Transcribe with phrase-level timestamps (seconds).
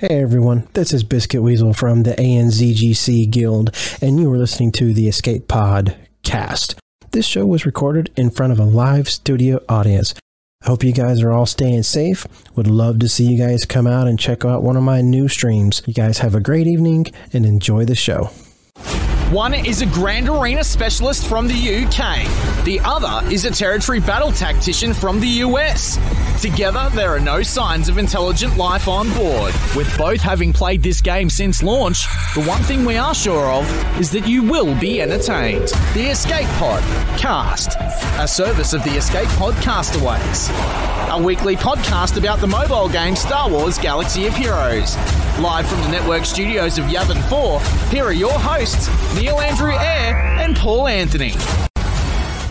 [0.00, 4.94] Hey everyone, this is Biscuit Weasel from the ANZGC Guild, and you are listening to
[4.94, 6.78] the Escape Pod cast.
[7.10, 10.14] This show was recorded in front of a live studio audience.
[10.62, 12.28] I hope you guys are all staying safe.
[12.54, 15.26] Would love to see you guys come out and check out one of my new
[15.26, 15.82] streams.
[15.84, 18.30] You guys have a great evening and enjoy the show.
[19.30, 22.64] One is a Grand Arena specialist from the UK.
[22.64, 25.98] The other is a territory battle tactician from the US.
[26.40, 29.52] Together, there are no signs of intelligent life on board.
[29.76, 33.68] With both having played this game since launch, the one thing we are sure of
[34.00, 35.68] is that you will be entertained.
[35.92, 36.82] The Escape Pod
[37.18, 37.76] Cast,
[38.18, 40.48] a service of the Escape Pod Castaways.
[41.10, 44.96] A weekly podcast about the mobile game Star Wars Galaxy of Heroes.
[45.38, 47.60] Live from the network studios of Yavin 4,
[47.90, 51.32] here are your hosts, Neil Andrew Eyre and Paul Anthony.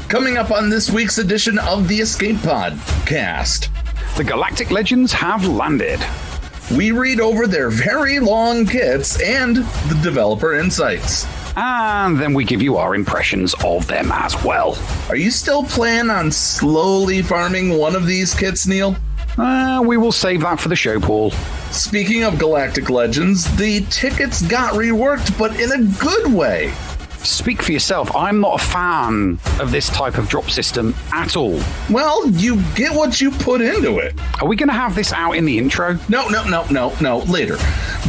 [0.10, 3.70] Coming up on this week's edition of the Escape Pod cast,
[4.18, 5.98] the Galactic Legends have landed.
[6.76, 11.26] We read over their very long kits and the developer insights.
[11.56, 14.78] And then we give you our impressions of them as well.
[15.08, 18.98] Are you still planning on slowly farming one of these kits, Neil?
[19.38, 21.32] Uh, we will save that for the show, Paul.
[21.72, 26.74] Speaking of Galactic Legends, the tickets got reworked, but in a good way.
[27.24, 28.16] Speak for yourself.
[28.16, 31.60] I'm not a fan of this type of drop system at all.
[31.90, 34.20] Well, you get what you put into it.
[34.42, 35.98] Are we going to have this out in the intro?
[36.10, 37.58] No, no, no, no, no, later.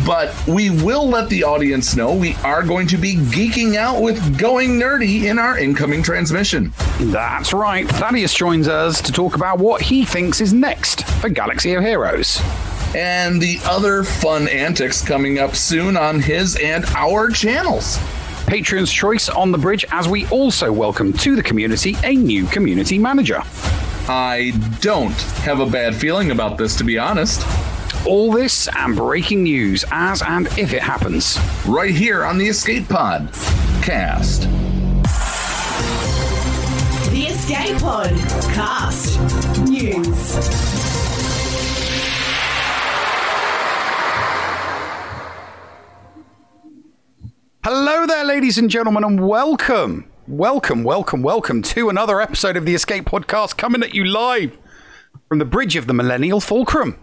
[0.07, 4.39] But we will let the audience know we are going to be geeking out with
[4.39, 6.73] Going Nerdy in our incoming transmission.
[7.01, 7.89] That's right.
[7.89, 12.41] Thaddeus joins us to talk about what he thinks is next for Galaxy of Heroes
[12.95, 17.99] and the other fun antics coming up soon on his and our channels.
[18.49, 22.99] Patreon's choice on the bridge as we also welcome to the community a new community
[22.99, 23.43] manager.
[24.09, 27.47] I don't have a bad feeling about this, to be honest.
[28.07, 31.39] All this and breaking news as and if it happens.
[31.67, 33.29] Right here on the Escape Pod
[33.83, 34.45] cast.
[37.11, 38.17] The Escape Pod
[38.55, 39.21] cast
[39.69, 40.78] news.
[47.65, 52.75] Hello there, ladies and gentlemen, and welcome, welcome, welcome, welcome to another episode of the
[52.75, 54.57] Escape Podcast coming at you live
[55.29, 56.99] from the bridge of the Millennial Fulcrum.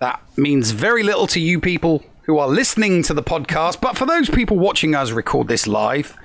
[0.00, 4.06] That means very little to you people who are listening to the podcast, but for
[4.06, 6.16] those people watching us record this live,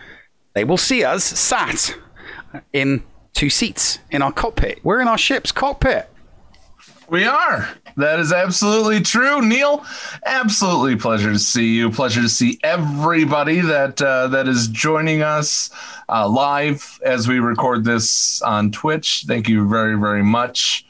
[0.53, 1.95] they will see us sat
[2.71, 4.79] in two seats in our cockpit.
[4.83, 6.09] We're in our ship's cockpit.
[7.13, 7.69] We are.
[7.95, 9.85] That is absolutely true, Neil.
[10.25, 11.91] Absolutely pleasure to see you.
[11.91, 15.69] Pleasure to see everybody that uh, that is joining us
[16.09, 19.25] uh, live as we record this on Twitch.
[19.27, 20.87] Thank you very very much.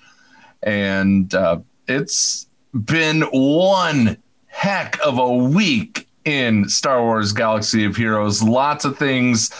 [0.61, 4.17] And uh, it's been one
[4.47, 8.41] heck of a week in Star Wars Galaxy of Heroes.
[8.41, 9.51] Lots of things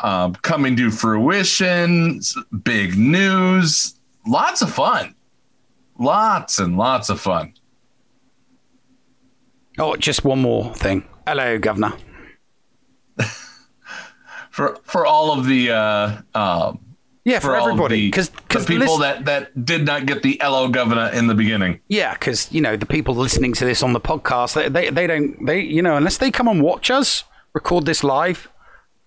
[0.00, 2.20] uh, coming to fruition.
[2.62, 3.94] Big news.
[4.26, 5.14] Lots of fun
[5.98, 7.54] Lots and lots of fun.
[9.78, 11.04] Oh, just one more thing.
[11.26, 11.92] Hello, Governor.
[14.50, 16.72] for for all of the uh, uh,
[17.24, 18.30] yeah, for, for everybody, because
[18.66, 21.80] people list- that that did not get the hello governor in the beginning.
[21.88, 25.06] Yeah, because you know the people listening to this on the podcast, they, they they
[25.06, 28.48] don't they you know unless they come and watch us record this live,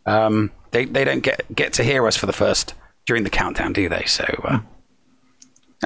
[0.06, 2.74] um, they they don't get get to hear us for the first
[3.06, 4.04] during the countdown, do they?
[4.06, 4.60] So, uh,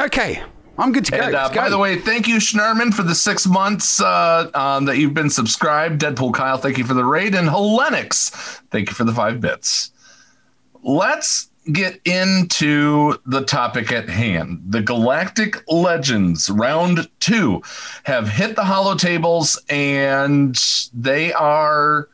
[0.05, 0.43] okay,
[0.77, 1.17] I'm good to go.
[1.17, 4.97] And, uh, by the way, thank you, Schnurman, for the six months uh, um, that
[4.97, 6.01] you've been subscribed.
[6.01, 7.35] Deadpool Kyle, thank you for the raid.
[7.35, 8.31] And Helenix,
[8.71, 9.91] thank you for the five bits.
[10.83, 14.63] Let's get into the topic at hand.
[14.67, 17.61] The Galactic Legends round two
[18.03, 20.57] have hit the hollow tables and
[20.93, 22.09] they are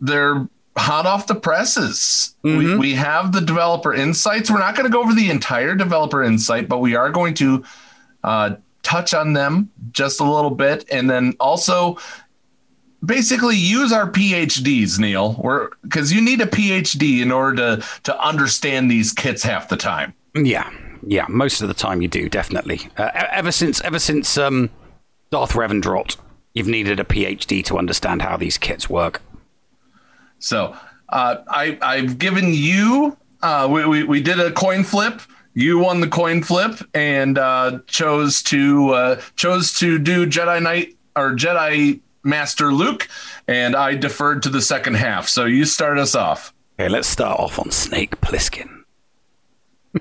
[0.00, 2.34] they're hot off the presses.
[2.44, 2.58] Mm-hmm.
[2.58, 4.50] We, we have the developer insights.
[4.50, 7.64] We're not going to go over the entire developer insight, but we are going to
[8.24, 11.98] uh, touch on them just a little bit, and then also
[13.04, 15.40] basically use our PhDs, Neil.
[15.42, 19.76] We're because you need a PhD in order to to understand these kits half the
[19.76, 20.14] time.
[20.34, 20.70] Yeah,
[21.06, 22.88] yeah, most of the time you do definitely.
[22.96, 24.70] Uh, ever since ever since um,
[25.30, 26.18] Darth Revan dropped,
[26.54, 29.22] you've needed a PhD to understand how these kits work.
[30.40, 30.76] So
[31.08, 35.20] uh, I I've given you uh, we, we we did a coin flip.
[35.54, 40.96] You won the coin flip and uh, chose to uh, chose to do Jedi Knight
[41.16, 43.08] or Jedi Master Luke,
[43.48, 45.28] and I deferred to the second half.
[45.28, 46.52] So you start us off.
[46.78, 48.84] Okay, let's start off on Snake Plissken.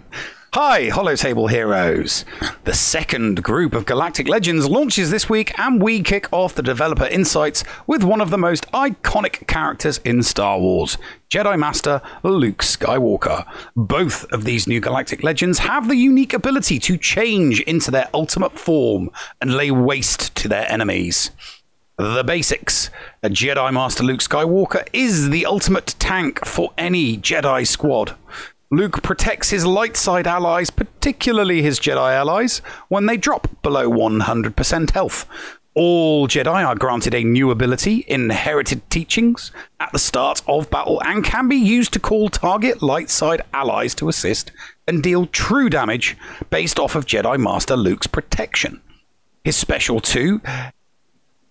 [0.53, 2.25] Hi, Hollow Table heroes.
[2.63, 7.05] The second group of Galactic Legends launches this week, and we kick off the developer
[7.05, 10.97] insights with one of the most iconic characters in Star Wars
[11.29, 13.45] Jedi Master Luke Skywalker.
[13.75, 18.57] Both of these new Galactic Legends have the unique ability to change into their ultimate
[18.57, 21.29] form and lay waste to their enemies.
[21.97, 22.89] The basics.
[23.21, 28.15] A Jedi Master Luke Skywalker is the ultimate tank for any Jedi squad.
[28.71, 34.91] Luke protects his light side allies, particularly his Jedi allies, when they drop below 100%
[34.91, 35.27] health.
[35.73, 41.23] All Jedi are granted a new ability, Inherited Teachings, at the start of battle and
[41.23, 44.51] can be used to call target light side allies to assist
[44.87, 46.15] and deal true damage
[46.51, 48.81] based off of Jedi Master Luke's protection.
[49.43, 50.41] His special 2.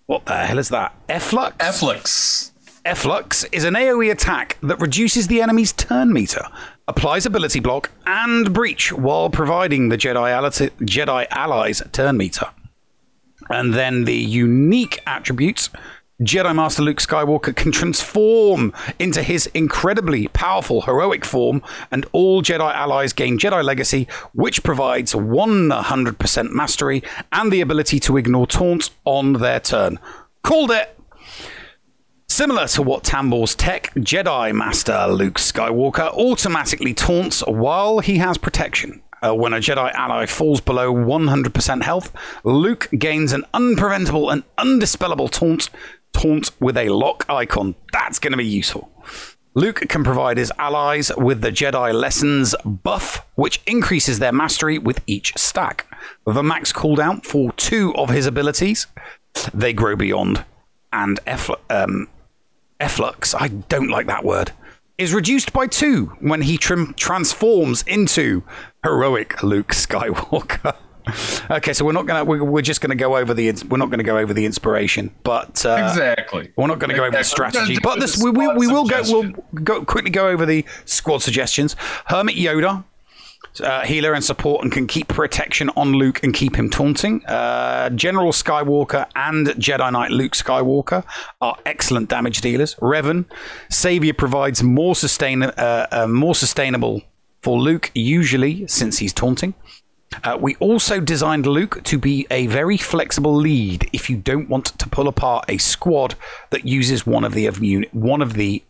[0.06, 0.94] What the hell is that?
[1.08, 1.56] Efflux?
[1.58, 2.52] Efflux.
[2.84, 6.46] Efflux is an AoE attack that reduces the enemy's turn meter,
[6.88, 10.48] applies ability block and breach while providing the Jedi, ally-
[10.84, 12.46] Jedi allies turn meter.
[13.50, 15.70] And then the unique attributes
[16.22, 21.62] Jedi Master Luke Skywalker can transform into his incredibly powerful heroic form,
[21.92, 28.16] and all Jedi allies gain Jedi Legacy, which provides 100% mastery and the ability to
[28.16, 30.00] ignore taunts on their turn.
[30.42, 30.97] Called it!
[32.30, 39.02] Similar to Wat Tambor's tech, Jedi Master Luke Skywalker automatically taunts while he has protection.
[39.20, 42.12] Uh, when a Jedi ally falls below 100% health,
[42.44, 45.70] Luke gains an unpreventable and undispellable taunt,
[46.12, 47.74] taunt with a lock icon.
[47.92, 48.88] That's going to be useful.
[49.54, 55.00] Luke can provide his allies with the Jedi Lessons buff, which increases their mastery with
[55.08, 55.86] each stack.
[56.24, 58.86] With a max cooldown for two of his abilities,
[59.52, 60.44] they grow beyond.
[60.92, 62.06] And Effl- um,
[62.80, 64.52] efflux, I don't like that word,
[64.96, 68.42] is reduced by two when he trim- transforms into
[68.84, 70.74] heroic Luke Skywalker.
[71.50, 74.02] okay, so we're not gonna we're, we're just gonna go over the we're not gonna
[74.02, 76.52] go over the inspiration, but uh, Exactly.
[76.56, 78.84] we're not going to go over the gonna strategy, but this we, we, we will
[78.86, 79.02] go.
[79.06, 79.30] We'll
[79.62, 81.76] go quickly go over the squad suggestions.
[82.06, 82.84] Hermit Yoda,
[83.60, 87.24] uh, healer and support, and can keep protection on Luke and keep him taunting.
[87.26, 91.04] Uh, General Skywalker and Jedi Knight Luke Skywalker
[91.40, 92.74] are excellent damage dealers.
[92.76, 93.24] Revan,
[93.70, 97.02] Savior provides more sustain uh, uh, more sustainable
[97.42, 99.54] for Luke, usually since he's taunting.
[100.24, 104.66] Uh, we also designed Luke to be a very flexible lead if you don't want
[104.78, 106.14] to pull apart a squad
[106.50, 107.46] that uses one of the
[107.92, 108.62] one of the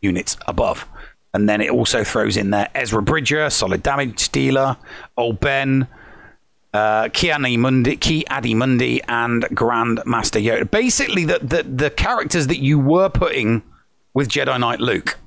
[0.00, 0.86] units above.
[1.34, 4.76] And then it also throws in there Ezra Bridger, solid damage dealer,
[5.16, 5.88] Old Ben,
[6.72, 10.70] uh, Kiani Mundi, Ki Adi Mundi, and Grand Master Yoda.
[10.70, 13.62] Basically, the, the the characters that you were putting
[14.14, 15.18] with Jedi Knight Luke.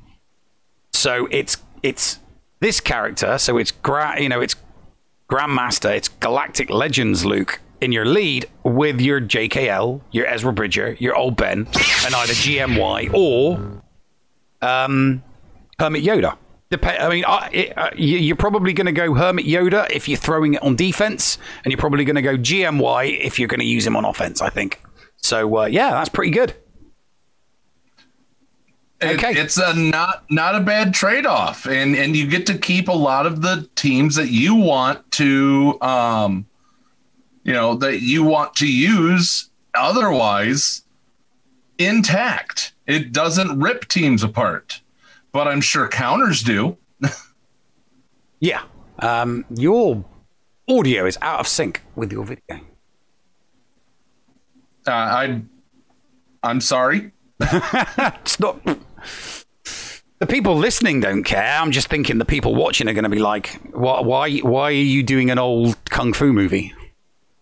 [0.94, 2.19] So it's it's
[2.62, 3.38] this character.
[3.38, 4.56] So it's gra- you know it's
[5.30, 11.15] Grandmaster, it's Galactic Legends Luke in your lead with your JKL, your Ezra Bridger, your
[11.15, 11.60] Old Ben,
[12.06, 13.81] and either GMY or
[14.62, 15.21] um,
[15.79, 16.38] Hermit Yoda.
[16.71, 20.18] I mean, I, it, uh, you- you're probably going to go Hermit Yoda if you're
[20.18, 23.65] throwing it on defense, and you're probably going to go GMY if you're going to
[23.65, 24.41] use him on offense.
[24.41, 24.81] I think.
[25.18, 26.51] So uh, yeah, that's pretty good.
[29.00, 29.31] It- Okay.
[29.39, 32.91] it's a not not a bad trade off, and and you get to keep a
[32.94, 36.47] lot of the teams that you want to, um,
[37.44, 40.81] you know, that you want to use otherwise
[41.77, 42.74] intact.
[42.88, 44.81] It doesn't rip teams apart,
[45.38, 46.77] but I'm sure counters do.
[48.39, 48.62] Yeah,
[49.00, 50.06] um, your
[50.70, 52.62] audio is out of sync with your video.
[54.86, 55.41] Uh, I,
[56.44, 57.13] I'm sorry.
[57.41, 58.63] It's not.
[60.20, 61.60] The people listening don't care.
[61.60, 64.01] I'm just thinking the people watching are going to be like, "Why?
[64.01, 64.38] Why?
[64.38, 66.75] Why are you doing an old kung fu movie?"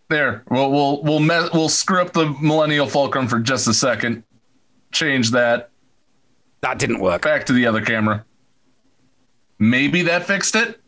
[0.10, 4.24] There, we'll we'll we'll me- we'll screw up the Millennial Fulcrum for just a second.
[4.94, 5.72] Change that
[6.66, 7.22] That didn't work.
[7.22, 8.26] back to the other camera.
[9.60, 10.80] Maybe that fixed it.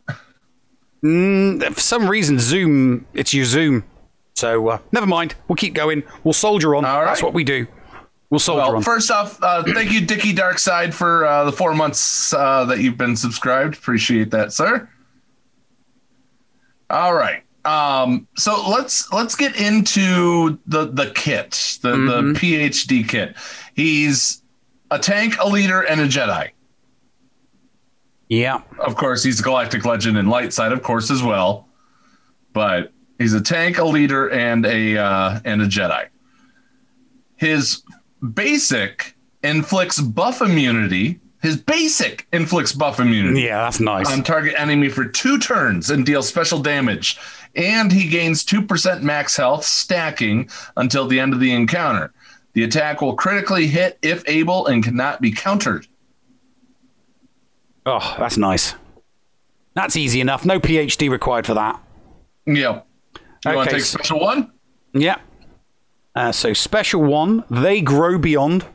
[1.03, 3.05] For some reason, Zoom.
[3.13, 3.83] It's your Zoom.
[4.35, 5.35] So uh, never mind.
[5.47, 6.01] We'll keep going.
[6.23, 6.83] We'll soldier on.
[6.83, 7.67] All That's what we do.
[8.31, 8.81] We'll soldier Well, on.
[8.81, 12.97] first off, uh, thank you, Dickie Darkside, for uh, the four months uh, that you've
[12.97, 13.75] been subscribed.
[13.75, 14.89] Appreciate that, sir.
[16.89, 17.43] All right.
[17.65, 23.35] Um, so let's let's get into the the kit, the the PhD kit.
[23.75, 24.41] He's
[24.91, 26.51] a tank, a leader, and a Jedi.
[28.29, 28.61] yeah.
[28.79, 31.67] Of course, he's a galactic legend and light side, of course, as well.
[32.53, 36.07] But he's a tank, a leader, and a uh, and a Jedi.
[37.35, 37.83] His
[38.33, 44.11] basic inflicts buff immunity his basic inflicts buff immunity Yeah, that's nice.
[44.11, 47.17] on target enemy for two turns and deals special damage.
[47.55, 52.13] And he gains 2% max health, stacking until the end of the encounter.
[52.57, 55.85] The attack will critically hit if able and cannot be countered.
[57.85, 58.73] oh, that's nice.
[59.75, 60.43] That's easy enough.
[60.43, 61.79] No PhD required for that.
[62.47, 62.87] Yep.
[63.45, 64.51] You want to Okay, take so- special one?
[64.91, 65.17] Yeah.
[66.15, 68.65] Uh, so special one, they grow beyond,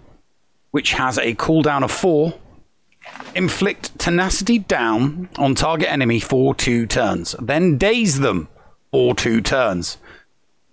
[0.71, 2.35] which has a cooldown of four.
[3.35, 8.47] Inflict tenacity down on target enemy for two turns, then daze them
[8.93, 9.97] for two turns,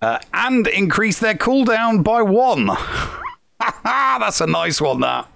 [0.01, 2.67] uh, and increase their cooldown by one.
[3.83, 5.01] That's a nice one.
[5.01, 5.27] That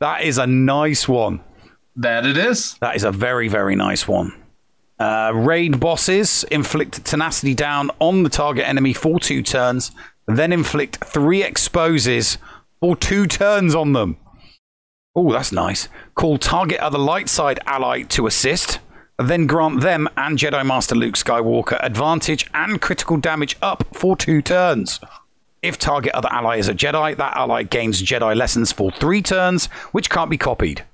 [0.00, 1.40] that is a nice one.
[1.96, 2.74] That it is.
[2.80, 4.32] That is a very, very nice one.
[4.98, 9.92] Uh, raid bosses inflict tenacity down on the target enemy for two turns,
[10.26, 12.38] then inflict three exposes
[12.80, 14.16] for two turns on them.
[15.16, 15.88] Oh, that's nice.
[16.14, 18.80] Call target other light side ally to assist,
[19.18, 24.42] then grant them and Jedi Master Luke Skywalker advantage and critical damage up for two
[24.42, 25.00] turns.
[25.62, 29.66] If target other ally is a Jedi, that ally gains Jedi lessons for three turns,
[29.92, 30.84] which can't be copied.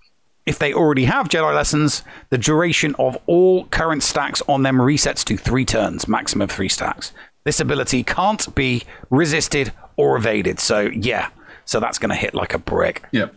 [0.46, 5.24] If they already have Jedi lessons, the duration of all current stacks on them resets
[5.24, 7.12] to three turns, maximum three stacks.
[7.44, 10.60] This ability can't be resisted or evaded.
[10.60, 11.30] So, yeah,
[11.64, 13.02] so that's going to hit like a brick.
[13.12, 13.34] Yep.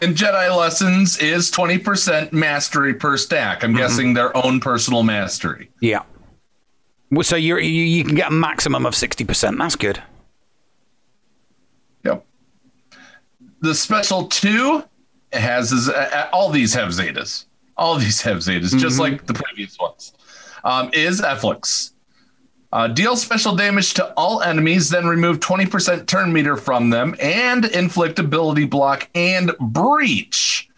[0.00, 3.64] And Jedi Lessons is 20% mastery per stack.
[3.64, 5.70] I'm guessing their own personal mastery.
[5.80, 6.02] Yeah.
[7.10, 9.58] Well, So you're, you you can get a maximum of 60%.
[9.58, 10.02] That's good.
[12.04, 12.24] Yep.
[13.60, 14.84] The special two
[15.32, 17.46] has is, uh, all these have zetas.
[17.76, 20.12] All these have zetas, just like the previous ones.
[20.64, 21.92] Um, is Efflux.
[22.70, 27.64] Uh, deal special damage to all enemies, then remove 20% turn meter from them, and
[27.64, 30.68] inflict ability block and breach.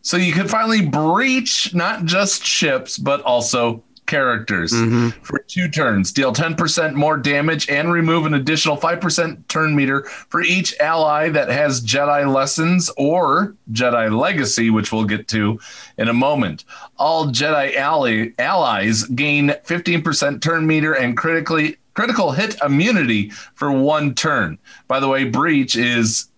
[0.00, 5.08] So you can finally breach not just ships, but also characters mm-hmm.
[5.22, 6.12] for two turns.
[6.12, 11.48] Deal 10% more damage and remove an additional 5% turn meter for each ally that
[11.48, 15.58] has Jedi Lessons or Jedi Legacy, which we'll get to
[15.96, 16.66] in a moment.
[16.98, 24.14] All Jedi ally, allies gain 15% turn meter and critically critical hit immunity for one
[24.14, 24.58] turn.
[24.88, 26.28] By the way, Breach is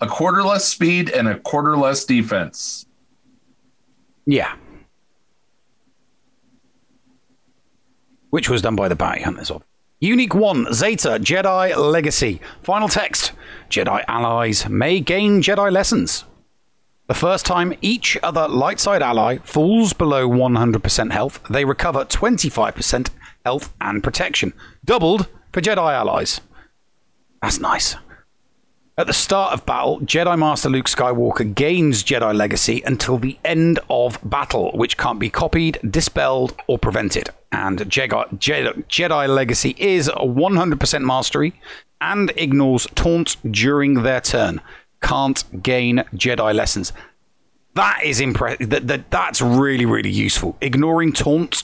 [0.00, 2.84] a quarter less speed and a quarter less defense.
[4.26, 4.56] Yeah.
[8.30, 9.62] Which was done by the Bounty Hunters of.
[10.00, 12.40] Unique 1, Zeta, Jedi Legacy.
[12.62, 13.32] Final text
[13.68, 16.24] Jedi allies may gain Jedi lessons.
[17.08, 23.10] The first time each other light side ally falls below 100% health, they recover 25%
[23.44, 24.52] health and protection.
[24.84, 26.42] Doubled for Jedi allies.
[27.40, 27.96] That's nice.
[28.98, 33.78] At the start of battle, Jedi Master Luke Skywalker gains Jedi Legacy until the end
[33.88, 37.30] of battle, which can't be copied, dispelled, or prevented.
[37.52, 41.52] And Jedi, Jedi, Jedi Legacy is 100% mastery
[42.00, 44.60] and ignores taunts during their turn.
[45.00, 46.92] Can't gain Jedi lessons.
[47.74, 48.68] That is impressive.
[48.70, 50.56] That, that, that's really, really useful.
[50.60, 51.62] Ignoring taunts.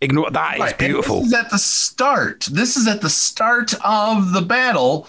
[0.00, 1.22] Ignore that is Right, and beautiful.
[1.22, 2.48] This is at the start.
[2.52, 5.08] This is at the start of the battle.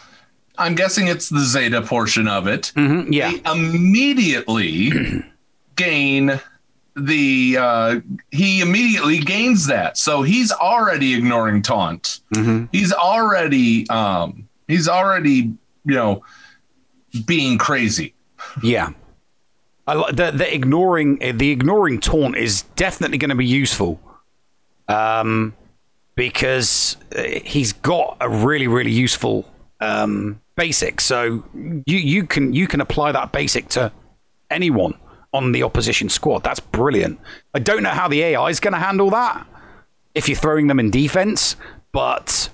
[0.60, 2.72] I'm guessing it's the Zeta portion of it.
[2.76, 3.32] Mhm, yeah.
[3.32, 4.92] They immediately
[5.76, 6.40] gain
[6.96, 8.00] the uh
[8.32, 9.98] he immediately gains that.
[9.98, 12.20] So he's already ignoring taunt.
[12.36, 12.66] Mm-hmm.
[12.72, 15.54] He's already um he's already,
[15.86, 16.24] you know,
[17.26, 18.14] being crazy.
[18.62, 18.90] Yeah.
[19.88, 24.00] I the, the ignoring the ignoring taunt is definitely going to be useful.
[24.88, 25.54] Um,
[26.16, 29.50] because uh, he's got a really really useful
[29.80, 31.02] um basic.
[31.02, 33.92] So you you can you can apply that basic to
[34.50, 34.94] anyone
[35.34, 36.44] on the opposition squad.
[36.44, 37.20] That's brilliant.
[37.54, 39.48] I don't know how the AI is going to handle that
[40.14, 41.56] if you're throwing them in defense,
[41.92, 42.50] but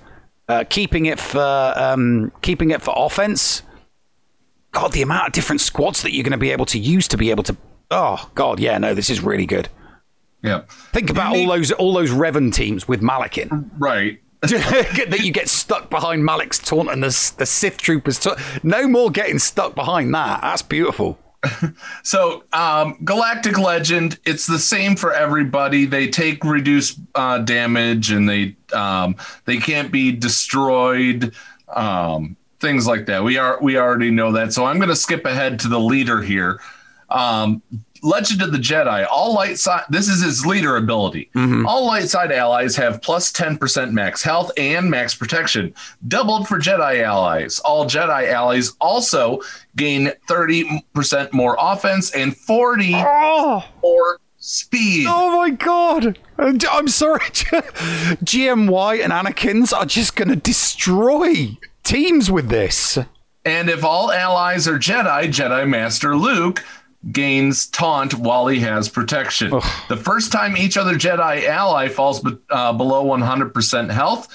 [0.48, 3.62] uh, keeping it for um, keeping it for offense
[4.76, 7.16] God, the amount of different squads that you're going to be able to use to
[7.16, 7.56] be able to.
[7.90, 9.70] Oh God, yeah, no, this is really good.
[10.42, 10.64] Yeah.
[10.92, 13.70] Think about all those all those Revan teams with Malakin.
[13.78, 14.20] Right.
[14.42, 18.18] that you get stuck behind Malak's taunt and the the Sith troopers.
[18.18, 20.40] Ta- no more getting stuck behind that.
[20.42, 21.18] That's beautiful.
[22.02, 25.84] So, um, Galactic Legend, it's the same for everybody.
[25.84, 31.34] They take reduced uh, damage, and they um, they can't be destroyed.
[31.68, 33.22] Um, things like that.
[33.22, 34.52] We are we already know that.
[34.52, 36.60] So I'm going to skip ahead to the leader here.
[37.10, 37.62] Um,
[38.06, 39.82] Legend of the Jedi, all light side.
[39.90, 41.28] This is his leader ability.
[41.34, 41.66] Mm-hmm.
[41.66, 45.74] All light side allies have plus 10% max health and max protection,
[46.06, 47.58] doubled for Jedi allies.
[47.58, 49.40] All Jedi allies also
[49.74, 55.06] gain 30% more offense and 40 Oh, more speed.
[55.08, 56.18] oh my god!
[56.38, 57.20] I'm I'm sorry.
[58.24, 62.98] GMY and Anakin's are just going to destroy teams with this.
[63.44, 66.64] And if all allies are Jedi, Jedi Master Luke
[67.12, 69.50] gains taunt while he has protection.
[69.88, 74.28] The first time each other Jedi ally falls be- uh, below 100% health,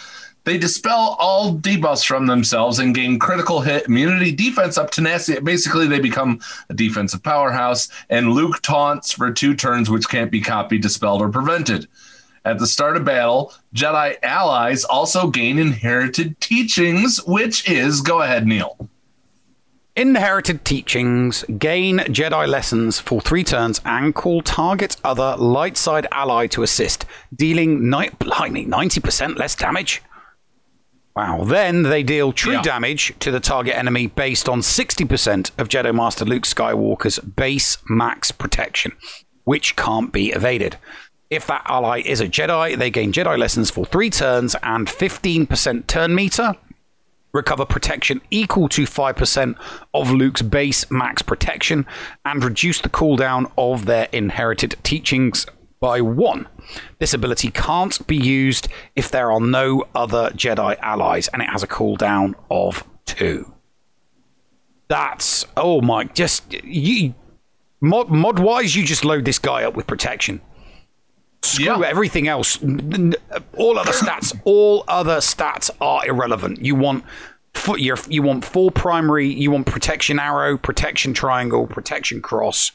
[0.44, 5.40] they dispel all debuffs from themselves and gain critical hit immunity, defense up tenacity.
[5.40, 7.90] Basically, they become a defensive powerhouse.
[8.10, 11.88] And Luke taunts for two turns, which can't be copied, dispelled, or prevented.
[12.44, 18.48] At the start of battle, Jedi allies also gain inherited teachings, which is go ahead,
[18.48, 18.90] Neil.
[19.96, 26.48] Inherited teachings gain Jedi lessons for three turns and call target other light side ally
[26.48, 27.06] to assist,
[27.36, 30.02] dealing ni- blimey, 90% less damage.
[31.14, 31.44] Wow.
[31.44, 32.62] Then they deal true Yeah.
[32.62, 38.32] damage to the target enemy based on 60% of Jedi Master Luke Skywalker's base max
[38.32, 38.94] protection,
[39.44, 40.78] which can't be evaded.
[41.30, 45.86] If that ally is a Jedi, they gain Jedi lessons for three turns and 15%
[45.88, 46.56] turn meter
[47.34, 49.56] recover protection equal to 5%
[49.94, 51.86] of Luke's base max protection,
[52.26, 55.46] and reduce the cooldown of their inherited teachings
[55.80, 56.48] by one.
[57.00, 61.64] This ability can't be used if there are no other Jedi allies, and it has
[61.64, 63.54] a cooldown of two.
[64.88, 66.04] That's oh my!
[66.04, 67.16] Just you
[67.80, 70.42] mod mod wise, you just load this guy up with protection.
[71.44, 71.82] Screw Yeah.
[71.88, 72.62] everything else.
[73.58, 76.64] All other stats, all other stats are irrelevant.
[76.64, 77.04] You want
[77.54, 79.28] fo- your, you want full primary.
[79.28, 82.72] You want protection arrow, protection triangle, protection cross,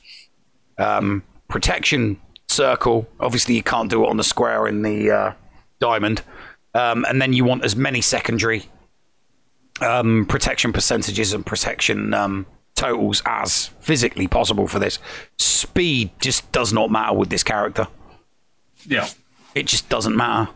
[0.79, 3.07] um, protection circle.
[3.21, 5.33] Obviously, you can't do it on the square in the uh,
[5.79, 6.23] diamond.
[6.75, 8.67] Um, and then you want as many secondary
[9.81, 14.99] um, protection percentages and protection um, totals as physically possible for this.
[15.39, 17.87] Speed just does not matter with this character.
[18.89, 19.09] Yeah.
[19.55, 20.51] It just doesn't matter.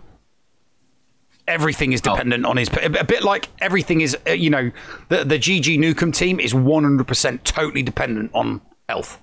[1.49, 2.69] Everything is dependent on his.
[2.81, 4.71] A bit like everything is, uh, you know,
[5.09, 9.21] the the GG Nukem team is 100% totally dependent on health.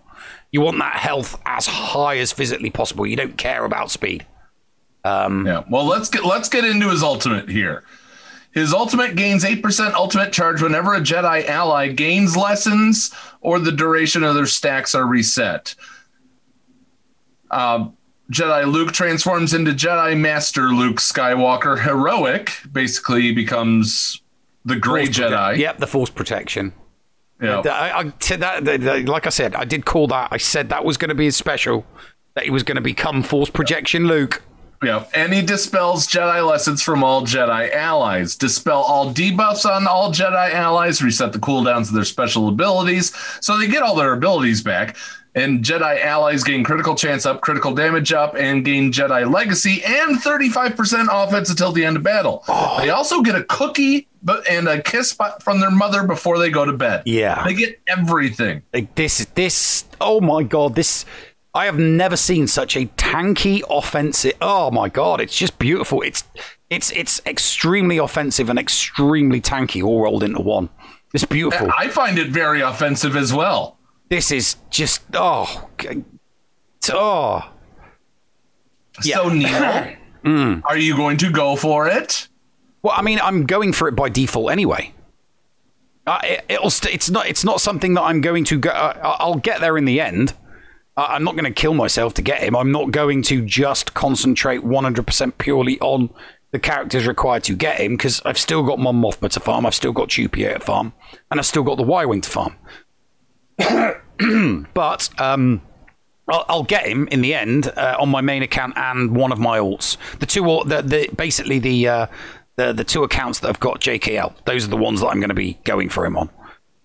[0.52, 3.06] You want that health as high as physically possible.
[3.06, 4.26] You don't care about speed.
[5.46, 5.64] Yeah.
[5.70, 7.84] Well, let's get let's get into his ultimate here.
[8.52, 14.24] His ultimate gains 8% ultimate charge whenever a Jedi ally gains lessons or the duration
[14.24, 15.76] of their stacks are reset.
[17.52, 17.90] Uh,
[18.32, 22.52] Jedi Luke transforms into Jedi Master Luke Skywalker heroic.
[22.72, 24.22] Basically, becomes
[24.66, 25.58] the Gray Jedi.
[25.58, 26.74] Yep, the force projection.
[27.42, 27.60] Yeah.
[27.60, 30.30] I, I, to that, the- the- like I said, I did call that.
[30.32, 31.86] I said that was going to be his special.
[32.34, 34.44] That he was going to become force projection Luke.
[34.84, 38.36] Yeah, and he dispels Jedi lessons from all Jedi allies.
[38.36, 41.02] Dispel all debuffs on all Jedi allies.
[41.02, 43.12] Reset the cooldowns of their special abilities,
[43.42, 44.96] so they get all their abilities back.
[45.38, 50.18] And Jedi allies gain critical chance up, critical damage up, and gain Jedi legacy and
[50.18, 52.44] 35% offense until the end of battle.
[52.48, 52.80] Oh.
[52.80, 56.66] They also get a cookie but and a kiss from their mother before they go
[56.66, 57.04] to bed.
[57.06, 57.44] Yeah.
[57.46, 58.64] they get everything.
[58.74, 59.86] Like this, this.
[60.02, 61.06] Oh my god, this.
[61.54, 64.34] I have never seen such a tanky offensive.
[64.42, 66.02] Oh my god, it's just beautiful.
[66.02, 66.24] It's
[66.70, 70.70] it's it's extremely offensive and extremely tanky, all rolled into one.
[71.14, 71.70] It's beautiful.
[71.78, 73.77] I find it very offensive as well.
[74.10, 75.70] This is just oh,
[76.92, 77.52] oh.
[79.02, 79.96] So Neil,
[80.66, 82.28] are you going to go for it?
[82.82, 84.94] Well, I mean, I'm going for it by default anyway.
[86.06, 88.70] Uh, it, it'll st- it's not it's not something that I'm going to go.
[88.70, 90.34] Uh, I'll get there in the end.
[90.96, 92.56] Uh, I'm not going to kill myself to get him.
[92.56, 96.10] I'm not going to just concentrate 100% purely on
[96.52, 99.66] the characters required to get him because I've still got Mon Mothma to farm.
[99.66, 100.94] I've still got Chewpio to farm,
[101.30, 102.56] and I've still got the Y Wing to farm.
[104.74, 105.62] but um,
[106.28, 109.40] I'll, I'll get him in the end uh, on my main account and one of
[109.40, 109.98] my alts.
[110.20, 112.08] The two, the, the basically the uh,
[112.56, 114.34] the the two accounts that have got JKL.
[114.46, 116.30] Those are the ones that I'm going to be going for him on.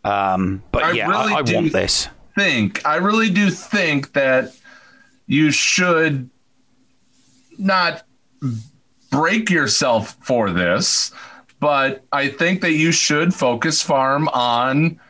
[0.05, 2.09] Um, but I yeah, really I, I want this.
[2.37, 4.55] think I really do think that
[5.27, 6.29] you should
[7.59, 8.05] not
[9.11, 11.13] break yourself for this,
[11.61, 15.01] but I think that you should focus farm on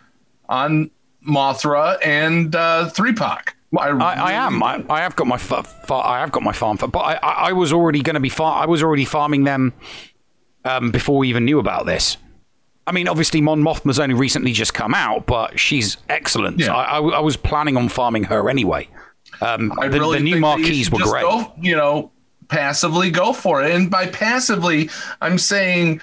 [0.48, 0.90] on
[1.28, 3.56] Mothma and uh, Three Pac.
[3.78, 4.62] I, I am.
[4.62, 7.14] I, I have got my fa- fa- I have got my farm, fa- but I,
[7.14, 9.72] I, I was already going to be far- I was already farming them
[10.66, 12.18] um, before we even knew about this.
[12.86, 16.58] I mean, obviously, Mon Mothma's only recently just come out, but she's excellent.
[16.58, 16.74] Yeah.
[16.74, 18.88] I, I, I was planning on farming her anyway.
[19.40, 21.22] Um, I the, really the new marquees were great.
[21.22, 22.10] Go, you know,
[22.48, 23.70] passively go for it.
[23.70, 24.90] And by passively,
[25.22, 26.00] I'm saying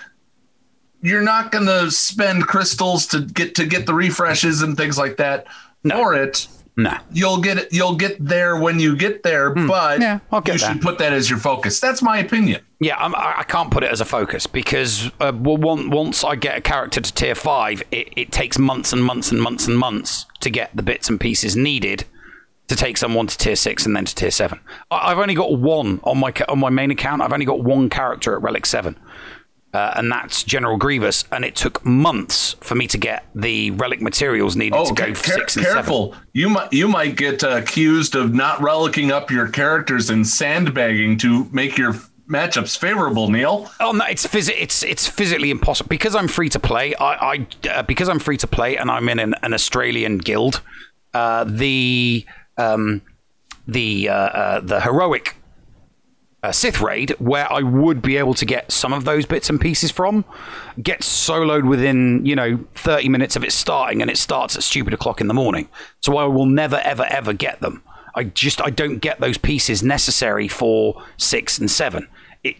[1.01, 5.17] you're not going to spend crystals to get to get the refreshes and things like
[5.17, 5.47] that
[5.89, 6.47] for it.
[6.77, 6.99] Nah.
[7.11, 7.73] You'll get it.
[7.73, 10.01] You'll get there when you get there, but Hmm.
[10.01, 10.71] Yeah, I'll get you there.
[10.73, 11.79] should put that as your focus.
[11.81, 12.61] That's my opinion.
[12.79, 16.23] Yeah, I'm, I I can't put it as a focus because uh, well, one, once
[16.23, 19.67] I get a character to tier five, it, it takes months and months and months
[19.67, 22.05] and months to get the bits and pieces needed
[22.69, 24.61] to take someone to tier six and then to tier seven.
[24.89, 27.21] I, I've only got one on my on my main account.
[27.21, 28.95] I've only got one character at relic seven,
[29.73, 31.23] uh, and that's General Grievous.
[31.31, 35.05] And it took months for me to get the relic materials needed Oh, to go
[35.07, 35.73] ca- six and seven.
[35.77, 36.15] careful!
[36.33, 41.17] You might you might get uh, accused of not relicking up your characters and sandbagging
[41.19, 41.93] to make your
[42.29, 43.29] matchups favorable.
[43.29, 46.93] Neil, Oh no, it's phys- it's it's physically impossible because I'm free to play.
[46.95, 50.61] I, I uh, because I'm free to play and I'm in an, an Australian guild.
[51.13, 52.25] Uh, the
[52.57, 53.01] um,
[53.67, 55.35] the uh, uh, the heroic
[56.41, 59.59] uh, Sith raid, where I would be able to get some of those bits and
[59.59, 60.23] pieces from,
[60.81, 64.93] gets soloed within you know 30 minutes of it starting, and it starts at stupid
[64.93, 65.69] o'clock in the morning.
[66.01, 67.83] So I will never ever ever get them.
[68.15, 72.07] I just I don't get those pieces necessary for six and seven.
[72.43, 72.55] It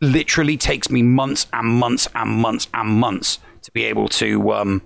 [0.00, 4.82] literally takes me months and months and months and months to be able to um,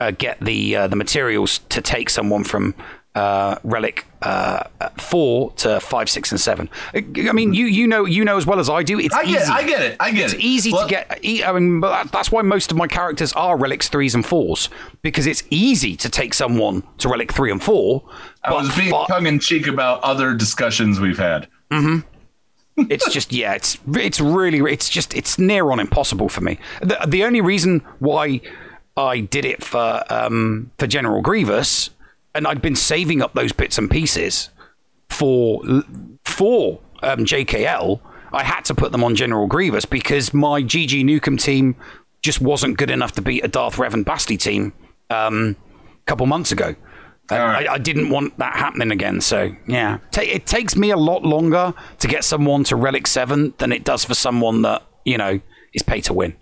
[0.00, 2.74] uh, get the uh, the materials to take someone from
[3.18, 4.64] uh, relic uh,
[4.98, 6.68] four to five, six, and seven.
[6.94, 8.98] I mean, you you know you know as well as I do.
[8.98, 9.52] It's I get easy.
[9.52, 9.96] I get it.
[10.00, 10.40] I get It's it.
[10.40, 11.20] easy Well, to get.
[11.46, 14.68] I mean, that's why most of my characters are relics threes and fours
[15.02, 18.02] because it's easy to take someone to relic three and four.
[18.44, 21.48] I but was being fi- tongue in cheek about other discussions we've had.
[21.70, 21.98] Mm-hmm.
[22.90, 26.96] it's just yeah it's it's really it's just it's near on impossible for me the,
[27.08, 28.40] the only reason why
[28.96, 31.90] i did it for um for general grievous
[32.34, 34.50] and i'd been saving up those bits and pieces
[35.08, 35.62] for
[36.24, 38.00] for um, jkl
[38.32, 41.76] i had to put them on general grievous because my gg nukem team
[42.22, 44.72] just wasn't good enough to beat a darth revan basti team
[45.10, 46.74] um a couple months ago
[47.36, 47.68] right.
[47.68, 49.20] I, I didn't want that happening again.
[49.20, 53.54] So yeah, Ta it takes me a lot longer to get someone to relic seven
[53.58, 55.40] than it does for someone that you know
[55.74, 56.36] is pay to win.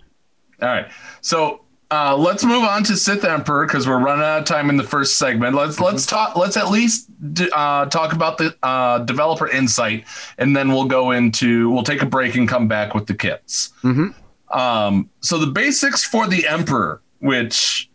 [0.61, 0.91] All right.
[1.21, 4.75] So uh, let's move on to Sith Emperor because we're running out of time in
[4.75, 5.55] the first segment.
[5.55, 6.35] Let's let's talk.
[6.35, 7.09] Let's at least
[7.53, 10.05] uh, talk about the uh, developer insight,
[10.37, 11.69] and then we'll go into.
[11.69, 13.71] We'll take a break and come back with the kits.
[14.51, 17.89] Um, so the basics for the Emperor, which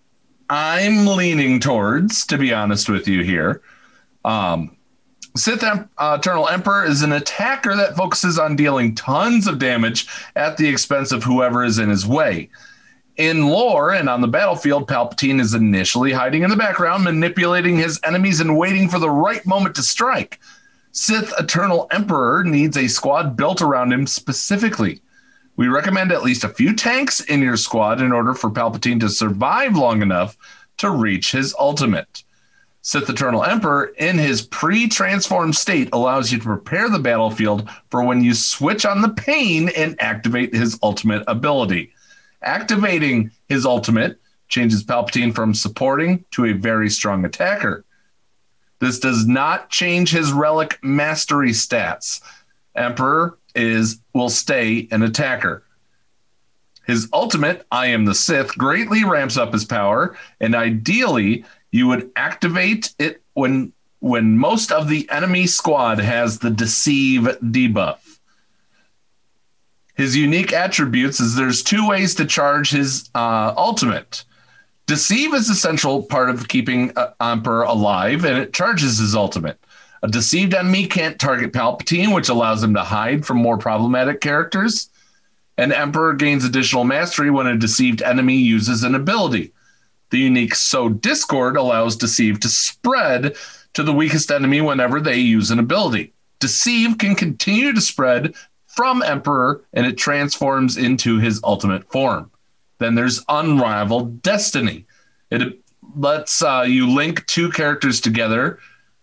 [0.48, 3.62] I'm leaning towards, to be honest with you here.
[4.24, 4.76] Um,
[5.37, 10.07] Sith Em- uh, Eternal Emperor is an attacker that focuses on dealing tons of damage
[10.37, 12.50] at the expense of whoever is in his way.
[13.16, 18.01] In lore and on the battlefield, Palpatine is initially hiding in the background, manipulating his
[18.05, 20.40] enemies and waiting for the right moment to strike.
[20.92, 25.03] Sith Eternal Emperor needs a squad built around him specifically.
[25.57, 29.11] We recommend at least a few tanks in your squad in order for Palpatine to
[29.11, 30.38] survive long enough
[30.79, 32.25] to reach his ultimate.
[32.81, 38.03] Sith Eternal Emperor, in his pre transformed state, allows you to prepare the battlefield for
[38.03, 41.92] when you switch on the pain and activate his ultimate ability.
[42.42, 47.85] Activating his ultimate changes Palpatine from supporting to a very strong attacker.
[48.81, 52.20] This does not change his relic mastery stats.
[52.74, 55.62] Emperor is will stay an attacker.
[56.87, 62.11] His ultimate, I am the Sith, greatly ramps up his power, and ideally, you would
[62.16, 68.12] activate it when when most of the enemy squad has the deceive debuff.
[69.94, 74.24] His unique attributes is there's two ways to charge his uh, ultimate.
[74.87, 79.59] Deceive is a central part of keeping uh, Emperor alive, and it charges his ultimate.
[80.02, 84.90] A deceived enemy can't target Palpatine, which allows him to hide from more problematic characters.
[85.59, 89.52] An Emperor gains additional mastery when a deceived enemy uses an ability.
[90.11, 93.37] The unique So Discord allows Deceive to spread
[93.74, 96.12] to the weakest enemy whenever they use an ability.
[96.40, 98.35] Deceive can continue to spread
[98.74, 102.30] from Emperor and it transforms into his ultimate form.
[102.78, 104.87] Then there's Unrivaled Destiny.
[105.30, 105.61] It
[105.96, 108.58] lets uh, you link two characters together,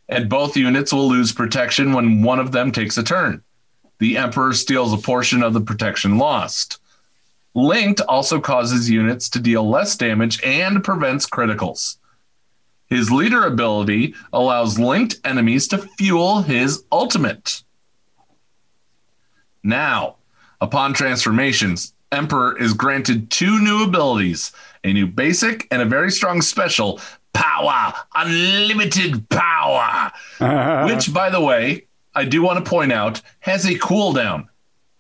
[0.08, 3.44] and both units will lose protection when one of them takes a turn.
[4.00, 6.80] The Emperor steals a portion of the protection lost.
[7.54, 11.98] Linked also causes units to deal less damage and prevents criticals.
[12.88, 17.64] His leader ability allows linked enemies to fuel his ultimate.
[19.64, 20.16] Now,
[20.62, 24.52] upon transformations, Emperor is granted two new abilities
[24.84, 27.00] a new basic and a very strong special
[27.34, 30.12] power, unlimited power.
[30.88, 34.48] which, by the way, I do want to point out has a cooldown.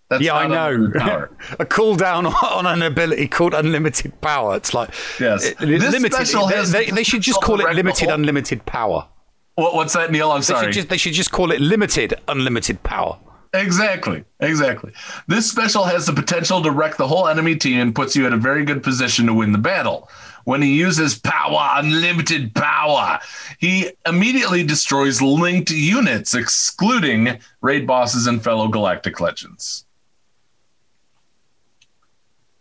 [0.09, 0.85] That's yeah, I know.
[1.59, 4.55] a cooldown on an ability called unlimited power.
[4.57, 5.45] It's like Yes.
[5.45, 6.13] it- This limited.
[6.13, 9.07] special They, has they- they should just call it limited unlimited power.
[9.55, 10.31] What, what's that, Neil?
[10.31, 10.65] I'm They sorry.
[10.67, 13.17] should just they should just call it limited unlimited power.
[13.53, 14.23] Exactly.
[14.39, 14.91] Exactly.
[15.27, 18.33] This special has the potential to wreck the whole enemy team and puts you at
[18.33, 20.09] a very good position to win the battle.
[20.43, 23.19] When he uses power, unlimited power,
[23.59, 29.85] he immediately destroys linked units, excluding raid bosses and fellow galactic legends.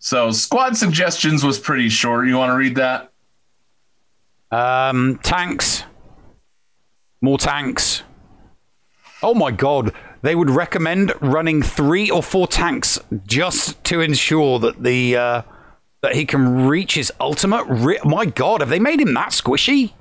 [0.00, 2.28] So, squad suggestions was pretty short.
[2.28, 3.10] You want to read that?
[4.50, 5.82] Um, tanks,
[7.20, 8.02] more tanks.
[9.22, 9.92] Oh my god!
[10.22, 15.42] They would recommend running three or four tanks just to ensure that the uh,
[16.02, 17.66] that he can reach his ultimate.
[18.04, 19.92] My god, have they made him that squishy?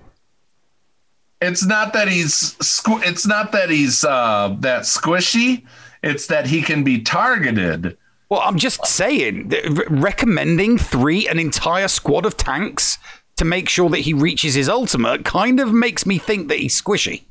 [1.39, 5.65] It's not that he's squ- it's not that he's uh, that squishy.
[6.03, 7.97] It's that he can be targeted.
[8.30, 12.97] Well, I'm just saying, re- recommending three an entire squad of tanks
[13.38, 16.80] to make sure that he reaches his ultimate kind of makes me think that he's
[16.80, 17.23] squishy.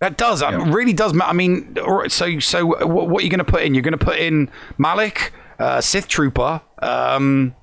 [0.00, 0.74] That does, um, Yeah.
[0.74, 1.12] really does.
[1.12, 3.74] ma- I mean, all right, so so what, what are you going to put in?
[3.74, 7.54] You're going to put in Malak, uh, Sith Trooper, um,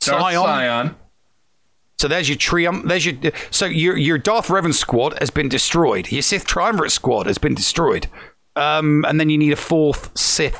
[0.00, 0.42] Darth Sion.
[0.88, 0.96] Sion.
[1.98, 2.84] So there's your triumph.
[2.86, 3.14] There's your
[3.50, 6.12] so your your Darth Revan squad has been destroyed.
[6.12, 8.06] Your Sith Triumvirate squad has been destroyed.
[8.54, 10.58] Um, and then you need a fourth Sith.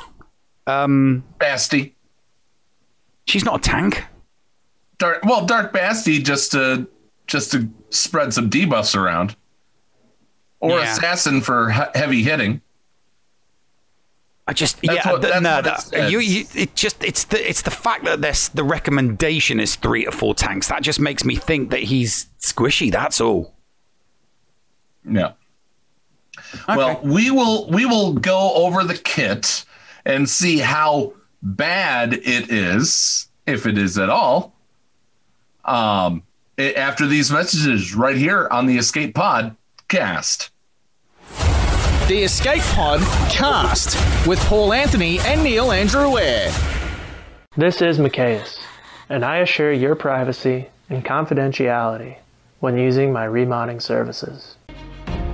[0.67, 1.95] Um, Basti.
[3.27, 4.03] she's not a tank.
[4.99, 6.89] Dark, well, Dark Basti just to
[7.27, 9.37] just to spread some debuffs around,
[10.61, 10.93] or Yeah.
[10.93, 12.61] assassin for heavy hitting.
[14.49, 17.25] I just That's yeah what- th- that's no, what it you, you it just it's
[17.25, 21.01] the it's the fact that this the recommendation is three to four tanks that just
[21.01, 22.93] makes me think that he's squishy.
[22.93, 23.55] That's all.
[25.09, 25.33] Yeah.
[26.69, 29.65] Well, we will we will go over the kit
[30.05, 34.55] and see how bad it is, if it is at all.
[35.65, 36.23] Um,
[36.57, 39.57] a- after these messages right here on the Escape Pod
[39.89, 40.51] cast.
[42.09, 43.97] The Escape Pod cast
[44.27, 46.53] with Paul Anthony and Neil Andrew Eyre.
[47.57, 48.59] This is Mikayas,
[49.09, 52.17] and I assure your privacy and confidentiality
[52.61, 54.56] when using my remodding services.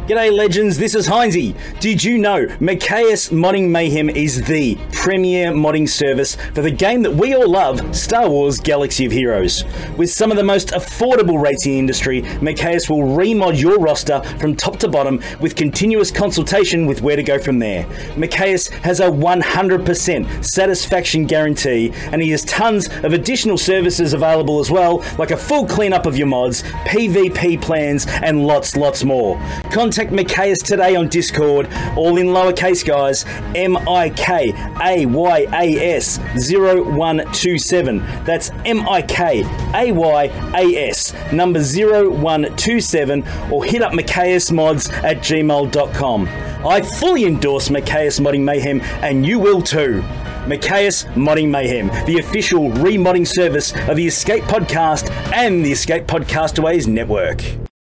[0.08, 1.54] G'day legends, this is Heinzie.
[1.78, 7.12] Did you know Mikayas Modding Mayhem is the premier modding service for the game that
[7.14, 9.64] we all love, Star Wars Galaxy of Heroes?
[9.96, 14.20] With some of the most affordable rates in the industry, Mikayas will remod your roster
[14.40, 17.84] from top to bottom with continuous consultation with where to go from there.
[18.16, 24.68] Mikayas has a 100% satisfaction guarantee and he has tons of additional services available as
[24.68, 29.40] well, like a full cleanup of your mods, PvP plans, and lots, lots more.
[29.70, 33.24] Contact Mikayas today on Discord, all in lowercase guys,
[33.54, 37.98] M I K A Y A S 0127.
[38.24, 40.24] That's M I K A Y
[40.54, 46.28] A S number 0127, or hit up Mods at gmail.com.
[46.66, 50.02] I fully endorse Mikayas Modding Mayhem, and you will too.
[50.46, 56.86] Mikayas Modding Mayhem, the official remodding service of the Escape Podcast and the Escape Podcastaways
[56.86, 57.71] Network.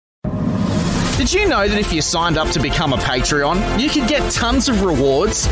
[1.21, 4.31] Did you know that if you signed up to become a Patreon, you could get
[4.31, 5.45] tons of rewards?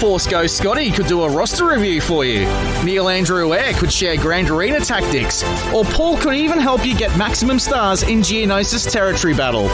[0.00, 2.46] Force Ghost Scotty could do a roster review for you.
[2.86, 5.44] Neil Andrew Eyre could share Grand Arena tactics.
[5.74, 9.66] Or Paul could even help you get maximum stars in Geonosis Territory Battle.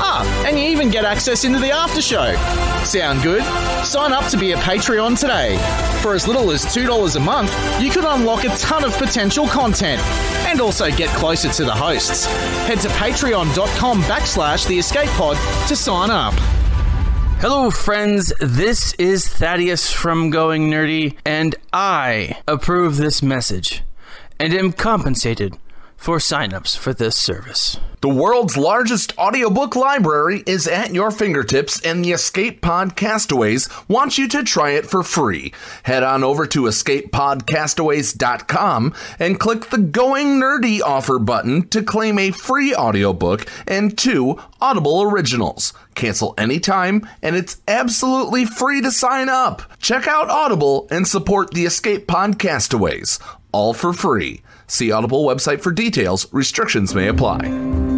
[0.00, 2.34] Ah, and you even get access into the after show.
[2.84, 3.42] Sound good?
[3.84, 5.58] Sign up to be a Patreon today.
[6.00, 10.00] For as little as $2 a month, you could unlock a ton of potential content
[10.46, 12.26] and also get closer to the hosts.
[12.66, 14.78] Head to patreon.com backslash the
[15.66, 16.34] to sign up.
[17.40, 18.32] Hello, friends.
[18.40, 23.82] This is Thaddeus from Going Nerdy, and I approve this message
[24.38, 25.58] and am compensated
[25.96, 27.76] for signups for this service.
[28.04, 34.18] The world's largest audiobook library is at your fingertips, and the Escape Pod Castaways wants
[34.18, 35.54] you to try it for free.
[35.84, 42.30] Head on over to escapepodcastaways.com and click the Going Nerdy offer button to claim a
[42.30, 45.72] free audiobook and two Audible originals.
[45.94, 49.62] Cancel anytime, and it's absolutely free to sign up.
[49.78, 53.18] Check out Audible and support the Escape Pod Castaways,
[53.50, 54.42] all for free.
[54.66, 56.30] See Audible website for details.
[56.34, 57.93] Restrictions may apply.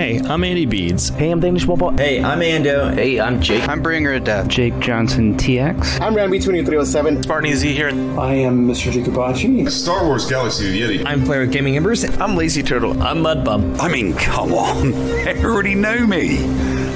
[0.00, 1.10] Hey, I'm Andy Beads.
[1.10, 1.90] Hey, I'm Danish Bobo.
[1.90, 2.94] Hey, I'm Ando.
[2.94, 3.68] Hey, I'm Jake.
[3.68, 4.48] I'm Bringer of Death.
[4.48, 6.00] Jake Johnson TX.
[6.00, 7.22] I'm Ranby 2307.
[7.22, 7.88] Spartan Z here.
[8.18, 8.90] I am Mr.
[8.90, 9.68] Jikabachi.
[9.68, 11.06] Star Wars Galaxy of the Yeti.
[11.06, 12.02] I'm Player Gaming Embers.
[12.18, 12.92] I'm Lazy Turtle.
[13.02, 13.78] I'm Mudbum.
[13.78, 14.92] I mean, come on.
[15.20, 16.46] They already know me.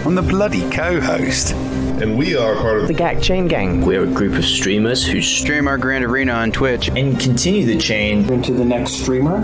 [0.07, 1.55] I'm the bloody co-host.
[2.03, 3.81] And we are part of the GAC Chain Gang.
[3.81, 7.79] We're a group of streamers who stream our Grand Arena on Twitch and continue the
[7.79, 9.41] chain into the next streamer.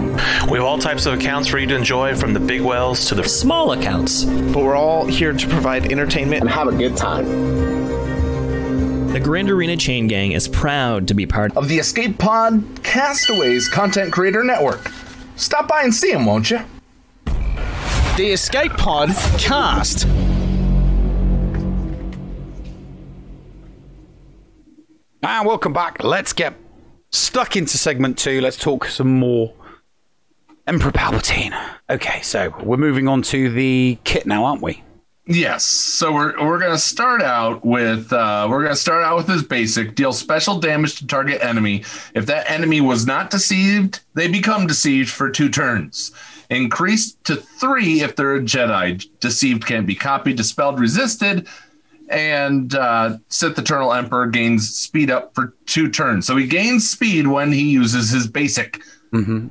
[0.50, 3.14] We have all types of accounts for you to enjoy, from the big whales to
[3.14, 4.24] the small accounts.
[4.24, 7.24] But we're all here to provide entertainment and have a good time.
[9.12, 13.68] The Grand Arena Chain Gang is proud to be part of the Escape Pod Castaways
[13.68, 14.90] Content Creator Network.
[15.36, 16.60] Stop by and see them, won't you?
[18.16, 20.06] The Escape Pod Cast.
[25.22, 26.02] And welcome back.
[26.02, 26.54] Let's get
[27.11, 28.40] stuck into segment two.
[28.40, 29.52] Let's talk some more
[30.66, 31.54] Emperor Palpatine.
[31.90, 34.83] Okay, so we're moving on to the kit now, aren't we?
[35.26, 35.64] Yes.
[35.64, 39.94] So we're we're gonna start out with uh, we're gonna start out with this basic
[39.94, 41.85] deal special damage to target enemy.
[42.14, 46.12] If that enemy was not deceived, they become deceived for two turns.
[46.48, 49.06] Increased to three if they're a Jedi.
[49.20, 51.46] Deceived can't be copied, dispelled, resisted
[52.11, 56.27] and uh, Sith Eternal Emperor gains speed up for two turns.
[56.27, 58.83] So he gains speed when he uses his basic.
[59.12, 59.49] Mm-hmm.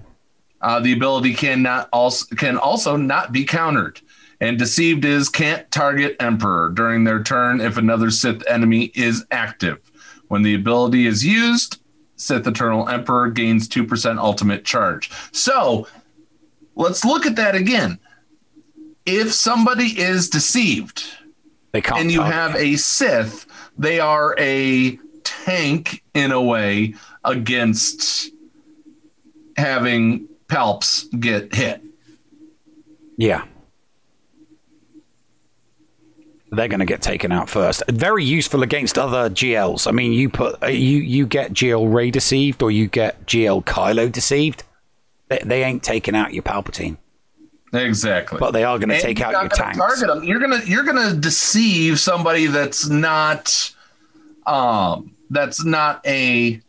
[0.62, 4.02] Uh, the ability can not also can also not be countered.
[4.41, 9.80] And deceived is can't target Emperor during their turn if another Sith enemy is active.
[10.28, 11.82] When the ability is used,
[12.17, 15.10] Sith Eternal Emperor gains two percent ultimate charge.
[15.32, 15.88] So
[16.76, 18.00] let's look at that again.
[19.06, 21.04] If somebody is deceived,
[21.71, 23.45] they can't and you have a Sith,
[23.77, 28.32] they are a tank in a way against
[29.58, 31.82] having Palps get hit.
[33.17, 33.45] Yeah.
[36.51, 37.84] They're going to get taken out first.
[37.89, 39.88] Very useful against other GLs.
[39.88, 43.63] I mean, you put uh, you you get GL Ray deceived or you get GL
[43.65, 44.63] Kylo deceived.
[45.27, 46.97] They, they ain't taking out your Palpatine.
[47.73, 48.39] Exactly.
[48.39, 49.77] But they are going to take out your tanks.
[49.77, 50.23] Target them.
[50.23, 53.73] You're gonna you're gonna deceive somebody that's not
[54.45, 56.62] um that's not a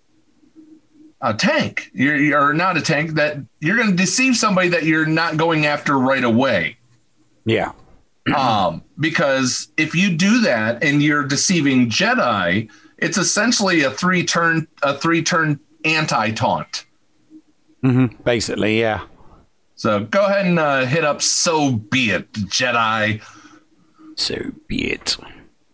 [1.22, 1.90] a tank.
[1.94, 5.98] You're you're not a tank that you're gonna deceive somebody that you're not going after
[5.98, 6.76] right away.
[7.44, 7.72] Yeah.
[8.36, 14.68] um because if you do that and you're deceiving Jedi, it's essentially a three turn
[14.82, 16.84] a three turn anti taunt.
[17.82, 18.22] Mm-hmm.
[18.22, 19.00] Basically, yeah.
[19.80, 23.22] So go ahead and uh, hit up So Be It, Jedi.
[24.14, 24.36] So
[24.68, 25.16] be it,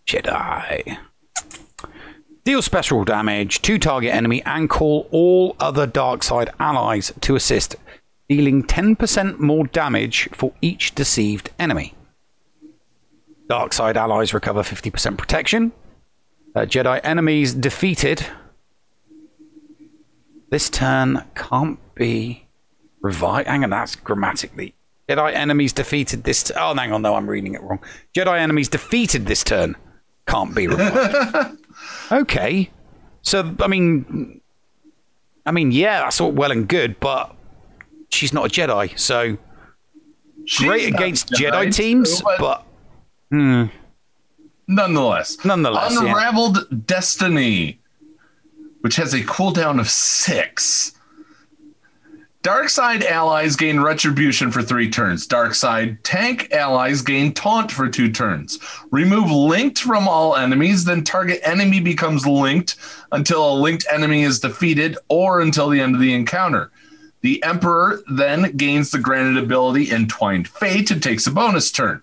[0.07, 0.97] Jedi.
[2.45, 7.75] Deal special damage to target enemy and call all other dark side allies to assist,
[8.29, 11.93] dealing 10% more damage for each deceived enemy.
[13.49, 15.73] Dark side allies recover 50% protection.
[16.55, 18.25] Uh, Jedi enemies defeated.
[20.51, 22.46] This turn can't be
[23.01, 23.49] revived.
[23.49, 24.75] Hang on, that's grammatically.
[25.09, 26.43] Jedi enemies defeated this.
[26.45, 27.79] T- oh, hang on, no, I'm reading it wrong.
[28.15, 29.77] Jedi enemies defeated this turn
[30.27, 31.59] can't be revived.
[32.13, 32.71] okay,
[33.23, 34.41] so I mean,
[35.45, 37.35] I mean, yeah, that's all well and good, but
[38.11, 39.37] she's not a Jedi, so
[40.45, 42.65] She's great against Jedi, Jedi, teams, but- but
[43.31, 43.65] hmm,
[44.69, 46.09] Nonetheless, nonetheless, yeah.
[46.09, 47.79] Unraveled Destiny,
[48.81, 50.93] which has a cooldown of six.
[52.47, 55.27] Dark side allies gain retribution for three turns.
[55.27, 58.61] Dark side tank allies gain taunt for two turns.
[58.93, 62.77] Remove linked from all enemies, then target enemy becomes linked
[63.11, 66.71] until a linked enemy is defeated or until the end of the encounter.
[67.23, 72.01] The Emperor then gains the granted ability Entwined Fate and takes a bonus turn.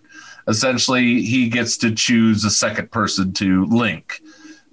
[0.50, 4.20] Essentially, he gets to choose a second person to link.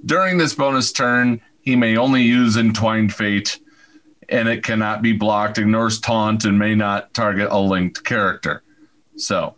[0.04, 3.60] During this bonus turn, he may only use Entwined Fate
[4.30, 8.62] and it cannot be blocked, ignores taunt, and may not target a linked character.
[9.16, 9.54] So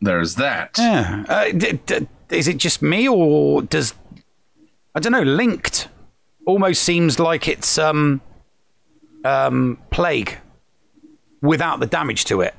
[0.00, 0.76] there's that.
[0.78, 1.24] Yeah.
[1.28, 3.94] Uh, d- d- is it just me, or does
[4.94, 5.22] I don't know?
[5.22, 5.88] Linked
[6.46, 8.20] almost seems like it's um
[9.24, 10.38] um plague
[11.42, 12.54] without the damage to it.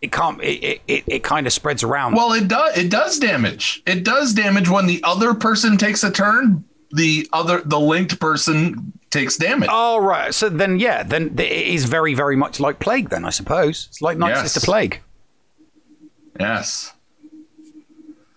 [0.00, 0.40] It can't.
[0.42, 2.14] It it, it, it kind of spreads around.
[2.14, 2.76] Well, it does.
[2.78, 3.82] It does damage.
[3.86, 6.64] It does damage when the other person takes a turn.
[6.90, 9.68] The other, the linked person takes damage.
[9.70, 10.32] Oh right.
[10.34, 13.10] So then, yeah, then it is very, very much like plague.
[13.10, 14.52] Then I suppose it's like Night Yes.
[14.52, 15.00] Sister Plague.
[16.40, 16.92] Yes.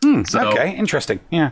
[0.04, 1.20] Hmm, So- okay, interesting.
[1.30, 1.52] Yeah.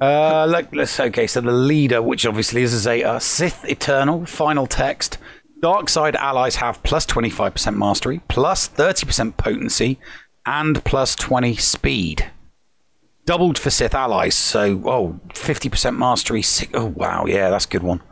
[0.00, 1.26] Uh, look, let's okay.
[1.26, 5.18] So the leader, which obviously is a uh, Sith Eternal, final text.
[5.62, 9.98] Dark side allies have plus 25% mastery, plus 30% potency,
[10.44, 12.30] and plus 20 speed.
[13.26, 16.42] Doubled for Sith allies, so, oh, 50% mastery.
[16.42, 18.02] si- Oh, wow, yeah, that's a good one.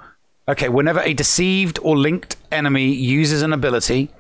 [0.49, 4.11] Okay, whenever a deceived or linked enemy uses an ability,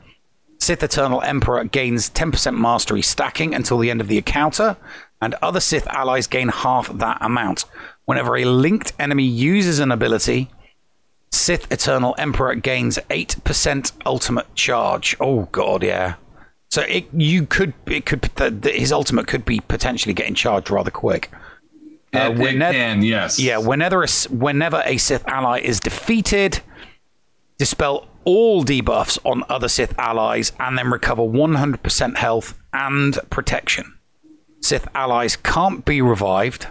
[0.58, 4.76] Sith Eternal Emperor gains 10% mastery stacking until the end of the encounter,
[5.20, 7.64] and other Sith allies gain half that amount.
[8.04, 10.50] Whenever a linked enemy uses an ability,
[11.30, 15.16] Sith Eternal Emperor gains 8% ultimate charge.
[15.18, 16.14] Oh god, yeah.
[16.72, 20.70] So it you could it could the, the- his ultimate could be potentially getting charged
[20.70, 21.30] rather quick.
[22.14, 23.38] It- it can, yes.
[23.38, 26.60] Yeah, whenever a, whenever a Sith ally is defeated,
[27.58, 33.98] dispel all debuffs on other Sith allies and then recover 100% health and protection.
[34.60, 36.68] Sith allies can't be revived,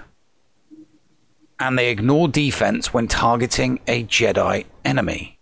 [1.59, 5.37] and they ignore defense when targeting a Jedi enemy.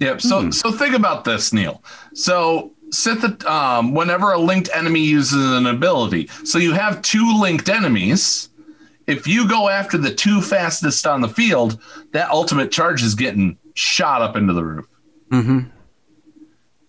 [0.00, 0.20] Yep.
[0.20, 0.50] So Hmm.
[0.52, 1.82] so think about this, Neil.
[2.14, 7.68] So Sith, um, whenever a linked enemy uses an ability, so you have two linked
[7.68, 8.48] enemies.
[9.06, 11.80] If you go after the two fastest on the field,
[12.12, 14.86] that ultimate charge is getting shot up into the roof.
[15.30, 15.60] Mm-hmm.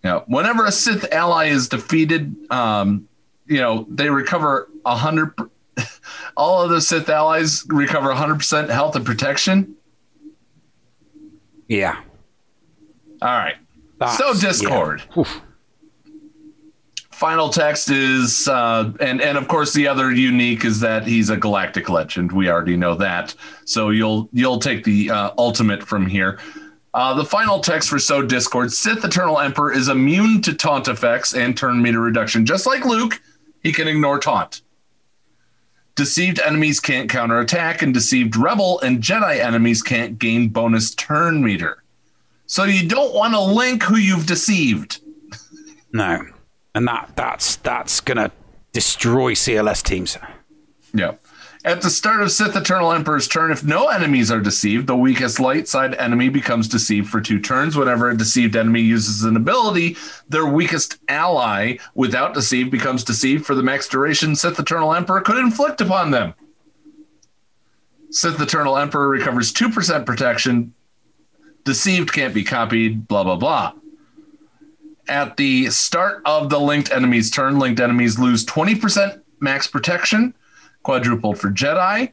[0.03, 0.21] Yeah.
[0.27, 3.07] Whenever a Sith ally is defeated, um,
[3.45, 5.33] you know they recover a hundred.
[6.37, 9.75] All of the Sith allies recover hundred percent health and protection.
[11.67, 11.99] Yeah.
[13.21, 13.55] All right.
[13.99, 15.03] That's- so Discord.
[17.19, 21.35] Final text is, uh, and and of course the other unique is that he's a
[21.35, 22.31] galactic legend.
[22.31, 23.35] We already know that.
[23.65, 26.39] So you'll you'll take the uh, ultimate from here.
[26.93, 31.33] Uh, the final text for So Discord: Sith Eternal Emperor is immune to taunt effects
[31.33, 33.21] and turn meter reduction, just like Luke.
[33.63, 34.61] He can ignore taunt.
[35.95, 41.83] Deceived enemies can't counterattack, and deceived rebel and Jedi enemies can't gain bonus turn meter.
[42.45, 45.01] So you don't want to link who you've deceived.
[45.91, 46.25] No.
[46.79, 48.31] And that that's that's gonna
[48.71, 50.17] destroy CLS teams.
[50.93, 51.15] Yeah.
[51.65, 55.41] At the start of Sith Eternal Emperor's turn, if no enemies are deceived, the weakest
[55.41, 57.75] light side enemy becomes deceived for two turns.
[57.75, 59.97] Whenever a deceived enemy uses an ability,
[60.29, 65.37] their weakest ally without deceive becomes deceived for the max duration Sith Eternal Emperor could
[65.37, 66.33] inflict upon them.
[68.09, 70.73] Sith Eternal Emperor recovers 2% protection.
[71.65, 73.73] Deceived can't be copied, blah, blah, blah.
[75.09, 80.35] At the start of the linked enemy's turn, linked enemies lose 20% max protection,
[80.83, 82.11] quadrupled for Jedi,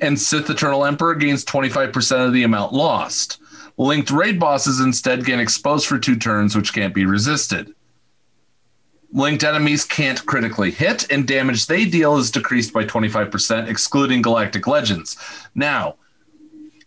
[0.00, 3.38] and Sith Eternal Emperor gains 25% of the amount lost.
[3.78, 7.72] Linked raid bosses instead gain exposed for two turns, which can't be resisted.
[9.12, 14.66] Linked enemies can't critically hit, and damage they deal is decreased by 25%, excluding Galactic
[14.66, 15.16] Legends.
[15.54, 15.94] Now,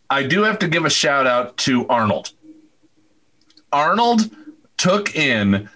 [0.09, 2.33] I do have to give a shout out to Arnold.
[3.71, 4.29] Arnold
[4.79, 5.69] took in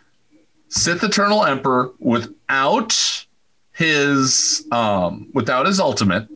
[0.69, 3.27] Sith Eternal Emperor without
[3.73, 6.27] his um without his ultimate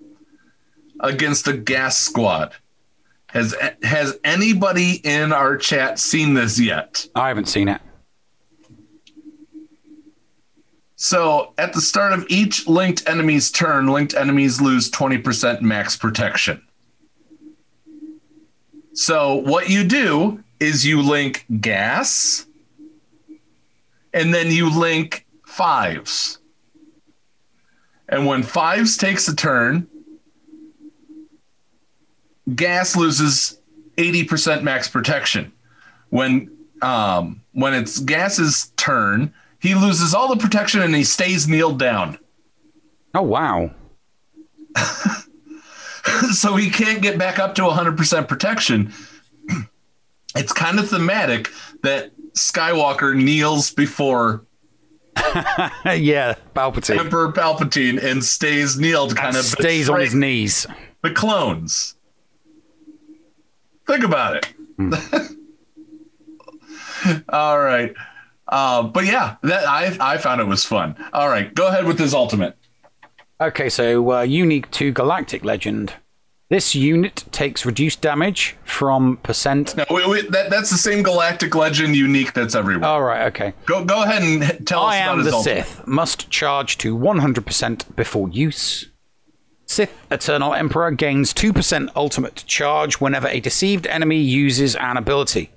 [0.99, 2.53] against a GAS squad.
[3.29, 7.07] Has has anybody in our chat seen this yet?
[7.15, 7.81] I haven't seen it.
[10.95, 16.63] So at the start of each linked enemy's turn, linked enemies lose 20% max protection.
[18.93, 22.46] So what you do is you link gas
[24.13, 26.39] and then you link Fives.
[28.09, 29.87] And when Fives takes a turn,
[32.55, 33.59] GAS loses
[33.97, 35.51] 80% max protection.
[36.09, 36.51] When
[36.81, 42.19] um, when it's GAS's turn, he loses all the protection and he stays kneeled down.
[43.13, 43.71] Oh wow.
[46.31, 48.93] so he can't get back up to 100% protection.
[50.35, 51.49] It's kind of thematic
[51.81, 54.45] that Skywalker kneels before
[55.85, 56.99] yeah, Palpatine.
[56.99, 60.67] Emperor Palpatine and stays kneeled, kind And of stays on his knees.
[61.01, 61.95] The clones.
[63.87, 64.53] Think about it.
[64.77, 64.93] Hmm.
[67.29, 67.93] All right.
[68.47, 70.95] Uh, but yeah, that I I found it was fun.
[71.13, 72.55] All right, go ahead with his ultimate.
[73.39, 75.93] Okay, so uh, unique to Galactic Legend.
[76.49, 79.75] This unit takes reduced damage from percent.
[79.75, 82.87] No, wait, wait, that, that's the same Galactic Legend unique that's everywhere.
[82.87, 83.53] All right, okay.
[83.65, 85.65] Go go ahead and tell us I am the ultimate.
[85.65, 85.87] Sith.
[85.87, 88.89] Must charge to 100% before use.
[89.65, 95.51] Sith Eternal Emperor gains 2% ultimate charge whenever a deceived enemy uses an ability.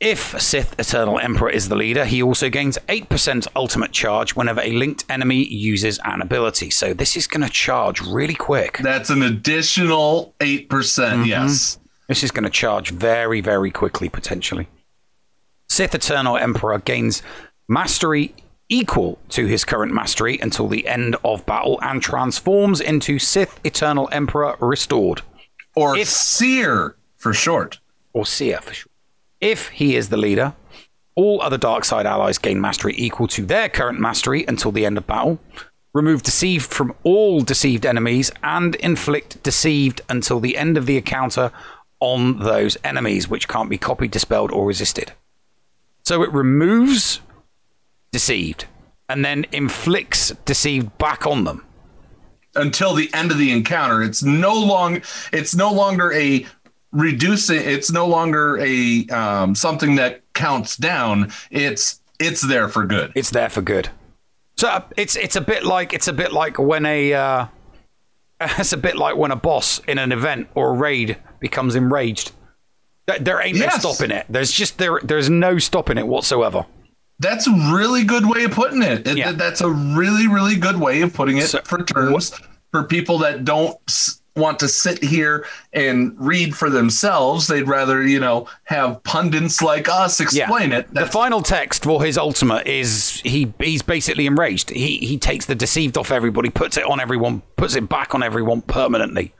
[0.00, 4.70] If Sith Eternal Emperor is the leader, he also gains 8% ultimate charge whenever a
[4.70, 6.70] linked enemy uses an ability.
[6.70, 8.78] So this is going to charge really quick.
[8.80, 11.24] That's an additional 8%, Mm-hmm.
[11.24, 11.78] yes.
[12.06, 14.68] This is going to charge very, very quickly, potentially.
[15.68, 17.22] Sith Eternal Emperor gains
[17.68, 18.34] mastery
[18.70, 24.08] equal to his current mastery until the end of battle and transforms into Sith Eternal
[24.12, 25.22] Emperor Restored.
[25.74, 27.78] Or Seer for short.
[28.12, 28.92] Or Seer for short.
[29.40, 30.54] If he is the leader,
[31.14, 34.98] all other dark side allies gain mastery equal to their current mastery until the end
[34.98, 35.38] of battle.
[35.92, 41.50] Remove deceived from all deceived enemies and inflict deceived until the end of the encounter
[42.00, 45.12] on those enemies, which can't be copied, dispelled, or resisted.
[46.04, 47.20] So it removes
[48.12, 48.66] deceived
[49.08, 51.64] and then inflicts deceived back on them
[52.54, 54.02] until the end of the encounter.
[54.02, 55.02] It's no long.
[55.32, 56.46] It's no longer a
[56.92, 57.60] reducing.
[57.62, 61.32] It's no longer a um, something that counts down.
[61.50, 63.12] It's it's there for good.
[63.14, 63.88] It's there for good.
[64.56, 67.46] So uh, it's it's a bit like it's a bit like when a uh,
[68.40, 72.32] it's a bit like when a boss in an event or a raid becomes enraged.
[73.20, 73.82] There, ain't Yes.
[73.82, 74.26] no stopping it.
[74.28, 76.66] There's just there there's no stopping it whatsoever.
[77.20, 79.08] That's a really good way of putting it.
[79.08, 82.38] It- That's a really, really good way of putting it for terms
[82.70, 83.76] for people that don't
[84.38, 87.46] want to sit here and read for themselves.
[87.46, 90.92] They'd rather, you know, have pundits like us explain it.
[90.94, 94.70] The final text for his ultimate is he he's basically enraged.
[94.70, 98.22] He he takes the deceived off everybody, puts it on everyone, puts it back on
[98.22, 99.34] everyone permanently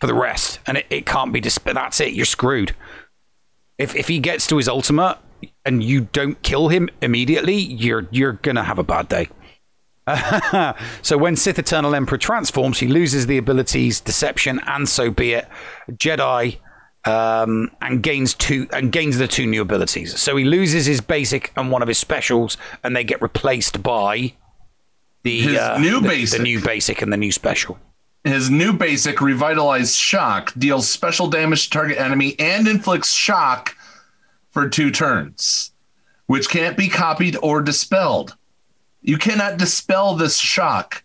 [0.00, 2.14] for the rest, and it, it can't be dis- That's it.
[2.14, 2.74] You're screwed.
[3.78, 5.18] If if he gets to his ultimate
[5.64, 9.28] and you don't kill him immediately, you're you're gonna have a bad day.
[11.02, 15.48] so when Sith Eternal Emperor transforms, he loses the abilities Deception and So Be It,
[15.92, 16.58] Jedi,
[17.04, 20.18] um, and gains two and gains the two new abilities.
[20.20, 24.34] So he loses his basic and one of his specials, and they get replaced by
[25.22, 26.38] the His uh, new the- basic.
[26.38, 27.78] the new basic, and the new special.
[28.24, 33.74] His new basic revitalized shock deals special damage to target enemy and inflicts shock
[34.50, 35.72] for two turns,
[36.26, 38.36] which can't be copied or dispelled.
[39.02, 41.04] You cannot dispel this shock.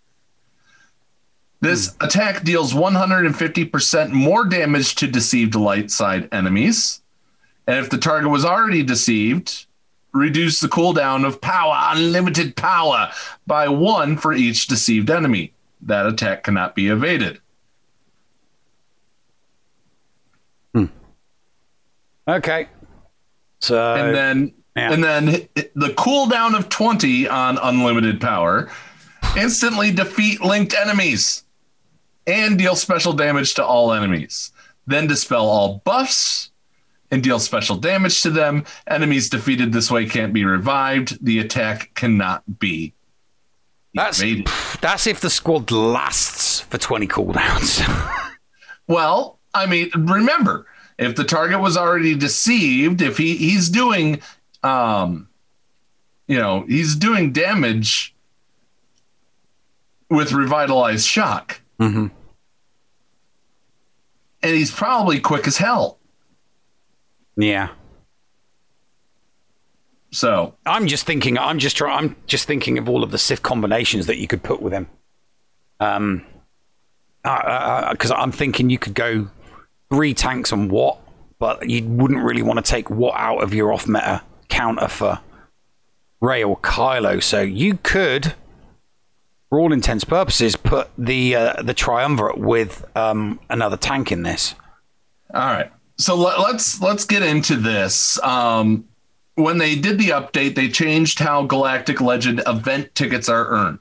[1.62, 7.02] This attack deals 150% more damage to deceived light side enemies.
[7.68, 9.66] And if the target was already deceived,
[10.12, 13.12] reduce the cooldown of power, unlimited power,
[13.48, 15.54] by one for each deceived enemy.
[15.82, 17.42] That attack cannot be evaded.
[20.74, 20.86] Hmm.
[22.28, 22.68] Okay.
[23.60, 28.70] So and then and then the cooldown of 20 on unlimited power
[29.38, 31.44] instantly defeat linked enemies
[32.28, 34.52] and deal special damage to all enemies.
[34.88, 36.52] Then dispel all buffs
[37.12, 38.66] and deal special damage to them.
[38.88, 41.24] Enemies defeated this way can't be revived.
[41.24, 42.94] The attack cannot be
[43.94, 44.22] That's
[44.82, 47.82] that's if the squad lasts for twenty cooldowns.
[48.88, 50.68] Well, I mean, remember,
[51.00, 54.22] if the target was already deceived, if he he's doing,
[54.66, 55.30] um,
[56.28, 58.16] you know, he's doing damage
[60.10, 62.08] with revitalized shock, mm-hmm.
[64.42, 66.00] and he's probably quick as hell.
[67.38, 67.70] Yeah.
[70.12, 71.38] So I'm just thinking.
[71.38, 71.98] I'm just trying.
[71.98, 74.88] I'm just thinking of all of the Sith combinations that you could put with him.
[75.80, 76.26] Um,
[77.22, 79.28] because I'm thinking you could go
[79.92, 81.00] three tanks and what,
[81.38, 84.24] but you wouldn't really want to take what out of your off meta
[84.56, 85.20] counter for
[86.22, 87.22] Ray or Kylo.
[87.22, 88.34] So you could,
[89.50, 94.56] for all intents purposes, put the uh, the triumvirate with um, another tank in this.
[95.34, 95.72] All right.
[95.98, 98.22] So let, let's let's get into this.
[98.24, 98.86] Um,
[99.36, 103.80] when they did the update, they changed how Galactic Legend event tickets are earned.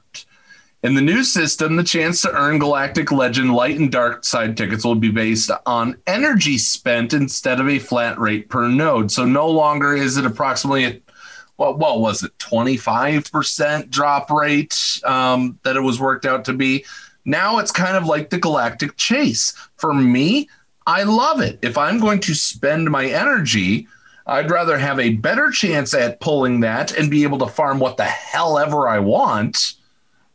[0.85, 4.85] In the new system, the chance to earn Galactic Legend light and dark side tickets
[4.85, 9.11] will be based on energy spent instead of a flat rate per node.
[9.11, 11.01] So no longer is it approximately a
[11.55, 16.85] what what was it 25% drop rate um, that it was worked out to be.
[17.25, 19.55] Now it's kind of like the galactic chase.
[19.77, 20.49] For me
[20.85, 21.57] i love it.
[21.63, 23.87] If i'm going to spend my energy
[24.27, 27.97] i'd rather have a better chance at pulling that and be able to farm what
[27.97, 29.73] the hell ever i want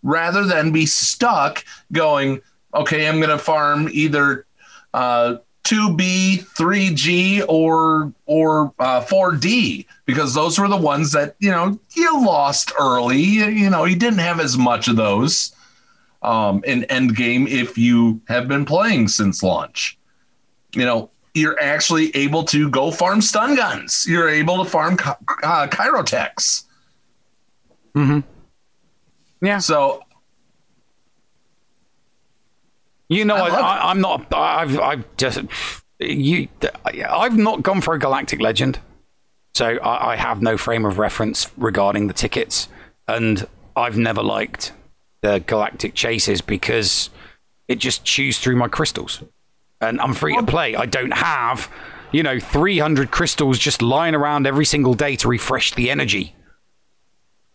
[0.02, 2.40] rather than be stuck going
[2.74, 4.46] okay i'm going to farm either
[4.92, 11.78] uh, 2B, 3G, or or uh, 4D because those were the ones that you know
[11.94, 13.20] you lost early.
[13.20, 15.54] You, you know you didn't have as much of those
[16.22, 19.98] um, in Endgame if you have been playing since launch.
[20.72, 24.06] You know you're actually able to go farm stun guns.
[24.08, 25.10] You're able to farm ky-
[25.44, 26.64] uh, Kyrotechs.
[27.94, 28.20] Mm-hmm.
[29.42, 29.58] Yeah.
[29.58, 30.02] So
[33.08, 34.32] You know, I I'm not.
[34.32, 35.40] I've, I've just
[35.98, 36.48] you,
[36.84, 38.78] I've not gone for a Galactic Legend,
[39.54, 42.68] so I, I have no frame of reference regarding the tickets,
[43.08, 44.72] and I've never liked
[45.22, 47.10] the Galactic Chases because
[47.68, 49.22] it just chews through my crystals,
[49.80, 50.76] and I'm free to play.
[50.76, 51.68] I don't have,
[52.12, 56.34] you know, 300 crystals just lying around every single day to refresh the energy.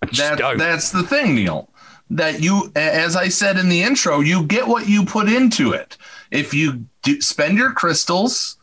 [0.01, 1.69] That, that's the thing, Neil.
[2.09, 5.97] That you, as I said in the intro, you get what you put into it.
[6.29, 8.57] If you do spend your crystals,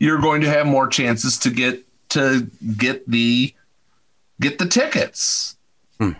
[0.00, 3.54] you're going to have more chances to get to get the
[4.40, 5.56] get the tickets.
[6.00, 6.12] Hmm.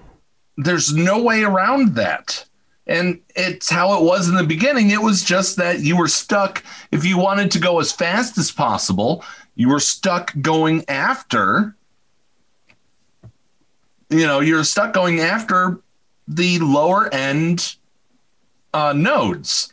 [0.57, 2.45] There's no way around that.
[2.87, 4.91] And it's how it was in the beginning.
[4.91, 6.65] It was just that you were stuck.
[6.91, 9.25] If you wanted to go as fast as possible,
[9.57, 11.75] you were stuck going after
[14.11, 15.81] you know you're stuck going after
[16.29, 17.77] the lower end
[18.75, 19.73] uh, nodes.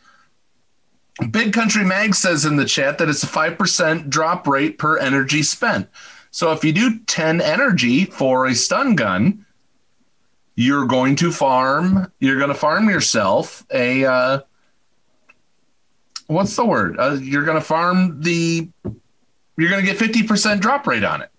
[1.30, 5.42] Big country mag says in the chat that it's a 5% drop rate per energy
[5.42, 5.88] spent.
[6.30, 9.46] So if you do 10 energy for a stun gun
[10.56, 14.40] you're going to farm you're going to farm yourself a uh,
[16.26, 16.96] what's the word?
[16.98, 18.68] Uh, you're going to farm the
[19.58, 21.30] you're going to get 50% drop rate on it.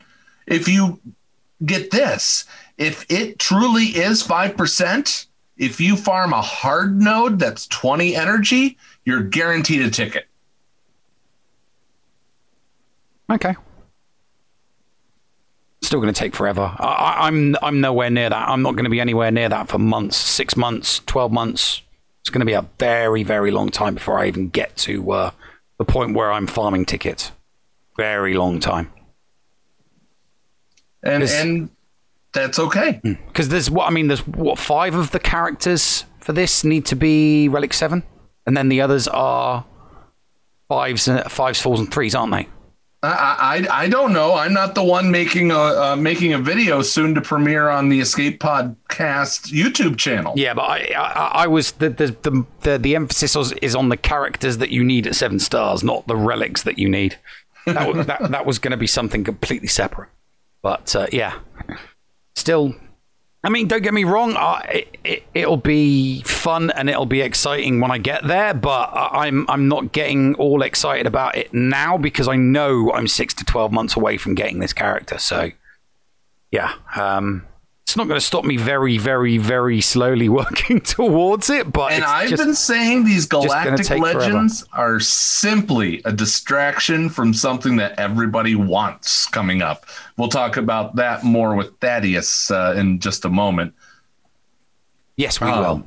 [0.48, 1.00] If you
[1.64, 2.46] get this
[2.78, 5.26] if it truly is 5%,
[5.58, 10.28] if you farm a hard node that's 20 energy, you're guaranteed a ticket.
[13.30, 13.56] Okay.
[15.82, 16.74] Still going to take forever.
[16.80, 18.50] I, I'm I'm nowhere near that.
[18.50, 21.82] I'm not going to be anywhere near that for months, six months, twelve months.
[22.22, 25.32] It's going to be a very very long time before I even get to uh,
[25.78, 27.32] the point where I'm farming tickets.
[27.96, 28.92] Very long time.
[31.04, 31.70] And and
[32.34, 33.00] that's okay.
[33.04, 34.08] Because there's what I mean.
[34.08, 38.04] There's what five of the characters for this need to be relic seven,
[38.46, 39.66] and then the others are
[40.68, 42.48] fives, and fives, fours, and threes, aren't they?
[43.04, 44.34] I, I I don't know.
[44.34, 48.00] I'm not the one making a uh, making a video soon to premiere on the
[48.00, 50.34] Escape Podcast YouTube channel.
[50.36, 53.98] Yeah, but I I, I was the the, the the the emphasis is on the
[53.98, 57.18] characters that you need at seven stars, not the relics that you need.
[57.68, 60.10] That was, that that was going to be something completely separate.
[60.64, 61.38] But uh, yeah,
[62.38, 62.76] still,
[63.44, 64.36] I mean, don't get me wrong.
[64.36, 64.62] Uh,
[65.04, 68.54] it, it'll be fun and it'll be exciting when I get there.
[68.54, 73.08] But I- I'm I'm not getting all excited about it now because I know I'm
[73.08, 75.18] six to twelve months away from getting this character.
[75.18, 75.52] So
[76.52, 77.46] yeah, um,
[77.88, 81.72] it's not going to stop me very, very, very slowly working towards it.
[81.72, 84.20] But And I've just- been saying these galactic take forever.
[84.20, 89.86] legends are simply a distraction from something that everybody wants coming up.
[90.18, 93.74] We'll talk about that more with Thaddeus uh, in just a moment.
[95.16, 95.84] Yes, we Um, will.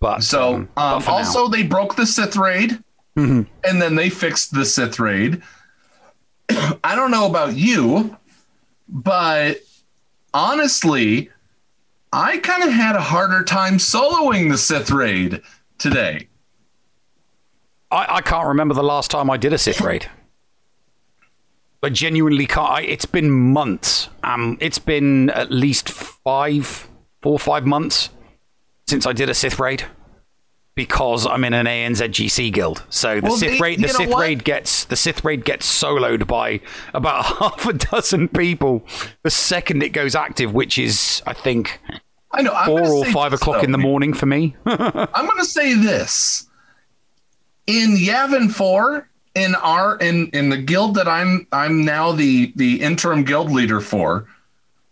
[0.00, 2.78] But so um, but um, now- also they broke the Sith raid,
[3.16, 3.46] Mhm.
[3.66, 5.40] and then they fixed the Sith raid.
[6.50, 8.14] I don't know about you,
[8.90, 9.60] but
[10.34, 11.30] honestly,
[12.12, 15.40] I kind of had a harder time soloing the Sith raid
[15.78, 16.28] today.
[17.90, 20.10] I, I can't remember the last time I did a Sith raid.
[21.82, 22.70] I genuinely can't.
[22.70, 24.08] I, it's been months.
[24.22, 26.88] Um, it's been at least five,
[27.22, 28.10] four or five months
[28.86, 29.84] since I did a Sith raid
[30.74, 32.84] because I'm in an ANZGC guild.
[32.90, 36.60] So the Well, Sith raid, the Sith raid gets the Sith raid gets soloed by
[36.92, 38.84] about half a dozen people
[39.22, 41.80] the second it goes active, which is I think
[42.32, 44.56] I know I'm four or five o'clock in the morning for me.
[44.66, 46.48] I'm going to say this.
[47.66, 52.80] In Yavin 4, in our in in the guild that I'm I'm now the the
[52.80, 54.26] interim guild leader for,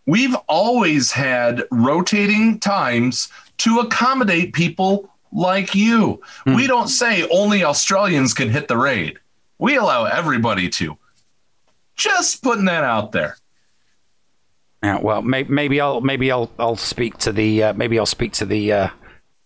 [0.07, 3.29] we've always had rotating times
[3.59, 6.21] to accommodate people like you.
[6.47, 9.19] We don't say only Australians can hit the raid.
[9.59, 10.99] We allow everybody to.
[11.97, 13.37] Just putting that out there.
[14.83, 18.33] Yeah, well, may, maybe I'll maybe I'll I'll speak to the uh, maybe I'll speak
[18.35, 18.89] to the, uh,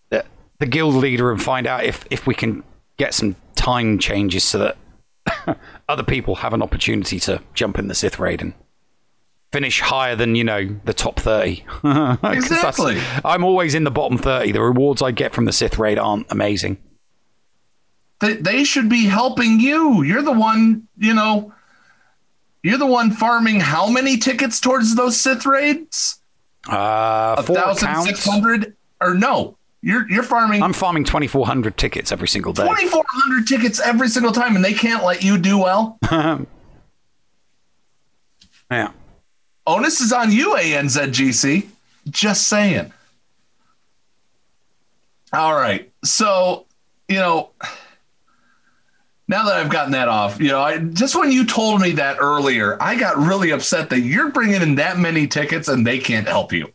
[0.09, 0.25] the
[0.57, 2.63] the guild leader and find out if if we can
[2.97, 4.73] get some time changes so
[5.37, 5.57] that
[5.89, 8.53] other people have an opportunity to jump in the Sith raid and
[9.51, 11.65] finish higher than you know the top thirty.
[11.81, 12.99] 'Cause that's- Exactly.
[13.23, 14.51] I'm always in the bottom thirty.
[14.51, 16.77] The rewards I get from the Sith raid aren't amazing.
[18.19, 20.01] They, they should be helping you.
[20.01, 21.53] You're the one, you know,
[22.63, 26.19] you're the one farming how many tickets towards those Sith raids?
[26.67, 28.07] Uh, A four thousand accounts.
[28.09, 29.55] six hundred or no?
[29.83, 32.65] You're you're farming I'm farming twenty four hundred tickets every single day.
[32.65, 35.99] twenty four hundred tickets every single time, and they can't let you do well.
[38.71, 38.91] yeah.
[39.67, 41.67] Onus is on you, ANZGC.
[42.09, 42.93] Just saying.
[45.33, 45.91] All right.
[46.05, 46.65] So,
[47.09, 47.49] you know,
[49.27, 52.17] now that I've gotten that off, you know, I just when you told me that
[52.21, 56.27] earlier, I got really upset that you're bringing in that many tickets and they can't
[56.27, 56.71] help you.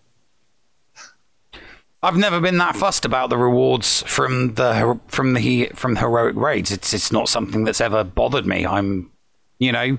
[2.02, 6.72] I've never been that fussed about the rewards from the from the from heroic raids.
[6.72, 8.66] It's it's not something that's ever bothered me.
[8.66, 9.10] I'm,
[9.58, 9.96] you know,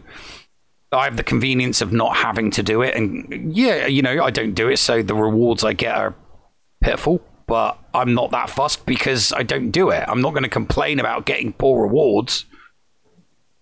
[0.93, 4.31] I have the convenience of not having to do it, and yeah, you know, I
[4.31, 6.15] don't do it, so the rewards I get are
[6.81, 7.21] pitiful.
[7.45, 10.05] But I'm not that fussed because I don't do it.
[10.07, 12.45] I'm not going to complain about getting poor rewards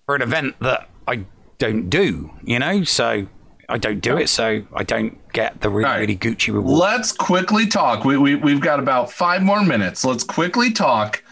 [0.06, 1.26] for an event that I
[1.58, 2.32] don't do.
[2.44, 3.28] You know, so
[3.68, 6.78] I don't do it, so I don't get the really, really Gucci reward.
[6.78, 8.04] Let's quickly talk.
[8.06, 10.06] We, we, we've got about five more minutes.
[10.06, 11.24] Let's quickly talk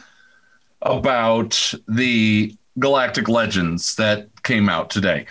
[0.82, 5.26] about the Galactic Legends that came out today.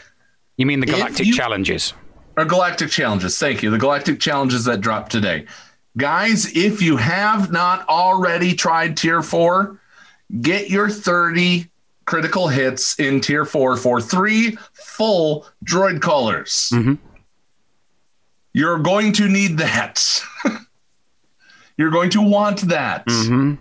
[0.59, 1.95] You mean the Galactic you- Challenges?
[2.37, 3.39] Or Galactic Challenges.
[3.39, 3.71] Thank you.
[3.71, 5.47] The Galactic Challenges that dropped today.
[5.97, 9.81] Guys, if you have not already tried Tier 4,
[10.41, 11.69] get your 30
[12.05, 16.73] critical hits in Tier 4 for three full droid colors.
[18.53, 20.23] You're going to need that.
[21.77, 23.07] You're going to want that.
[23.07, 23.55] Mm-hmm.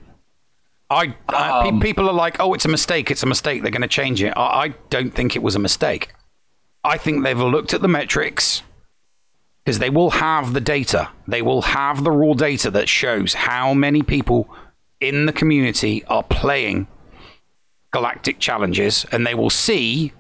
[0.90, 3.12] I, I Um, people are like, oh, it's a mistake.
[3.12, 3.62] It's a mistake.
[3.62, 4.34] They're going to change it.
[4.38, 6.10] I, I don't think it was a mistake.
[6.88, 8.64] I think they've looked at the metrics
[9.66, 11.10] because they will have the data.
[11.28, 14.50] They will have the raw data that shows how many people
[15.02, 16.88] in the community are playing
[17.92, 20.14] galactic challenges, and they will see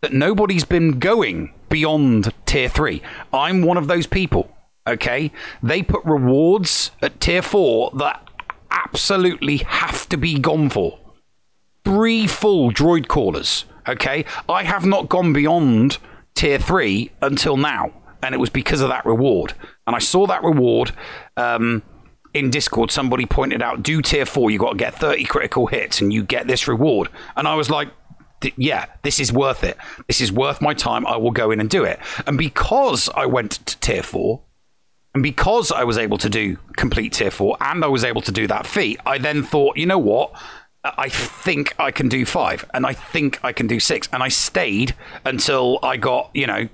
[0.00, 3.02] that nobody's been going beyond tier three.
[3.32, 4.48] I'm one of those people.
[4.86, 8.28] Okay, they put rewards at tier four that
[8.70, 11.00] absolutely have to be gone for.
[11.84, 13.64] Three full droid callers.
[13.88, 15.98] Okay, I have not gone beyond
[16.34, 19.54] tier three until now, and it was because of that reward.
[19.86, 20.92] And I saw that reward
[21.36, 21.82] um,
[22.34, 22.90] in Discord.
[22.90, 26.22] Somebody pointed out, do tier four, you got to get 30 critical hits, and you
[26.22, 27.08] get this reward.
[27.36, 27.88] And I was like,
[28.56, 29.76] yeah, this is worth it.
[30.08, 31.06] This is worth my time.
[31.06, 32.00] I will go in and do it.
[32.26, 34.42] And because I went to tier four,
[35.14, 38.32] and because I was able to do complete tier four and I was able to
[38.32, 40.32] do that feat, I then thought, you know what?
[40.84, 44.08] I think I can do five and I think I can do six.
[44.12, 46.68] And I stayed until I got, you know,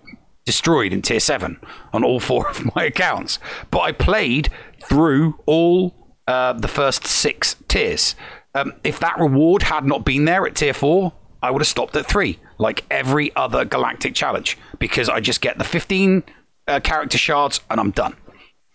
[0.47, 1.61] destroyed in tier seven
[1.93, 3.39] on all four of my accounts.
[3.71, 4.51] But I played
[4.83, 5.95] through all
[6.27, 8.15] uh, the first six tiers.
[8.55, 11.95] Um, if that reward had not been there at tier four, I would have stopped
[11.97, 16.23] at three, like every other galactic challenge, because I just get the 15
[16.67, 18.17] uh, character shards and I'm done.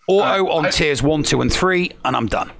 [0.06, 2.52] Auto on tiers one, two, and three, and I'm done.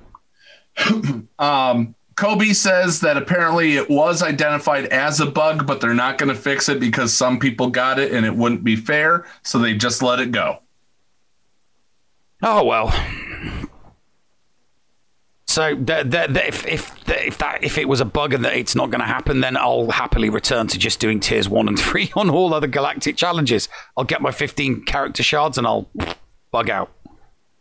[1.38, 6.28] Um, Kobe says that apparently it was identified as a bug, but they're not going
[6.28, 9.26] to fix it because some people got it and it wouldn't be fair.
[9.42, 10.58] So they just let it go.
[12.42, 12.92] Oh well.
[15.46, 18.54] So th- th- th- if if if that if it was a bug and that
[18.54, 21.78] it's not going to happen, then I'll happily return to just doing tiers one and
[21.88, 23.68] three on all other galactic challenges.
[23.96, 25.88] I'll get my 15 character shards and I'll
[26.50, 26.90] bug out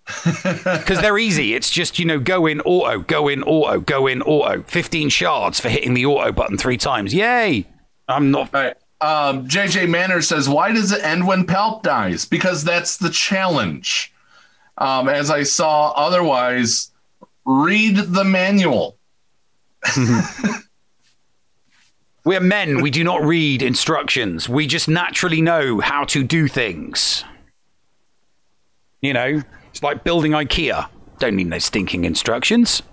[0.26, 1.54] because they're easy.
[1.54, 4.64] It's just you know go in auto, go in auto, go in auto.
[4.64, 7.14] 15 shards for hitting the auto button three times.
[7.14, 7.66] Yay!
[8.08, 8.54] I'm not.
[8.54, 8.76] All right.
[9.00, 12.26] Um, JJ Manor says, "Why does it end when Palp dies?
[12.26, 14.14] Because that's the challenge."
[14.78, 16.92] Um, as I saw, otherwise,
[17.46, 18.98] read the manual.
[22.26, 22.82] We're men.
[22.82, 24.48] We do not read instructions.
[24.48, 27.26] We just naturally know how to do things.
[29.02, 29.44] You know,
[29.74, 30.88] it's like building IKEA.
[31.18, 32.84] Don't need no stinking instructions.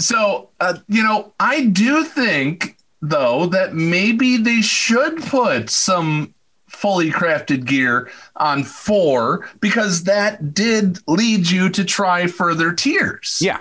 [0.00, 6.34] So, uh, you know, I do think though that maybe they should put some
[6.66, 13.38] fully crafted gear on four because that did lead you to try further tiers.
[13.42, 13.60] Yeah.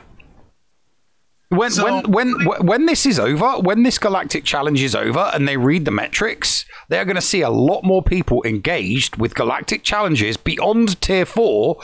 [1.49, 5.55] When when when when this is over, when this galactic challenge is over, and they
[5.55, 10.35] read the metrics, they're going to see a lot more people engaged with galactic challenges
[10.35, 11.79] beyond tier four,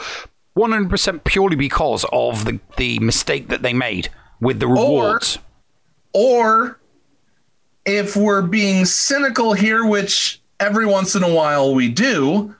[0.60, 5.38] one hundred percent purely because of the the mistake that they made with the rewards.
[6.12, 6.78] Or
[7.84, 12.54] if we're being cynical here, which every once in a while we do,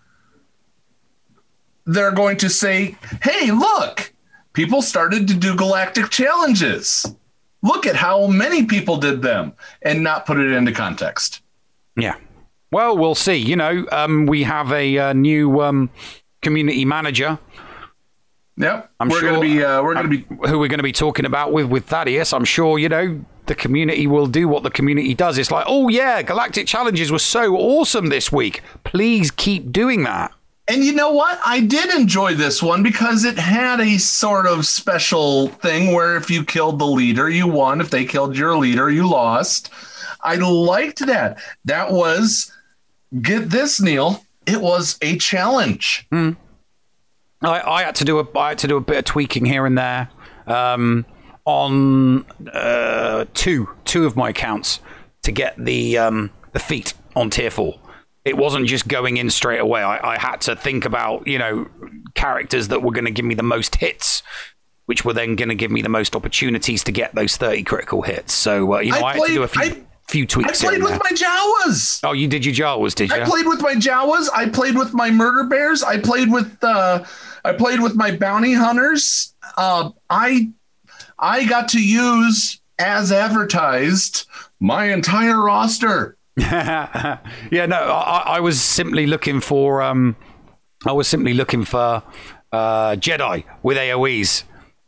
[1.87, 4.13] they're going to say, hey, look,
[4.53, 7.07] people started to do galactic challenges.
[7.63, 11.43] Look at how many people did them and not put it into context.
[11.97, 12.17] Yeah.
[12.71, 13.37] Well, we'll see.
[13.37, 15.91] You know, um, we have a uh, new um,
[16.41, 17.39] community manager.
[18.61, 18.91] Yep.
[19.01, 21.25] I'm we're sure gonna be uh, we're gonna be who we're going to be talking
[21.25, 22.33] about with with Thaddeus.
[22.33, 25.39] I'm sure you know the community will do what the community does.
[25.39, 28.63] It's like, oh yeah, galactic challenges were so awesome this week.
[28.85, 30.33] Please keep doing that.
[30.69, 31.41] And you know what?
[31.45, 36.31] I did enjoy this one because it had a sort of special thing where if
[36.31, 37.81] you killed the leader, you won.
[37.81, 39.71] If they killed your leader, you lost.
[40.23, 41.43] I liked that.
[41.65, 42.53] That was
[43.21, 44.25] get this, Neil.
[44.47, 46.07] It was a challenge.
[47.43, 49.67] I, I had to do a I had to do a bit of tweaking here
[49.67, 50.11] and there
[50.47, 51.07] um,
[51.45, 54.81] on uh, two two of my accounts
[55.23, 57.79] to get the um, the feat on tier four.
[58.25, 59.83] It wasn't just going in straight away.
[59.83, 61.69] I, I had to think about you know
[62.15, 64.23] characters that were going to give me the most hits,
[64.87, 68.03] which were then going to give me the most opportunities to get those thirty critical
[68.03, 68.35] hits.
[68.35, 70.61] So uh, you know I, I had to do a played- few few I tweaks.
[70.61, 71.01] here played with there.
[71.03, 72.01] my Jawas.
[72.05, 73.17] Oh, you did your Jawas, did you?
[73.17, 74.29] I played with my Jawas.
[74.35, 75.83] I played with my murder bears.
[75.83, 77.05] I played with uh,
[77.45, 79.35] I played with my bounty hunters.
[79.57, 80.51] Uh, I
[81.19, 84.27] I got to use as advertised
[84.59, 86.17] my entire roster.
[86.37, 87.19] yeah,
[87.51, 90.17] no, I, I was simply looking for um,
[90.87, 92.03] I was simply looking for
[92.53, 94.45] uh, Jedi with AOE's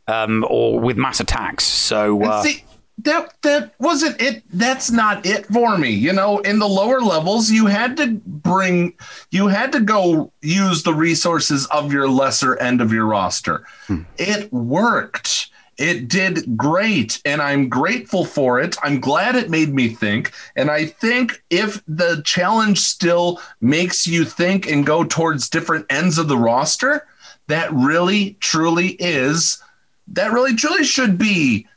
[0.07, 1.65] um, or with mass attacks.
[1.65, 2.63] So uh, see,
[2.99, 4.43] that that wasn't it.
[4.51, 5.89] That's not it for me.
[5.89, 8.93] You know, in the lower levels, you had to bring,
[9.31, 13.65] you had to go use the resources of your lesser end of your roster.
[13.87, 14.01] Hmm.
[14.17, 15.49] It worked.
[15.75, 18.75] It did great, and I'm grateful for it.
[18.83, 20.31] I'm glad it made me think.
[20.55, 26.19] And I think if the challenge still makes you think and go towards different ends
[26.19, 27.07] of the roster,
[27.47, 29.63] that really, truly is,
[30.09, 31.67] that really, truly should be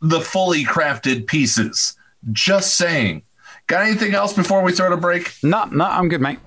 [0.00, 1.96] the fully crafted pieces.
[2.32, 3.22] Just saying.
[3.66, 5.32] Got anything else before we throw to break?
[5.42, 6.38] No, no, I'm good, mate.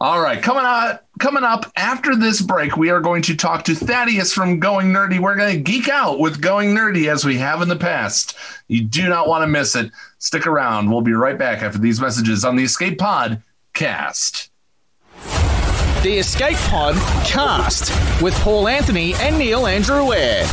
[0.00, 3.74] All right, coming up, coming up after this break, we are going to talk to
[3.74, 5.18] Thaddeus from Going Nerdy.
[5.18, 8.36] We're going to geek out with Going Nerdy as we have in the past.
[8.68, 9.92] You do not want to miss it.
[10.18, 10.90] Stick around.
[10.90, 14.50] We'll be right back after these messages on the Escape Pod cast.
[16.02, 20.44] The Escape Pod cast with Paul Anthony and Neil Andrew Eyre.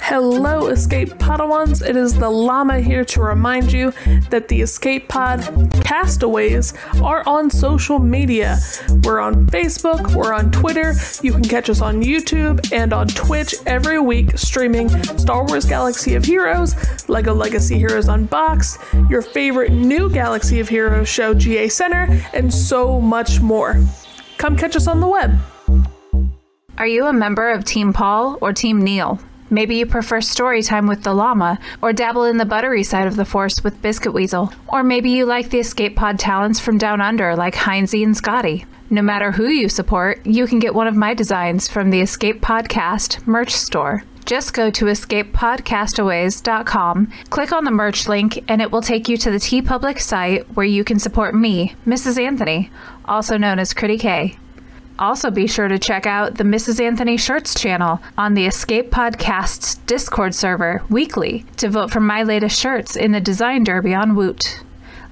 [0.00, 1.86] Hello, Escape Padawans.
[1.86, 3.92] It is the Llama here to remind you
[4.28, 5.40] that the Escape Pod
[5.84, 8.58] castaways are on social media.
[9.02, 10.94] We're on Facebook, we're on Twitter.
[11.22, 16.14] You can catch us on YouTube and on Twitch every week, streaming Star Wars Galaxy
[16.16, 18.78] of Heroes, Lego Legacy Heroes Unboxed,
[19.08, 23.82] your favorite new Galaxy of Heroes show, GA Center, and so much more.
[24.38, 25.38] Come catch us on the web.
[26.76, 29.18] Are you a member of Team Paul or Team Neil?
[29.50, 33.16] Maybe you prefer story time with the llama, or dabble in the buttery side of
[33.16, 34.52] the force with Biscuit Weasel.
[34.68, 38.64] Or maybe you like the escape pod talents from down under like Heinzie and Scotty.
[38.90, 42.40] No matter who you support, you can get one of my designs from the Escape
[42.40, 44.04] Podcast merch store.
[44.24, 49.30] Just go to escapepodcastaways.com, click on the merch link, and it will take you to
[49.30, 52.18] the TeePublic site where you can support me, Mrs.
[52.18, 52.70] Anthony,
[53.04, 54.38] also known as Critty K.
[54.98, 56.80] Also, be sure to check out the Mrs.
[56.80, 62.60] Anthony Shirts channel on the Escape Podcast's Discord server weekly to vote for my latest
[62.60, 64.62] shirts in the Design Derby on Woot.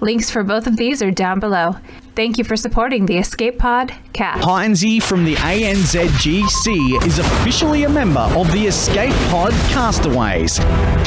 [0.00, 1.76] Links for both of these are down below.
[2.14, 4.42] Thank you for supporting the Escape Pod cast.
[4.42, 10.60] Heinzie from the ANZGC is officially a member of the Escape Pod Castaways.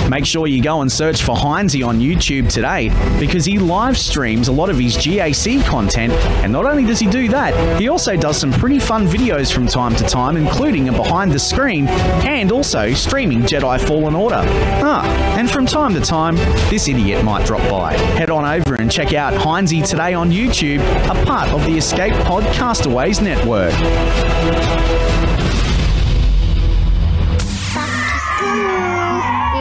[0.10, 2.90] Make sure you go and search for Heinzie on YouTube today
[3.20, 6.12] because he live streams a lot of his GAC content,
[6.44, 9.68] and not only does he do that, he also does some pretty fun videos from
[9.68, 14.42] time to time, including a behind the screen and also streaming Jedi Fallen Order.
[14.84, 15.06] Ah,
[15.38, 16.36] and from time to time,
[16.72, 17.94] this idiot might drop by.
[17.94, 22.14] Head on over and check out Heinzie today on YouTube, a part of the Escape
[22.26, 23.72] Pod Castaways network.
[23.72, 23.82] The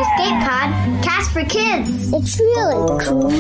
[0.01, 2.13] Escape Pod cast for kids.
[2.13, 3.31] It's really cool.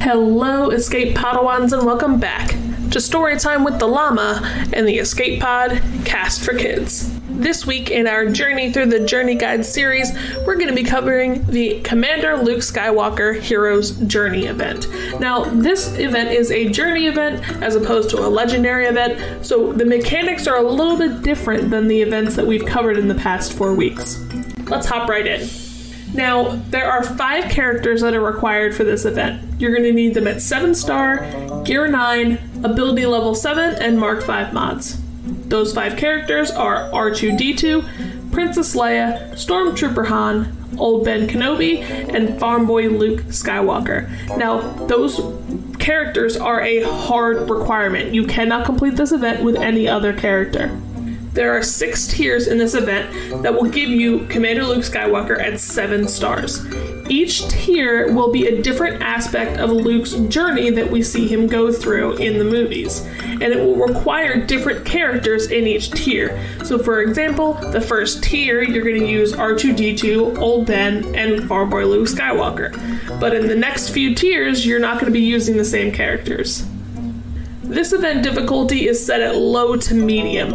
[0.00, 2.50] Hello, Escape Padawans, and welcome back
[2.90, 4.40] to Storytime with the Llama
[4.72, 7.15] and the Escape Pod Cast for Kids.
[7.36, 10.10] This week, in our Journey Through the Journey Guide series,
[10.46, 14.88] we're going to be covering the Commander Luke Skywalker Heroes Journey event.
[15.20, 19.84] Now, this event is a journey event as opposed to a legendary event, so the
[19.84, 23.52] mechanics are a little bit different than the events that we've covered in the past
[23.52, 24.18] four weeks.
[24.70, 25.46] Let's hop right in.
[26.14, 29.60] Now, there are five characters that are required for this event.
[29.60, 34.22] You're going to need them at 7 star, Gear 9, Ability Level 7, and Mark
[34.22, 35.02] 5 mods.
[35.48, 42.88] Those five characters are R2D2, Princess Leia, Stormtrooper Han, Old Ben Kenobi, and Farm Boy
[42.88, 44.08] Luke Skywalker.
[44.36, 45.20] Now, those
[45.78, 48.12] characters are a hard requirement.
[48.12, 50.76] You cannot complete this event with any other character.
[51.36, 55.60] There are six tiers in this event that will give you Commander Luke Skywalker at
[55.60, 56.64] seven stars.
[57.10, 61.70] Each tier will be a different aspect of Luke's journey that we see him go
[61.70, 66.42] through in the movies, and it will require different characters in each tier.
[66.64, 71.86] So, for example, the first tier you're going to use R2D2, Old Ben, and Farmboy
[71.86, 73.20] Luke Skywalker.
[73.20, 76.66] But in the next few tiers, you're not going to be using the same characters.
[77.66, 80.54] This event difficulty is set at low to medium.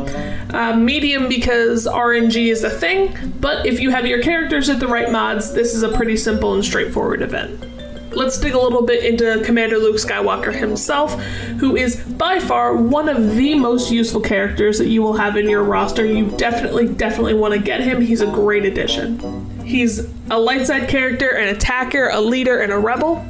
[0.54, 4.88] Uh, medium because RNG is a thing, but if you have your characters at the
[4.88, 7.66] right mods, this is a pretty simple and straightforward event.
[8.14, 11.22] Let's dig a little bit into Commander Luke Skywalker himself,
[11.60, 15.50] who is by far one of the most useful characters that you will have in
[15.50, 16.06] your roster.
[16.06, 18.02] You definitely, definitely want to get him.
[18.02, 19.50] He's a great addition.
[19.66, 23.26] He's a light side character, an attacker, a leader, and a rebel.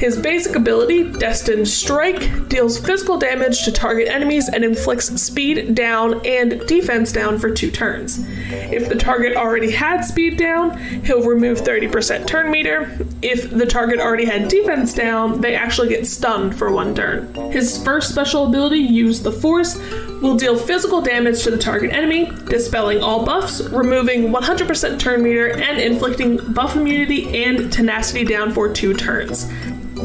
[0.00, 6.24] His basic ability, Destined Strike, deals physical damage to target enemies and inflicts speed down
[6.24, 8.24] and defense down for two turns.
[8.50, 12.98] If the target already had speed down, he'll remove 30% turn meter.
[13.20, 17.34] If the target already had defense down, they actually get stunned for one turn.
[17.52, 19.78] His first special ability, Use the Force,
[20.22, 25.48] will deal physical damage to the target enemy, dispelling all buffs, removing 100% turn meter,
[25.58, 29.46] and inflicting buff immunity and tenacity down for two turns.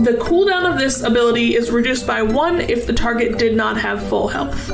[0.03, 4.05] The cooldown of this ability is reduced by one if the target did not have
[4.07, 4.69] full health.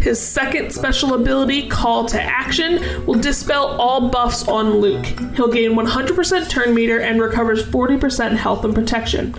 [0.00, 5.04] His second special ability, Call to Action, will dispel all buffs on Luke.
[5.34, 9.34] He'll gain 100% turn meter and recovers 40% health and protection.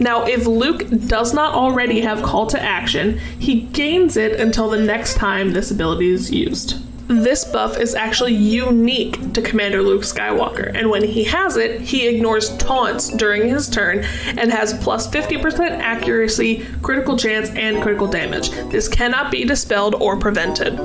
[0.00, 4.80] Now, if Luke does not already have Call to Action, he gains it until the
[4.80, 6.80] next time this ability is used.
[7.08, 12.06] This buff is actually unique to Commander Luke Skywalker, and when he has it, he
[12.06, 14.04] ignores taunts during his turn
[14.36, 18.50] and has plus 50% accuracy, critical chance, and critical damage.
[18.70, 20.78] This cannot be dispelled or prevented.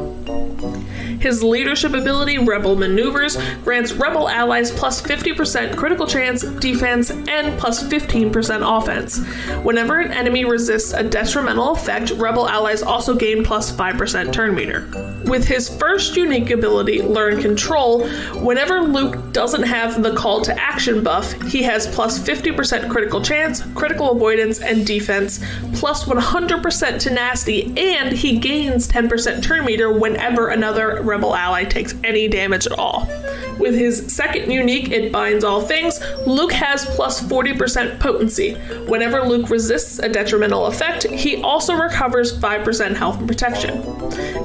[1.19, 7.83] His leadership ability, Rebel Maneuvers, grants Rebel allies plus 50% critical chance, defense, and plus
[7.83, 9.25] 15% offense.
[9.63, 15.12] Whenever an enemy resists a detrimental effect, Rebel allies also gain plus 5% turn meter.
[15.25, 18.07] With his first unique ability, Learn Control,
[18.39, 23.63] whenever Luke doesn't have the call to action buff, he has plus 50% critical chance,
[23.73, 25.39] critical avoidance, and defense,
[25.75, 32.27] plus 100% tenacity, and he gains 10% turn meter whenever another rebel ally takes any
[32.27, 33.07] damage at all.
[33.59, 38.55] With his second unique, It Binds All Things, Luke has plus 40% potency.
[38.87, 43.77] Whenever Luke resists a detrimental effect, he also recovers 5% health and protection.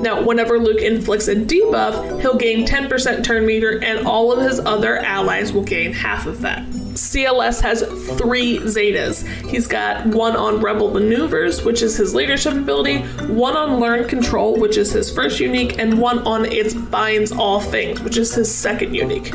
[0.03, 4.61] Now, whenever Luke inflicts a debuff, he'll gain 10% turn meter, and all of his
[4.61, 6.63] other allies will gain half of that.
[6.93, 7.83] CLS has
[8.19, 9.27] three Zetas.
[9.49, 12.99] He's got one on Rebel Maneuvers, which is his leadership ability,
[13.29, 17.61] one on Learn Control, which is his first unique, and one on It Binds All
[17.61, 19.33] Things, which is his second unique.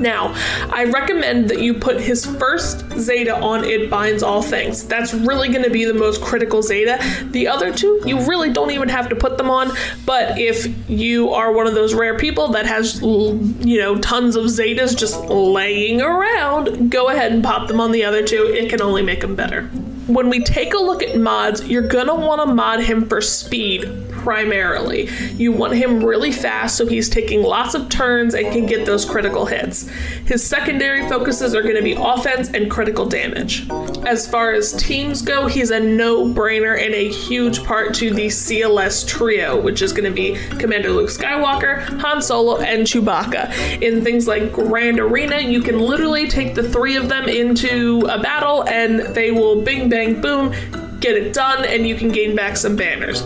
[0.00, 0.34] Now,
[0.72, 4.86] I recommend that you put his first Zeta on It Binds All Things.
[4.86, 6.98] That's really going to be the most critical Zeta.
[7.30, 9.72] The other two, you really don't even have to put them on,
[10.04, 14.46] but if you are one of those rare people that has, you know, tons of
[14.46, 18.44] Zetas just laying around, go ahead and pop them on the other two.
[18.44, 19.62] It can only make them better.
[20.06, 23.20] When we take a look at mods, you're going to want to mod him for
[23.20, 23.84] speed
[24.26, 25.08] primarily.
[25.36, 29.04] You want him really fast so he's taking lots of turns and can get those
[29.04, 29.88] critical hits.
[30.24, 33.70] His secondary focuses are going to be offense and critical damage.
[34.04, 38.26] As far as teams go, he's a no brainer and a huge part to the
[38.26, 43.80] CLS trio, which is going to be Commander Luke Skywalker, Han Solo, and Chewbacca.
[43.80, 48.20] In things like Grand Arena, you can literally take the three of them into a
[48.20, 50.52] battle and they will bing bang boom
[50.98, 53.22] get it done and you can gain back some banners.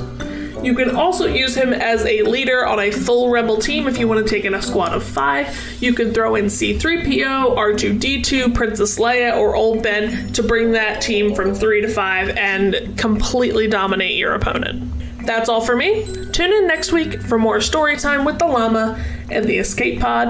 [0.63, 4.07] You can also use him as a leader on a full rebel team if you
[4.07, 5.59] want to take in a squad of five.
[5.81, 11.35] You can throw in C3PO, R2D2, Princess Leia, or Old Ben to bring that team
[11.35, 14.93] from three to five and completely dominate your opponent.
[15.25, 16.05] That's all for me.
[16.33, 20.29] Tune in next week for more story time with the llama and the Escape Pod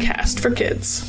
[0.00, 1.00] cast for kids.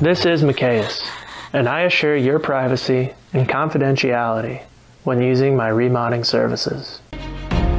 [0.00, 1.06] This is Mikayas,
[1.52, 4.62] and I assure your privacy and confidentiality
[5.04, 7.01] when using my remodding services.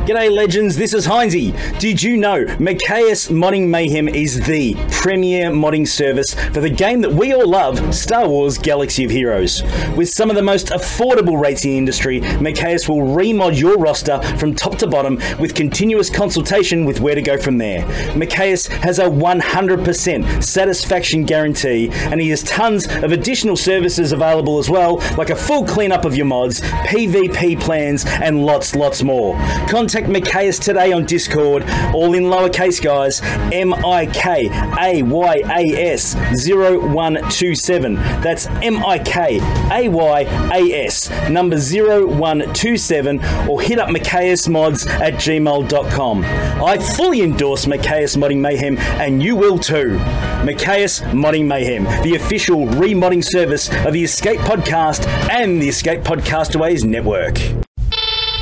[0.06, 1.54] G'day legends, this is Heinzie.
[1.80, 7.14] Did you know Mikayas Modding Mayhem is the premier modding service for the game that
[7.14, 9.64] we all love, Star Wars Galaxy of Heroes?
[9.96, 14.22] With some of the most affordable rates in the industry, Mikayas will remod your roster
[14.38, 17.86] from top to bottom with continuous consultation with where to go from there.
[18.14, 24.70] Mikayas has a 100% satisfaction guarantee and he has tons of additional services available as
[24.70, 29.38] well, like a full cleanup of your mods, PvP plans, and lots, lots more.
[29.70, 31.62] Contact contact Mikayas today on Discord,
[31.94, 33.22] all in lowercase, guys.
[33.54, 36.16] M I K A Y A S
[36.48, 37.94] 0127.
[37.94, 39.40] That's M I K
[39.72, 40.22] A Y
[40.52, 46.24] A S number 0127, or hit up MikayasMods at gmail.com.
[46.26, 50.00] I fully endorse Mikayas Modding Mayhem, and you will too.
[50.44, 56.84] Mikayas Modding Mayhem, the official remodding service of the Escape Podcast and the Escape Podcastaways
[56.84, 57.63] Network.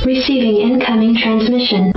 [0.04, 1.92] Receiving incoming transmission.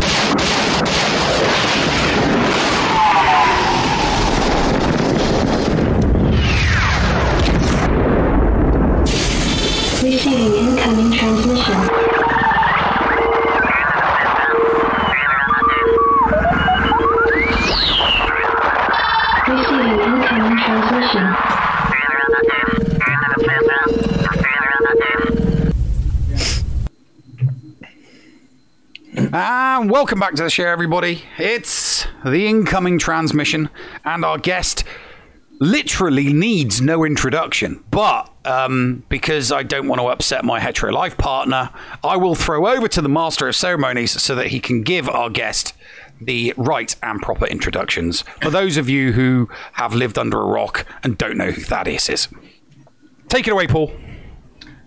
[29.96, 31.24] Welcome back to the show, everybody.
[31.38, 33.70] It's the incoming transmission,
[34.04, 34.84] and our guest
[35.62, 37.82] literally needs no introduction.
[37.92, 41.70] But um, because I don't want to upset my hetero life partner,
[42.04, 45.30] I will throw over to the master of ceremonies so that he can give our
[45.30, 45.72] guest
[46.20, 48.26] the right and proper introductions.
[48.42, 52.10] For those of you who have lived under a rock and don't know who Thaddeus
[52.10, 52.28] is,
[53.30, 53.94] take it away, Paul.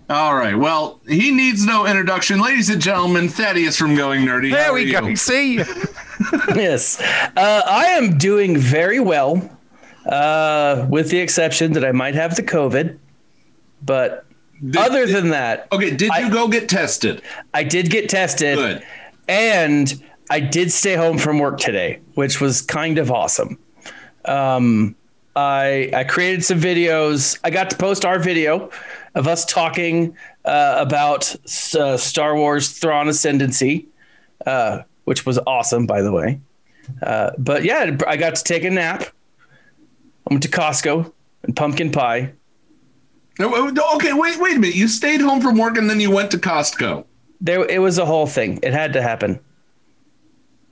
[0.09, 0.55] All right.
[0.57, 2.39] Well, he needs no introduction.
[2.41, 4.51] Ladies and gentlemen, Thaddeus from Going Nerdy.
[4.51, 5.05] There How we go.
[5.05, 5.15] you?
[5.15, 5.57] See,
[6.55, 6.99] yes,
[7.37, 9.55] uh, I am doing very well,
[10.07, 12.97] uh, with the exception that I might have the COVID.
[13.83, 14.25] But
[14.75, 17.21] other than that, okay, did you go get tested?
[17.53, 18.57] I did get tested.
[18.57, 18.83] Good.
[19.27, 23.59] And I did stay home from work today, which was kind of awesome.
[24.25, 24.95] Um,
[25.35, 27.39] I I created some videos.
[27.43, 28.71] I got to post our video
[29.15, 31.35] of us talking uh, about
[31.75, 33.87] uh, Star Wars Thrawn Ascendancy,
[34.45, 36.39] uh, which was awesome, by the way.
[37.01, 39.03] Uh, but yeah, I got to take a nap.
[39.03, 41.11] I went to Costco
[41.43, 42.33] and pumpkin pie.
[43.39, 44.75] No, Okay, wait, wait a minute.
[44.75, 47.05] You stayed home from work and then you went to Costco.
[47.39, 48.59] There, it was a whole thing.
[48.61, 49.39] It had to happen.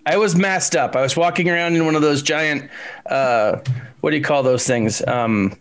[0.06, 0.96] I was masked up.
[0.96, 2.70] I was walking around in one of those giant,
[3.06, 3.60] uh,
[4.02, 5.06] what do you call those things?
[5.06, 5.58] Um,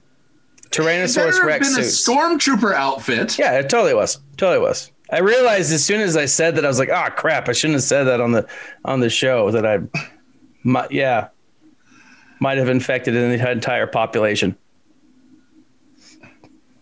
[0.71, 2.07] Tyrannosaurus Rex been suits.
[2.07, 3.39] a stormtrooper outfit.
[3.39, 4.19] Yeah, it totally was.
[4.37, 4.91] Totally was.
[5.11, 7.49] I realized as soon as I said that, I was like, "Ah, crap!
[7.49, 8.47] I shouldn't have said that on the
[8.85, 9.79] on the show." That I,
[10.65, 11.29] might, yeah,
[12.41, 14.57] might have infected the entire population.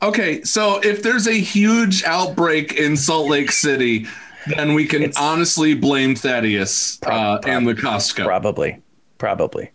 [0.02, 4.06] Okay, so if there's a huge outbreak in Salt Lake City,
[4.46, 8.24] then we can honestly blame Thaddeus uh, and the Costco.
[8.24, 8.82] Probably,
[9.18, 9.70] probably.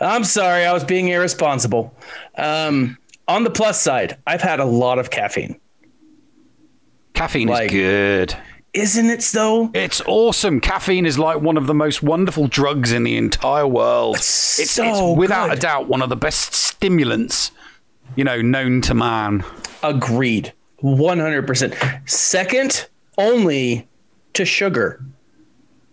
[0.00, 1.94] I'm sorry, I was being irresponsible.
[2.36, 2.98] Um,
[3.28, 5.58] on the plus side, I've had a lot of caffeine.
[7.14, 8.36] Caffeine is good.
[8.74, 9.70] Isn't it though?
[9.72, 10.60] It's awesome.
[10.60, 14.16] Caffeine is like one of the most wonderful drugs in the entire world.
[14.16, 15.58] It's, it's, so without good.
[15.58, 17.52] a doubt one of the best stimulants,
[18.16, 19.44] you know, known to man.
[19.84, 20.52] Agreed.
[20.82, 22.08] 100%.
[22.08, 23.86] Second only
[24.32, 25.00] to sugar.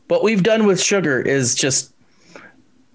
[0.07, 1.93] What we've done with sugar is just,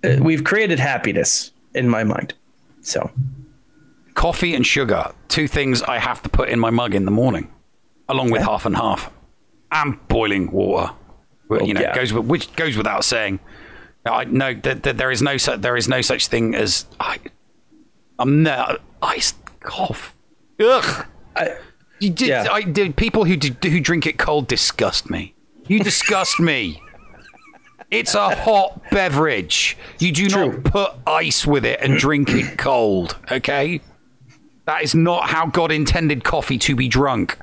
[0.04, 2.34] uh, we've created happiness in my mind.
[2.82, 3.10] So,
[4.16, 7.52] Coffee and sugar, two things I have to put in my mug in the morning,
[8.08, 9.12] along with half and half,
[9.70, 10.92] and boiling water.
[11.48, 11.94] Well, you know, yeah.
[11.94, 13.38] goes with, which goes without saying.
[14.04, 17.18] I know that, that there is no su- there is no such thing as I.
[18.18, 20.16] I'm no iced cough.
[20.60, 21.06] Ugh.
[21.36, 21.58] I,
[22.00, 22.46] you did, yeah.
[22.50, 25.34] I, the people who do, who drink it cold disgust me.
[25.66, 26.82] You disgust me.
[27.90, 29.76] It's a hot beverage.
[29.98, 33.16] You do not put ice with it and drink it cold.
[33.30, 33.80] Okay,
[34.66, 37.38] that is not how God intended coffee to be drunk.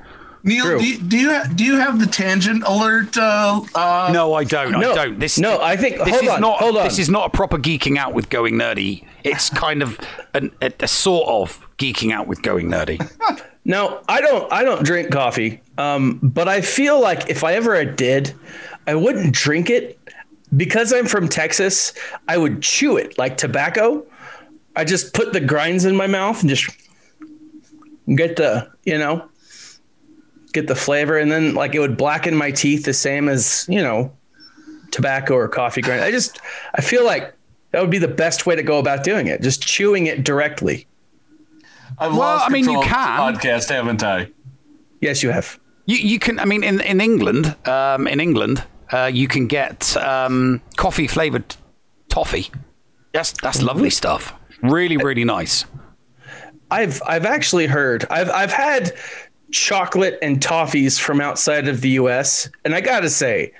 [0.46, 3.16] Neil, do you, do you ha- do you have the tangent alert?
[3.16, 4.72] Uh, uh, No, I don't.
[4.72, 5.18] No, I don't.
[5.18, 6.58] This no, I think- this hold is on, not.
[6.58, 6.84] hold on.
[6.84, 9.06] This is not a proper geeking out with going nerdy.
[9.22, 9.98] It's kind of
[10.34, 13.00] an, a, a sort of geeking out with going nerdy.
[13.64, 14.52] now, I don't.
[14.52, 15.62] I don't drink coffee.
[15.78, 18.34] Um, but I feel like if I ever did,
[18.86, 19.98] I wouldn't drink it
[20.54, 21.94] because I'm from Texas.
[22.28, 24.04] I would chew it like tobacco.
[24.76, 26.68] I just put the grinds in my mouth and just
[28.14, 29.28] get the you know
[30.52, 33.82] get the flavor, and then like it would blacken my teeth the same as you
[33.82, 34.12] know
[34.90, 36.02] tobacco or coffee grind.
[36.02, 36.40] I just
[36.74, 37.34] I feel like
[37.72, 39.42] that would be the best way to go about doing it.
[39.42, 40.86] Just chewing it directly.
[41.98, 43.34] I've Well, lost I mean, you can.
[43.34, 44.28] this podcast, haven't I?
[45.00, 45.58] Yes, you have.
[45.86, 46.38] You you can.
[46.38, 48.62] I mean, in in England, um, in England,
[48.92, 51.56] uh, you can get um, coffee flavored
[52.08, 52.50] toffee.
[53.12, 54.32] Yes, that's lovely stuff.
[54.62, 55.66] Really, really nice.
[56.70, 58.94] I've I've actually heard I've I've had
[59.50, 63.52] chocolate and toffees from outside of the US and I got to say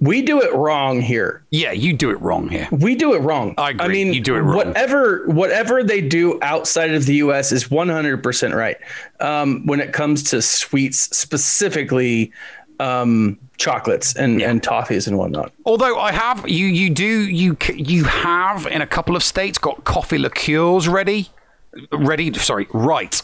[0.00, 1.44] we do it wrong here.
[1.50, 2.66] Yeah, you do it wrong here.
[2.70, 3.54] We do it wrong.
[3.58, 3.84] I agree.
[3.84, 4.56] I mean, you do it wrong.
[4.56, 7.52] Whatever, whatever they do outside of the U.S.
[7.52, 8.78] is 100% right.
[9.20, 12.32] Um, when it comes to sweets, specifically
[12.80, 15.52] um, chocolates and, and toffees and whatnot.
[15.66, 19.84] Although I have, you you do you you have in a couple of states got
[19.84, 21.28] coffee liqueurs ready,
[21.92, 22.32] ready.
[22.34, 23.20] Sorry, right.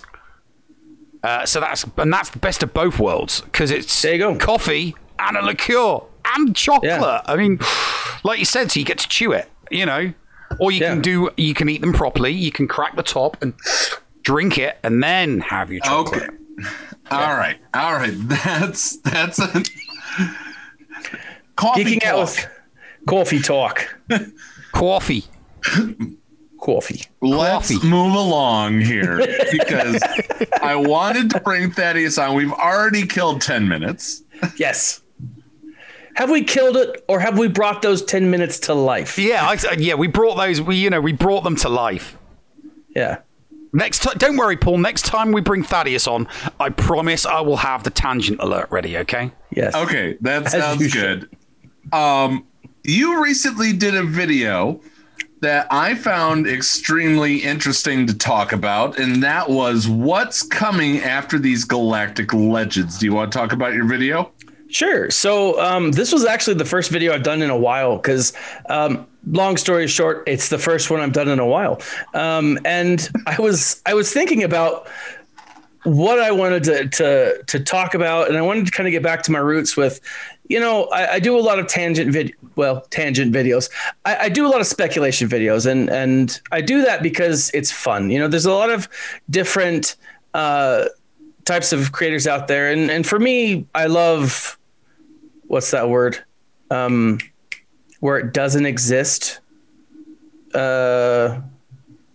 [1.23, 4.37] Uh, so that's and that's the best of both worlds because it's there you go.
[4.37, 6.01] coffee and a liqueur
[6.37, 7.23] and chocolate.
[7.27, 7.59] I mean,
[8.23, 10.13] like you said, so you get to chew it, you know,
[10.61, 12.31] or you can do you can eat them properly.
[12.33, 13.55] You can crack the top and
[14.23, 16.23] drink it, and then have your chocolate.
[16.25, 16.37] Okay.
[17.11, 17.59] All right.
[17.75, 18.15] All right.
[18.29, 19.63] That's that's a
[21.57, 22.37] coffee Geeking out talk.
[22.37, 22.49] with
[23.09, 23.97] coffee talk.
[24.73, 25.25] coffee.
[26.59, 27.03] Coffee.
[27.21, 29.19] Let's move along here
[29.53, 30.03] because
[30.63, 32.35] I wanted to bring Thaddeus on.
[32.35, 34.23] We've already killed 10 minutes.
[34.57, 35.03] Yes.
[36.17, 39.19] Have we killed it, or have we brought those ten minutes to life?
[39.19, 40.63] Yeah, I, yeah, we brought those.
[40.63, 42.17] We you know we brought them to life.
[42.89, 43.19] Yeah.
[43.75, 44.79] Next time, don't worry, Paul.
[44.79, 46.27] Next time we bring Thaddeus on,
[46.59, 48.97] I promise I will have the tangent alert ready.
[48.97, 49.31] Okay.
[49.51, 49.75] Yes.
[49.75, 51.29] Okay, that As sounds you good.
[51.93, 52.47] Um,
[52.83, 54.81] you recently did a video
[55.41, 61.65] that I found extremely interesting to talk about, and that was what's coming after these
[61.65, 62.99] galactic legends.
[62.99, 64.33] Do you want to talk about your video?
[64.69, 65.11] Sure.
[65.11, 68.33] So um, this was actually the first video I've done in a while because,
[68.69, 71.81] um, long story short, it's the first one I've done in a while.
[72.15, 74.89] Um, and I was I was thinking about
[75.85, 79.03] what I wanted to to to talk about, and I wanted to kind of get
[79.03, 80.01] back to my roots with,
[80.49, 83.71] you know, I, I do a lot of tangent vid, well, tangent videos.
[84.05, 87.71] I, I do a lot of speculation videos, and and I do that because it's
[87.73, 88.11] fun.
[88.11, 88.89] You know, there's a lot of
[89.31, 89.97] different.
[90.35, 90.87] Uh,
[91.47, 94.59] types of creators out there and and for me i love
[95.47, 96.19] what's that word
[96.73, 97.19] um
[98.01, 99.39] where it doesn't exist
[100.55, 101.41] uh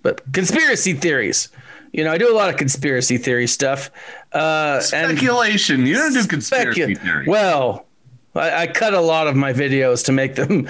[0.04, 1.48] but conspiracy theories
[1.94, 3.90] you know i do a lot of conspiracy theory stuff
[4.34, 5.86] uh Speculation.
[5.86, 7.26] You don't do conspiracy theory.
[7.26, 7.86] well
[8.36, 10.70] I, I cut a lot of my videos to make them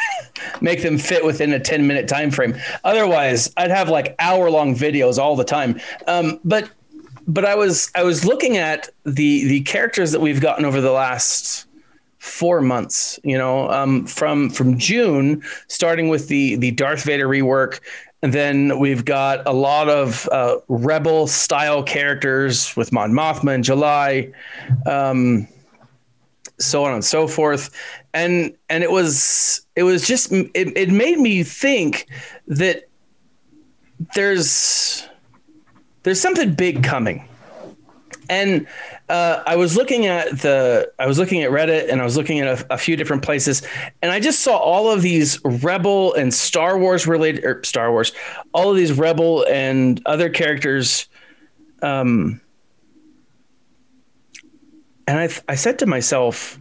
[0.60, 2.54] make them fit within a 10 minute time frame
[2.84, 6.70] otherwise i'd have like hour long videos all the time um but
[7.26, 10.92] but I was I was looking at the the characters that we've gotten over the
[10.92, 11.66] last
[12.18, 13.18] four months.
[13.24, 17.80] You know, um, from from June, starting with the the Darth Vader rework,
[18.22, 23.62] and then we've got a lot of uh, rebel style characters with Mon Mothma in
[23.62, 24.32] July.
[24.86, 25.48] Um,
[26.62, 27.70] so on and so forth.
[28.14, 32.08] And and it was it was just it, it made me think
[32.46, 32.88] that
[34.14, 35.08] there's
[36.02, 37.28] there's something big coming.
[38.28, 38.66] And
[39.12, 42.40] uh, i was looking at the i was looking at reddit and i was looking
[42.40, 43.62] at a, a few different places
[44.00, 48.12] and i just saw all of these rebel and star wars related or star wars
[48.54, 51.08] all of these rebel and other characters
[51.82, 52.40] um
[55.06, 56.58] and i i said to myself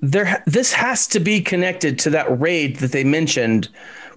[0.00, 3.68] there this has to be connected to that raid that they mentioned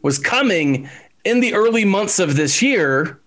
[0.01, 0.89] was coming
[1.23, 3.19] in the early months of this year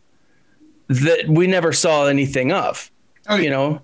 [0.89, 2.91] that we never saw anything of.
[3.29, 3.83] You know,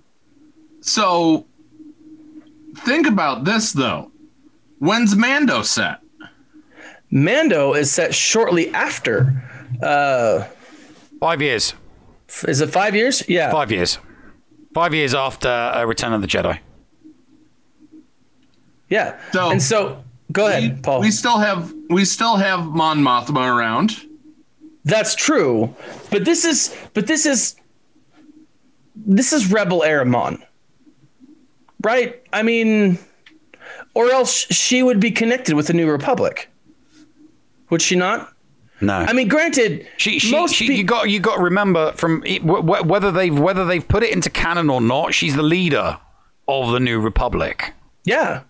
[0.82, 1.46] So
[2.76, 4.12] think about this though.
[4.78, 5.98] When's Mando set?
[7.10, 9.42] Mando is set shortly after.
[9.82, 10.44] Uh,
[11.20, 11.74] five years.
[12.46, 13.28] Is it five years?
[13.28, 13.98] Yeah, five years.
[14.74, 16.58] Five years after uh, Return of the Jedi.
[18.88, 19.18] Yeah.
[19.34, 21.00] and so go ahead, Paul.
[21.00, 23.96] We still have we still have Mon Mothma around.
[24.84, 25.74] That's true,
[26.10, 27.56] but this is but this is
[28.94, 30.42] this is Rebel era Mon,
[31.82, 32.22] right?
[32.32, 32.98] I mean,
[33.94, 36.50] or else she would be connected with the New Republic,
[37.70, 38.32] would she not?
[38.82, 38.94] No.
[38.94, 42.60] I mean, granted, she, she, she you got you got to remember from it, wh-
[42.60, 45.14] wh- whether they've whether they've put it into canon or not.
[45.14, 45.98] She's the leader
[46.48, 47.72] of the New Republic.
[48.04, 48.42] Yeah.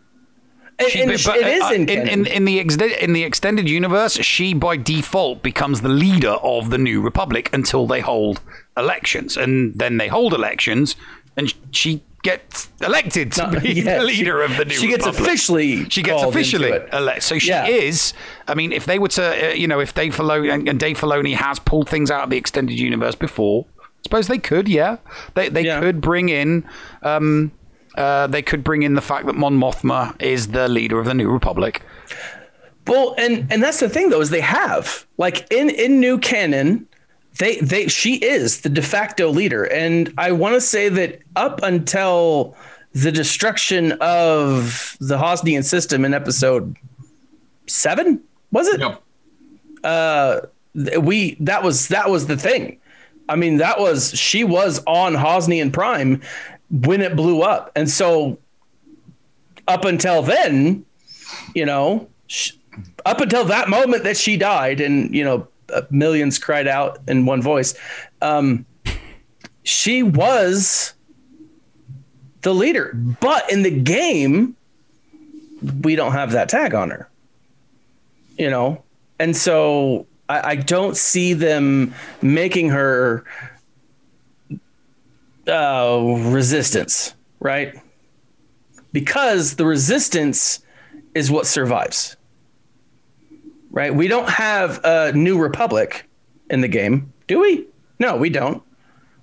[0.88, 3.22] She- and but- but, it is uh, in, in, in, in the ex- in the
[3.22, 4.14] extended universe.
[4.14, 8.40] She by default becomes the leader of the New Republic until they hold
[8.76, 10.96] elections, and then they hold elections,
[11.36, 14.86] and she gets elected to No, be yeah, the leader she- of the New she
[14.88, 15.28] gets Republic.
[15.28, 17.22] officially she gets officially elected.
[17.22, 17.66] So she Yeah.
[17.66, 18.14] is.
[18.48, 20.98] I mean, if they were to, uh, you know, if Dave Filoni and, and Dave
[20.98, 24.68] Filoni has pulled things out of the extended universe before, I suppose they could.
[24.68, 24.96] Yeah,
[25.34, 26.64] they they could bring in.
[27.02, 27.52] Um,
[27.96, 31.14] uh, they could bring in the fact that Mon Mothma is the leader of the
[31.14, 31.82] New Republic.
[32.86, 36.86] Well, and and that's the thing though is they have like in in new canon,
[37.38, 41.60] they they she is the de facto leader, and I want to say that up
[41.62, 42.56] until
[42.92, 46.76] the destruction of the Hosnian system in episode
[47.66, 48.22] seven.
[48.50, 48.80] Was it?
[49.82, 50.40] Uh,
[51.00, 52.78] we that was that was the thing.
[53.28, 56.20] I mean, that was she was on Hosnian Prime
[56.70, 58.38] when it blew up, and so
[59.68, 60.84] up until then,
[61.54, 62.52] you know, sh-
[63.06, 65.48] up until that moment that she died, and you know,
[65.90, 67.74] millions cried out in one voice.
[68.20, 68.66] Um,
[69.62, 70.94] she was
[72.42, 74.56] the leader, but in the game,
[75.82, 77.08] we don't have that tag on her.
[78.38, 78.82] You know,
[79.18, 83.24] and so I, I don't see them making her
[85.46, 87.74] uh, resistance, right?
[88.92, 90.60] Because the resistance
[91.14, 92.16] is what survives,
[93.72, 93.92] right?
[93.94, 96.08] We don't have a New Republic
[96.50, 97.66] in the game, do we?
[97.98, 98.62] No, we don't.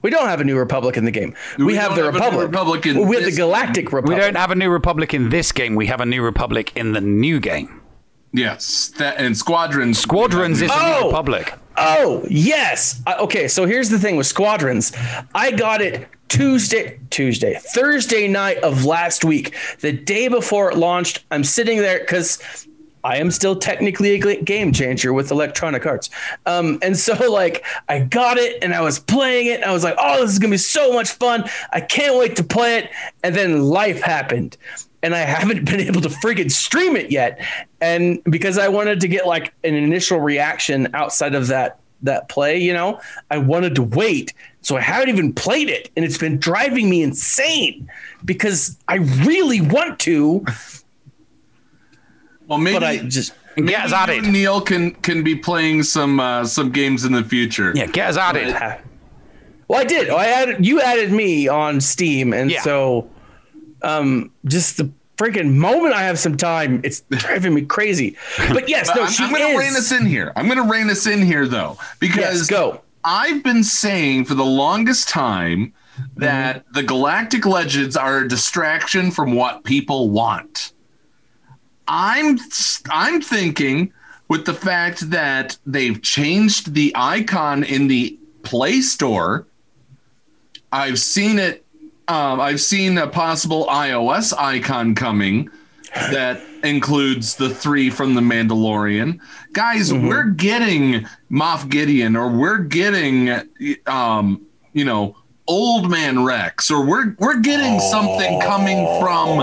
[0.02, 1.36] We don't have a New Republic in the game.
[1.58, 2.48] We, We have don't the have a New Republic.
[2.48, 4.20] Republic in we have the this Galactic We Republic.
[4.22, 5.76] don't have a new republic in this game.
[5.76, 7.82] We have a new republic in the new game.
[8.32, 9.98] Yes, that and Squadrons.
[10.00, 11.06] Squadrons is a new Oh!
[11.08, 11.54] republic.
[11.76, 13.02] Oh, yes.
[13.08, 14.92] Uh, okay, so here's the thing with Squadrons.
[15.34, 21.24] I got it Tuesday, Tuesday, Thursday night of last week, the day before it launched.
[21.32, 22.68] I'm sitting there because
[23.04, 26.10] I am still technically a game changer with Electronic Arts.
[26.46, 29.64] Um, and so, like, I got it and I was playing it.
[29.64, 31.46] I was like, oh, this is going to be so much fun.
[31.72, 32.90] I can't wait to play it.
[33.24, 34.58] And then life happened.
[35.02, 37.42] And I haven't been able to freaking stream it yet.
[37.82, 42.58] And because I wanted to get like an initial reaction outside of that that play,
[42.58, 43.00] you know,
[43.30, 44.34] I wanted to wait.
[44.62, 45.90] So I haven't even played it.
[45.96, 47.90] And it's been driving me insane
[48.24, 50.46] because I really want to.
[52.50, 54.24] Well, maybe but I just maybe Get us you added.
[54.26, 57.72] and Neil can can be playing some uh, some games in the future.
[57.76, 58.82] Yeah, get us added.
[59.68, 60.10] Well, I did.
[60.10, 62.62] I added you added me on Steam, and Yeah.
[62.64, 63.10] so
[63.84, 68.18] um, just the freaking moment I have some time, it's driving me crazy.
[68.52, 69.52] But yes, But no, I'm, she I'm going is.
[69.54, 70.34] to rein us in here.
[70.36, 72.82] I'm going to rein us in here though, because Yes, go.
[73.04, 76.22] I've been saying for the longest time Mm-hmm.
[76.22, 80.72] that the Galactic Legends are a distraction from what people want.
[81.90, 82.38] I'm
[82.90, 83.92] I'm thinking
[84.28, 89.48] with the fact that they've changed the icon in the Play Store.
[90.72, 91.66] I've seen it.
[92.08, 95.50] Um, I've seen a possible iOS icon coming
[95.94, 99.20] that includes the three from the Mandalorian.
[99.54, 103.32] Guys, we're getting Moff Gideon, or we're getting,
[103.88, 105.16] um, you know,
[105.48, 109.40] Old Man Rex, or we're we're getting something coming from.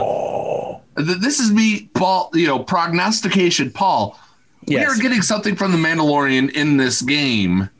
[0.97, 2.31] Th- This is me, Paul.
[2.35, 4.19] You know, prognostication, Paul.
[4.67, 7.71] We are getting something from the Mandalorian in this game,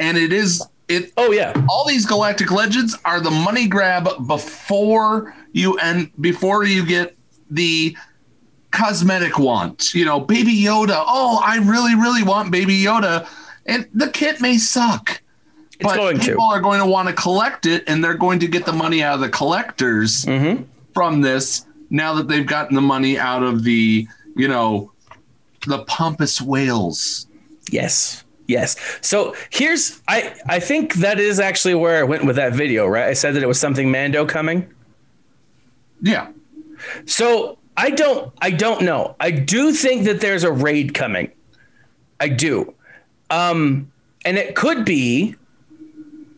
[0.00, 1.12] and it is it.
[1.16, 6.84] Oh yeah, all these Galactic Legends are the money grab before you and before you
[6.84, 7.16] get
[7.50, 7.96] the
[8.70, 9.94] cosmetic want.
[9.94, 11.02] You know, Baby Yoda.
[11.06, 13.26] Oh, I really, really want Baby Yoda,
[13.66, 15.22] and the kit may suck.
[15.80, 16.26] but going to.
[16.26, 19.02] people are going to want to collect it, and they're going to get the money
[19.02, 20.64] out of the collectors Mm-hmm.
[20.92, 21.64] from this.
[21.90, 24.06] Now that they've gotten the money out of the,
[24.36, 24.92] you know,
[25.66, 27.26] the pompous whales.
[27.70, 28.24] Yes.
[28.46, 28.76] Yes.
[29.00, 33.06] So here's I I think that is actually where I went with that video, right?
[33.06, 34.68] I said that it was something Mando coming.
[36.02, 36.28] Yeah.
[37.06, 39.14] So I don't I don't know.
[39.20, 41.30] I do think that there's a raid coming.
[42.18, 42.74] I do.
[43.30, 43.92] Um
[44.24, 45.36] and it could be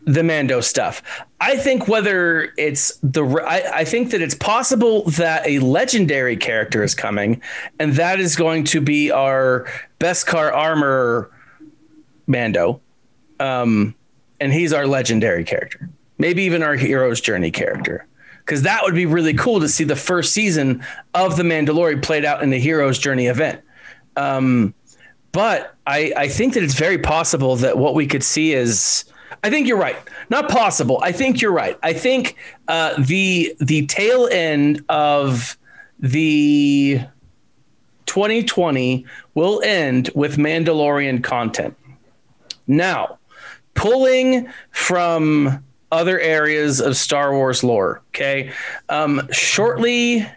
[0.05, 1.01] the Mando stuff.
[1.39, 6.83] I think whether it's the I, I think that it's possible that a legendary character
[6.83, 7.41] is coming,
[7.79, 9.67] and that is going to be our
[9.99, 11.31] Beskar armor
[12.27, 12.81] Mando,
[13.39, 13.95] um,
[14.39, 15.89] and he's our legendary character.
[16.17, 18.05] Maybe even our hero's journey character,
[18.39, 22.25] because that would be really cool to see the first season of the Mandalorian played
[22.25, 23.61] out in the hero's journey event.
[24.15, 24.73] Um,
[25.31, 29.05] but I, I think that it's very possible that what we could see is
[29.43, 29.95] I think you're right.
[30.29, 30.99] Not possible.
[31.01, 31.77] I think you're right.
[31.83, 32.35] I think
[32.67, 35.57] uh, the the tail end of
[35.99, 37.01] the
[38.05, 41.75] 2020 will end with Mandalorian content.
[42.67, 43.19] Now,
[43.73, 48.51] pulling from other areas of Star Wars lore, okay?
[48.89, 50.27] Um, shortly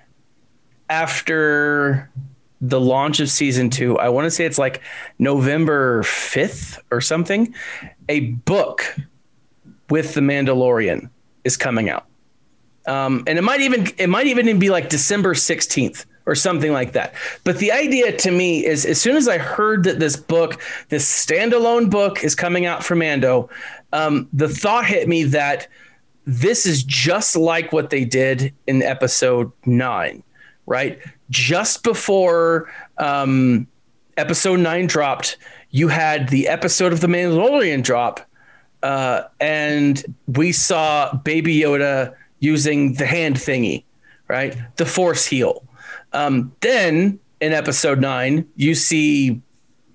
[0.89, 2.11] after
[2.69, 4.83] the launch of season two, I want to say it's like
[5.19, 7.55] November 5th or something,
[8.09, 8.97] a book
[9.91, 11.11] with the Mandalorian
[11.45, 12.07] is coming out.
[12.87, 16.93] Um, and it might even it might even be like December 16th or something like
[16.93, 17.15] that.
[17.45, 21.07] But the idea to me is as soon as I heard that this book, this
[21.07, 23.49] standalone book is coming out for Mando,
[23.93, 25.69] um, the thought hit me that
[26.27, 30.23] this is just like what they did in episode nine,
[30.67, 30.99] right?
[31.31, 33.67] Just before um,
[34.17, 35.37] episode nine dropped,
[35.71, 38.21] you had the episode of The Mandalorian drop,
[38.83, 43.85] uh, and we saw Baby Yoda using the hand thingy,
[44.29, 44.57] right?
[44.77, 45.65] The Force heal.
[46.13, 49.41] Um, then in episode nine, you see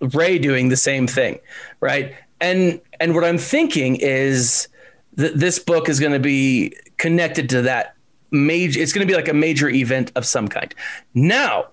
[0.02, 1.40] Rey doing the same thing,
[1.80, 2.16] right?
[2.40, 4.68] And and what I'm thinking is
[5.14, 7.96] that this book is going to be connected to that
[8.32, 8.80] major.
[8.80, 10.74] It's going to be like a major event of some kind.
[11.14, 11.68] Now,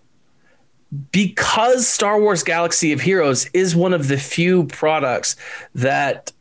[1.13, 5.37] because Star Wars Galaxy of Heroes is one of the few products
[5.75, 6.33] that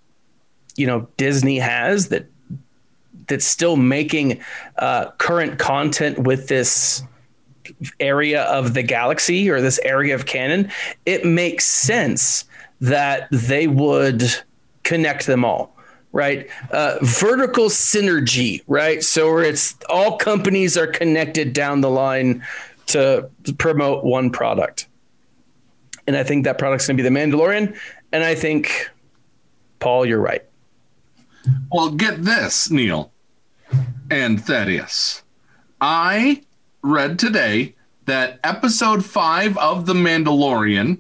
[0.75, 2.27] you know Disney has that
[3.27, 4.41] that's still making
[4.77, 7.03] uh, current content with this
[7.99, 10.71] area of the galaxy or this area of canon,
[11.05, 12.45] it makes sense
[12.79, 14.23] that they would
[14.83, 15.76] connect them all
[16.11, 16.49] right?
[16.71, 19.03] Uh, vertical synergy, right?
[19.03, 22.43] So it's all companies are connected down the line
[22.87, 24.87] to promote one product.
[26.07, 27.77] And I think that product's going to be The Mandalorian.
[28.11, 28.89] And I think,
[29.79, 30.43] Paul, you're right.
[31.71, 33.11] Well, get this, Neil
[34.09, 35.23] and Thaddeus.
[35.81, 36.43] I
[36.81, 37.75] read today
[38.05, 40.99] that episode five of The Mandalorian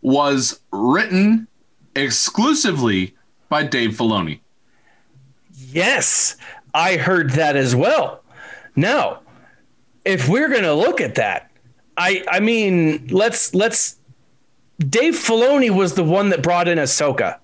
[0.00, 1.46] was written
[1.94, 3.14] exclusively
[3.50, 4.40] by Dave Filoni.
[5.52, 6.36] Yes,
[6.72, 8.22] I heard that as well.
[8.74, 9.20] Now,
[10.06, 11.50] if we're going to look at that,
[11.98, 13.96] I I mean, let's let's
[14.78, 17.38] Dave Filoni was the one that brought in Ahsoka.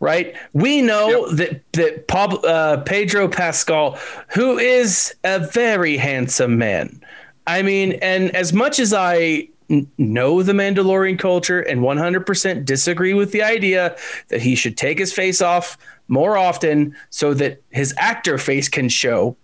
[0.00, 0.34] Right?
[0.52, 3.98] We know that that Pablo, uh, Pedro Pascal,
[4.28, 7.02] who is a very handsome man.
[7.46, 13.32] I mean, and as much as I know the Mandalorian culture and 100% disagree with
[13.32, 13.96] the idea
[14.28, 15.78] that he should take his face off
[16.08, 19.36] more often so that his actor face can show.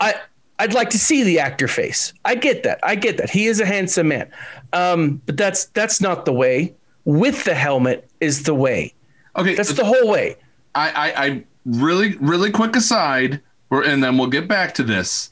[0.00, 0.14] I
[0.58, 2.14] I'd like to see the actor face.
[2.24, 2.80] I get that.
[2.82, 3.28] I get that.
[3.28, 4.30] He is a handsome man.
[4.72, 6.74] Um, but that's that's not the way.
[7.04, 8.94] With the helmet is the way.
[9.36, 10.36] Okay, that's the whole way.
[10.74, 13.40] I, I, I really, really quick aside,
[13.70, 15.30] and then we'll get back to this.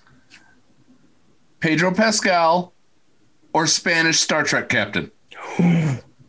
[1.60, 2.73] Pedro Pascal
[3.54, 5.10] or Spanish Star Trek captain?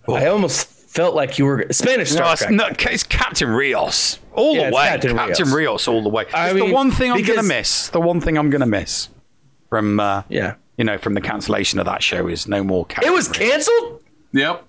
[0.07, 2.52] I almost felt like you were Spanish Star No, it's, Trek.
[2.52, 4.19] no, it's Captain Rios.
[4.34, 4.88] All Yeah, the it's way.
[4.88, 5.53] Captain Captain, Rios.
[5.56, 5.88] Rios.
[5.88, 6.26] all the way.
[6.34, 7.89] I it's mean, the one thing I'm going to miss.
[7.89, 9.10] The one thing I'm going to miss
[9.69, 12.85] from uh, yeah, you know, from the cancellation of that show is no more.
[12.85, 14.02] Captain It was canceled?
[14.34, 14.65] Yep.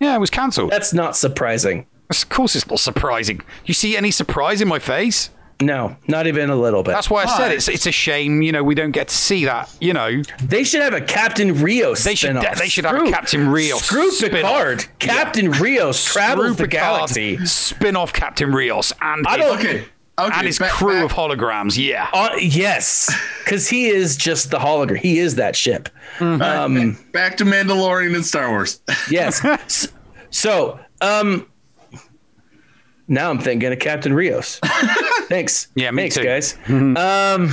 [0.00, 0.70] Yeah, it was cancelled.
[0.70, 1.86] That's not surprising.
[2.08, 3.40] Of course, it's not surprising.
[3.66, 5.30] You see any surprise in my face?
[5.60, 6.92] No, not even a little bit.
[6.92, 8.40] That's why I said it's it's a shame.
[8.42, 9.70] You know, we don't get to see that.
[9.80, 12.02] You know, they should have a Captain Rios.
[12.04, 12.36] They should.
[12.36, 12.58] spin-off.
[12.58, 13.82] They should have a Captain Rios.
[13.84, 14.40] Screw spin-off.
[14.40, 14.86] Picard.
[14.98, 17.44] Captain Rios travels Screw the Picard, galaxy.
[17.46, 19.84] Spin off Captain Rios and I his, don't- Okay,
[20.18, 21.76] okay, and his back- crew of holograms.
[21.76, 22.08] Yeah.
[22.12, 23.14] Uh, yes,
[23.44, 24.96] because he is just the hologram.
[24.98, 25.88] He is that ship.
[26.20, 28.80] Um, back to Mandalorian and Star Wars.
[29.10, 29.88] yes.
[30.32, 31.48] So, um,
[33.10, 34.58] now I'm thinking of Captain Rios.
[35.28, 35.68] Thanks.
[35.74, 36.22] Yeah, me Thanks, too.
[36.24, 36.56] guys.
[36.68, 37.52] Um,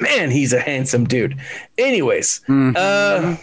[0.00, 1.38] man, he's a handsome dude.
[1.78, 3.36] Anyways, uh,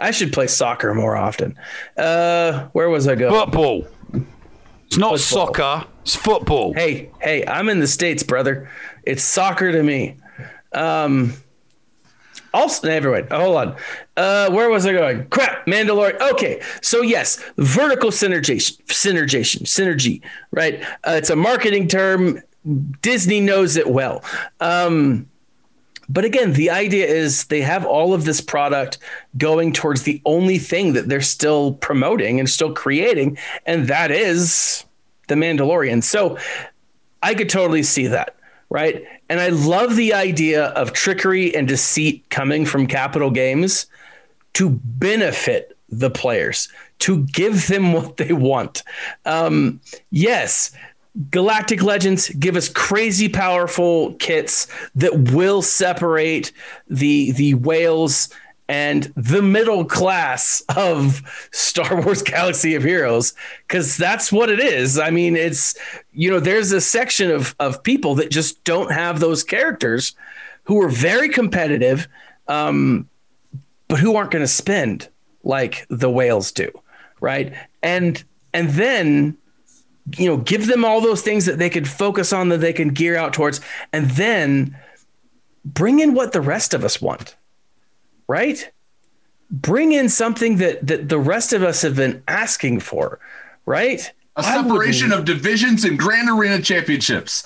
[0.00, 1.58] I should play soccer more often.
[1.98, 3.32] Uh, where was I going?
[3.34, 3.86] Football.
[4.86, 5.84] It's not soccer.
[6.02, 6.72] It's football.
[6.74, 8.70] Hey, hey, I'm in the states, brother.
[9.02, 10.16] It's soccer to me.
[10.72, 11.34] Um,
[12.52, 13.76] also, everyone, hold on.
[14.16, 15.26] Uh, where was I going?
[15.28, 16.20] Crap, Mandalorian.
[16.32, 20.20] Okay, so yes, vertical synergy, synergation, synergy,
[20.52, 20.82] right?
[21.04, 22.40] Uh, it's a marketing term.
[23.02, 24.22] Disney knows it well.
[24.60, 25.26] Um,
[26.08, 28.98] but again, the idea is they have all of this product
[29.36, 34.84] going towards the only thing that they're still promoting and still creating, and that is
[35.28, 36.02] the Mandalorian.
[36.02, 36.38] So
[37.22, 38.36] I could totally see that,
[38.68, 39.04] right?
[39.28, 43.86] And I love the idea of trickery and deceit coming from Capital Games
[44.54, 46.68] to benefit the players,
[47.00, 48.82] to give them what they want.
[49.24, 50.72] Um, yes,
[51.30, 54.66] Galactic Legends give us crazy powerful kits
[54.96, 56.50] that will separate
[56.88, 58.30] the the whales
[58.66, 61.22] and the middle class of
[61.52, 63.32] Star Wars Galaxy of Heroes
[63.68, 64.98] cuz that's what it is.
[64.98, 65.76] I mean, it's
[66.12, 70.16] you know, there's a section of of people that just don't have those characters
[70.64, 72.08] who are very competitive
[72.48, 73.08] um
[73.88, 75.08] but who aren't going to spend
[75.42, 76.70] like the whales do,
[77.20, 77.52] right?
[77.82, 79.36] And and then
[80.16, 82.88] you know, give them all those things that they could focus on that they can
[82.88, 83.60] gear out towards,
[83.92, 84.76] and then
[85.64, 87.36] bring in what the rest of us want,
[88.28, 88.70] right?
[89.50, 93.18] Bring in something that that the rest of us have been asking for,
[93.66, 94.12] right?
[94.36, 97.44] a separation of divisions and Grand Arena championships.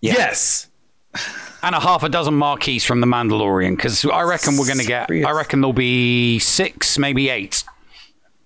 [0.00, 0.68] Yes.
[1.66, 4.84] And a half a dozen marquees from The Mandalorian, because I reckon we're going to
[4.84, 7.64] get, I reckon there'll be six, maybe eight.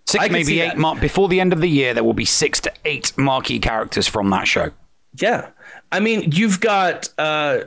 [0.07, 0.69] Six, maybe eight.
[0.69, 0.79] that.
[0.79, 4.07] Mar- before the end of the year, there will be six to eight marquee characters
[4.07, 4.71] from that show.
[5.21, 5.51] Yeah.
[5.93, 7.65] I mean, you've got uh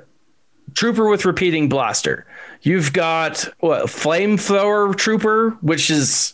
[0.73, 2.25] Trooper with repeating blaster.
[2.63, 6.33] You've got what flamethrower trooper, which is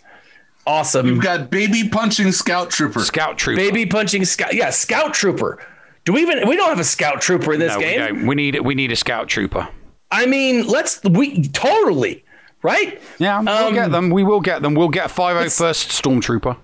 [0.65, 1.07] awesome.
[1.07, 3.01] You've got baby punching scout trooper.
[3.01, 3.57] Scout trooper.
[3.57, 4.53] Baby punching scout.
[4.53, 5.59] Yeah, scout trooper.
[6.05, 8.21] Do we even we don't have a scout trooper in this no, game?
[8.21, 9.67] We, we need we need a scout trooper.
[10.11, 12.23] I mean, let's we totally
[12.63, 12.99] right.
[13.19, 14.09] Yeah, we'll Um, get them.
[14.09, 14.73] We will get them.
[14.73, 16.57] We'll get a 501st Stormtrooper.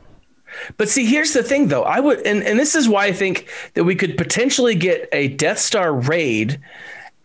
[0.77, 1.83] But see, here's the thing, though.
[1.83, 5.27] I would, and, and this is why I think that we could potentially get a
[5.27, 6.59] Death Star raid,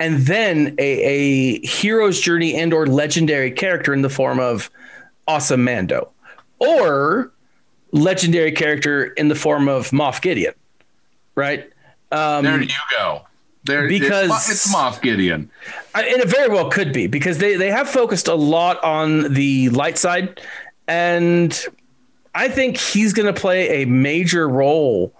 [0.00, 4.68] and then a, a hero's journey and or legendary character in the form of
[5.28, 6.10] Awesome Mando,
[6.58, 7.30] or
[7.92, 10.54] legendary character in the form of Moff Gideon,
[11.36, 11.70] right?
[12.10, 13.22] Um, there you go.
[13.64, 15.50] There, because it's, it's Moff Gideon.
[15.94, 19.34] I- and it very well could be because they they have focused a lot on
[19.34, 20.40] the light side,
[20.88, 21.58] and
[22.34, 25.12] I think he's going to play a major role.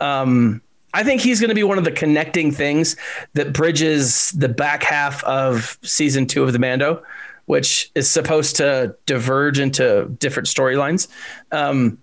[0.00, 0.60] Um,
[0.92, 2.96] I think he's going to be one of the connecting things
[3.34, 7.02] that bridges the back half of season two of the Mando,
[7.46, 11.08] which is supposed to diverge into different storylines.
[11.52, 11.98] Um,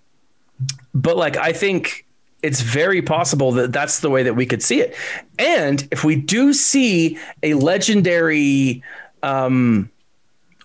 [0.94, 2.06] but like, I think
[2.42, 4.96] it's very possible that that's the way that we could see it.
[5.38, 8.82] And if we do see a legendary,
[9.22, 9.90] um,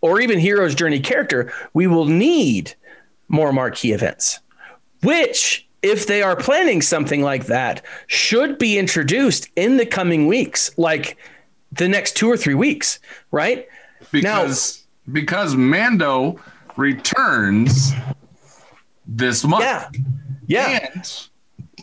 [0.01, 2.73] or even hero's journey character, we will need
[3.27, 4.39] more marquee events,
[5.03, 10.75] which, if they are planning something like that, should be introduced in the coming weeks,
[10.77, 11.17] like
[11.71, 12.99] the next two or three weeks,
[13.31, 13.67] right?
[14.11, 16.39] Because because Mando
[16.75, 17.91] returns
[19.05, 19.63] this month.
[19.63, 19.89] Yeah.
[20.47, 20.89] Yeah.
[20.93, 21.29] And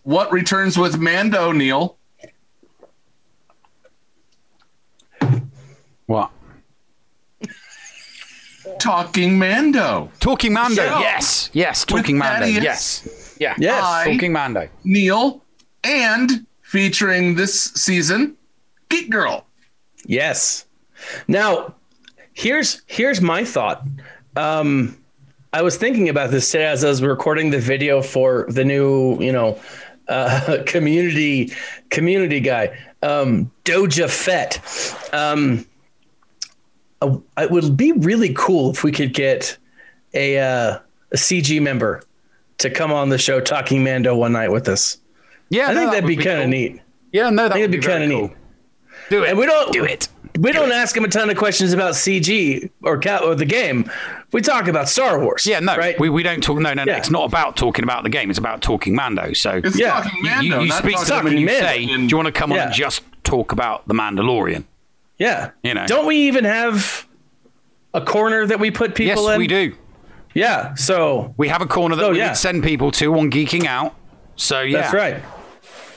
[0.04, 1.96] what returns with Mando, Neil?
[6.06, 6.30] What?
[8.78, 10.10] Talking Mando.
[10.20, 10.76] Talking Mando.
[10.76, 11.00] Show.
[11.00, 11.50] Yes.
[11.52, 11.80] Yes.
[11.86, 12.46] With Talking Mando.
[12.46, 12.64] Thaddeus.
[12.64, 13.36] Yes.
[13.40, 13.54] Yeah.
[13.58, 13.82] Yes.
[13.82, 14.68] I, Talking Mando.
[14.84, 15.42] Neil,
[15.82, 18.36] and featuring this season,
[18.90, 19.46] Geek Girl.
[20.04, 20.66] Yes.
[21.28, 21.74] Now,
[22.34, 23.86] here's here's my thought.
[24.36, 24.98] Um,
[25.54, 29.16] I was thinking about this today as I was recording the video for the new,
[29.22, 29.58] you know,
[30.08, 31.52] uh, community
[31.90, 34.60] community guy, um, Doja Fett.
[35.12, 35.66] Um,
[37.02, 39.58] it would be really cool if we could get
[40.14, 40.78] a, uh,
[41.12, 42.02] a CG member
[42.58, 44.98] to come on the show talking Mando one night with us.
[45.50, 46.50] Yeah, I no, think that that'd would be, be kind of cool.
[46.50, 46.80] neat.
[47.12, 48.36] Yeah, no, that I think would it'd be be kind of very neat.
[49.08, 49.18] Cool.
[49.20, 49.30] Do it.
[49.30, 50.08] And we don't do it.
[50.40, 53.88] We don't ask him a ton of questions about CG or, ca- or the game.
[54.32, 55.46] We talk about Star Wars.
[55.46, 55.98] Yeah, no, right?
[56.00, 56.56] we, we don't talk.
[56.58, 56.90] No, no, no.
[56.92, 56.98] Yeah.
[56.98, 58.30] It's not about talking about the game.
[58.30, 59.32] It's about talking Mando.
[59.32, 59.90] So It's Yeah.
[60.02, 61.60] talking you, Mando, you not speak to talking them and you Mando.
[61.66, 64.64] say, "Do you want to come on and just talk about the Mandalorian?"
[65.18, 65.50] yeah.
[65.62, 65.86] You know.
[65.86, 67.06] Don't we even have
[67.94, 69.38] a corner that we put Yes, people in?
[69.38, 69.72] we do.
[70.34, 70.74] Yeah.
[70.74, 72.32] So We have a corner that Oh, we yeah.
[72.32, 73.94] send people to on Geeking Out.
[74.34, 75.18] So yeah, that's right.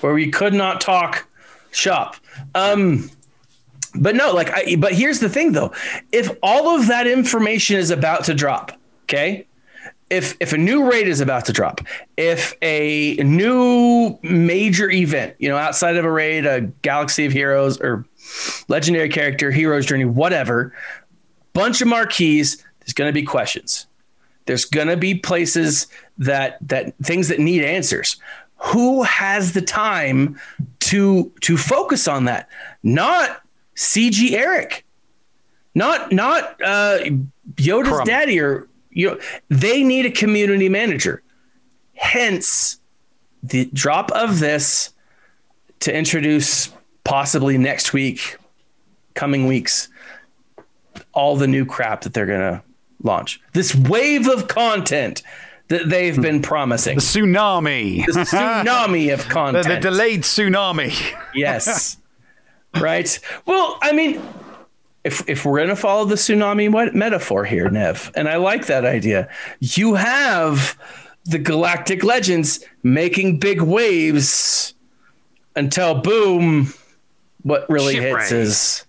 [0.01, 1.25] Where we could not talk
[1.71, 2.17] shop.
[2.55, 3.09] Um,
[3.95, 5.73] but no, like, I, but here's the thing though.
[6.11, 8.71] If all of that information is about to drop,
[9.03, 9.47] okay,
[10.09, 11.81] if if a new raid is about to drop,
[12.15, 17.79] if a new major event, you know, outside of a raid, a Galaxy of Heroes
[17.81, 18.05] or
[18.67, 20.73] legendary character, Heroes Journey, whatever,
[21.53, 23.87] bunch of marquees, there's going to be questions.
[24.45, 25.87] There's going to be places
[26.17, 28.17] that that things that need answers.
[28.67, 30.39] Who has the time
[30.79, 32.49] to to focus on that?
[32.83, 33.41] Not
[33.75, 34.85] CG Eric.
[35.75, 36.99] Not not uh,
[37.55, 38.05] Yoda's Crumb.
[38.05, 39.19] daddy or you know,
[39.49, 41.21] they need a community manager.
[41.93, 42.79] Hence
[43.43, 44.93] the drop of this
[45.81, 46.71] to introduce
[47.03, 48.37] possibly next week,
[49.13, 49.87] coming weeks,
[51.13, 52.63] all the new crap that they're gonna
[53.03, 53.39] launch.
[53.53, 55.21] This wave of content
[55.69, 56.95] that they've been promising.
[56.95, 59.67] the tsunami, The tsunami of content.
[59.67, 60.93] the delayed tsunami.
[61.33, 61.97] Yes.
[62.79, 63.19] right.
[63.45, 64.21] Well, I mean,
[65.03, 69.29] if if we're gonna follow the tsunami metaphor here, Nev, and I like that idea,
[69.59, 70.77] you have
[71.25, 74.73] the galactic legends making big waves
[75.55, 76.73] until boom,
[77.43, 78.21] what really Shipwreck.
[78.29, 78.85] hits is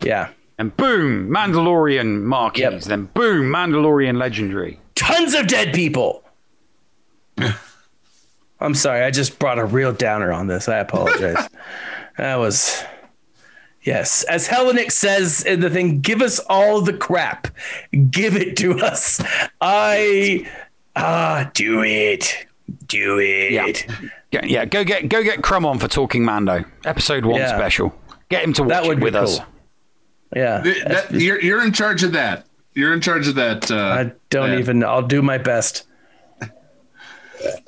[0.00, 0.28] yeah.
[0.58, 2.60] And boom, Mandalorian marquees.
[2.62, 2.80] Yep.
[2.82, 4.78] Then boom, Mandalorian legendary.
[4.94, 6.22] Tons of dead people.
[8.60, 10.68] I'm sorry, I just brought a real downer on this.
[10.68, 11.48] I apologize.
[12.16, 12.82] that was
[13.84, 17.48] Yes, as Hellenic says in the thing, give us all the crap.
[18.10, 19.20] Give it to us.
[19.60, 20.48] I
[20.96, 22.46] ah, do it.
[22.86, 23.52] Do it.
[23.52, 24.10] Yeah.
[24.32, 26.64] Yeah, yeah, go get go get Crumb on for talking Mando.
[26.86, 27.54] Episode one Yeah.
[27.54, 27.94] special.
[28.30, 29.38] Get him to watch That would it be with us.
[29.38, 29.46] cool.
[30.34, 30.62] Yeah.
[30.62, 32.46] Th- that- you're you're in charge of that.
[32.74, 33.70] You're in charge of that.
[33.70, 34.82] Uh, I don't even.
[34.82, 35.86] I'll do my best.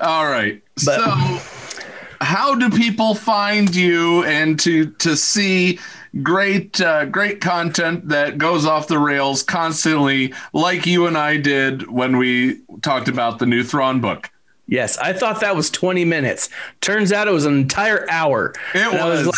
[0.00, 0.62] All right.
[0.84, 1.82] But- so,
[2.20, 5.78] how do people find you and to to see
[6.22, 11.88] great uh, great content that goes off the rails constantly, like you and I did
[11.90, 14.30] when we talked about the new Thrawn book?
[14.68, 16.48] Yes, I thought that was 20 minutes.
[16.80, 18.52] Turns out it was an entire hour.
[18.74, 19.26] It I was.
[19.26, 19.36] like,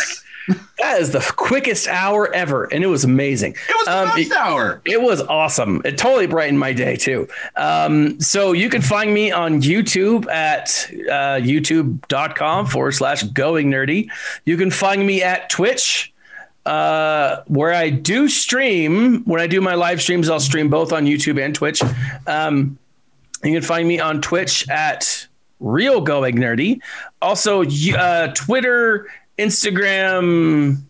[0.78, 3.52] that is the quickest hour ever, and it was amazing.
[3.52, 4.80] It was the best it, hour.
[4.84, 5.82] It was awesome.
[5.84, 7.28] It totally brightened my day too.
[7.56, 10.68] Um, so you can find me on YouTube at
[11.08, 14.08] uh, youtube.com forward slash going nerdy.
[14.44, 16.12] You can find me at Twitch
[16.68, 19.24] uh, where I do stream.
[19.24, 21.82] When I do my live streams, I'll stream both on YouTube and Twitch.
[22.26, 22.78] Um,
[23.42, 25.26] you can find me on Twitch at
[25.60, 26.80] Real Going Nerdy.
[27.22, 27.64] Also,
[27.96, 29.08] uh, Twitter,
[29.38, 30.82] Instagram,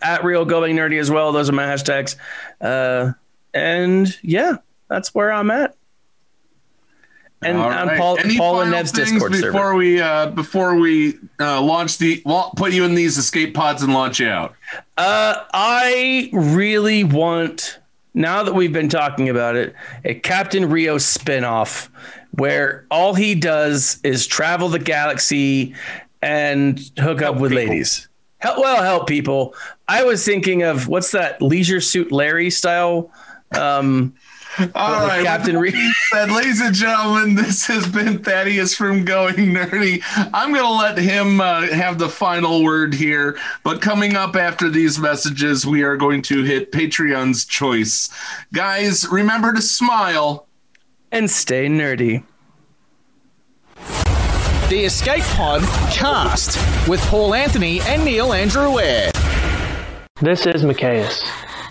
[0.00, 1.32] at Real Going Nerdy as well.
[1.32, 2.16] Those are my hashtags.
[2.60, 3.12] Uh,
[3.52, 4.56] and yeah,
[4.88, 5.76] that's where I'm at.
[7.42, 7.98] And All on right.
[7.98, 9.74] Paul, Any Paul and Nev's Discord before server.
[9.74, 13.92] we uh, before we uh, launch the well, put you in these escape pods and
[13.92, 14.54] launch you out.
[14.96, 17.78] Uh, I really want
[18.14, 19.74] now that we've been talking about it,
[20.04, 21.90] a Captain Rio spinoff
[22.32, 25.74] where all he does is travel the galaxy
[26.22, 28.08] and hook up with ladies.
[28.38, 29.54] Help, well, help people.
[29.88, 33.10] I was thinking of what's that Leisure Suit Larry style.
[33.52, 34.14] Um,
[34.74, 40.02] All with Captain being said, ladies and gentlemen, this has been Thaddeus from Going Nerdy.
[40.32, 43.38] I'm going to let him uh, have the final word here.
[43.64, 48.08] But coming up after these messages, we are going to hit Patreon's choice.
[48.52, 50.46] Guys, remember to smile
[51.12, 52.24] and stay nerdy.
[54.68, 55.62] The Escape Pod
[55.92, 59.12] cast with Paul Anthony and Neil Andrew Eyre.
[60.20, 61.22] This is Mikayas,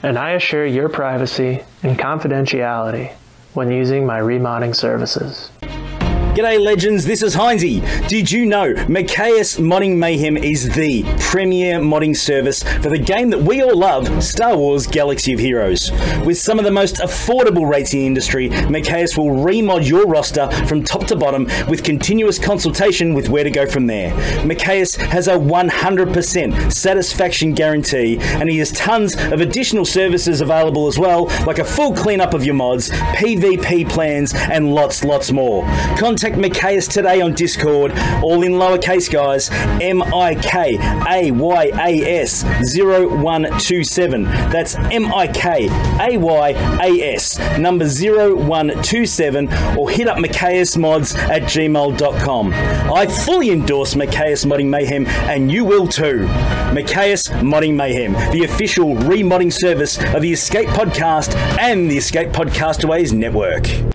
[0.01, 3.11] and I assure your privacy and confidentiality
[3.53, 5.51] when using my remodding services.
[6.35, 7.05] G'day, legends.
[7.05, 7.79] This is Heinzie.
[8.09, 13.39] Did you know Mikayas Modding Mayhem is the premier modding service for the game that
[13.39, 15.91] we all love, Star Wars Galaxy of Heroes?
[16.25, 20.51] With some of the most affordable rates in the industry, Mikayas will remod your roster
[20.65, 24.11] from top to bottom with continuous consultation with where to go from there.
[24.43, 30.99] Mikayas has a 100% satisfaction guarantee, and he has tons of additional services available as
[30.99, 35.63] well, like a full cleanup of your mods, PvP plans, and lots, lots more.
[35.97, 37.91] Contact Mikayas today on Discord,
[38.23, 39.49] all in lowercase, guys.
[39.81, 40.77] M I K
[41.07, 42.43] A Y A S
[42.73, 44.23] 0127.
[44.23, 45.67] That's M I K
[46.01, 46.49] A Y
[46.81, 52.53] A S number 0127, or hit up Mods at gmail.com.
[52.53, 56.25] I fully endorse Mikayas Modding Mayhem, and you will too.
[56.73, 63.13] Mikayas Modding Mayhem, the official remodding service of the Escape Podcast and the Escape Podcastaways
[63.13, 63.94] Network.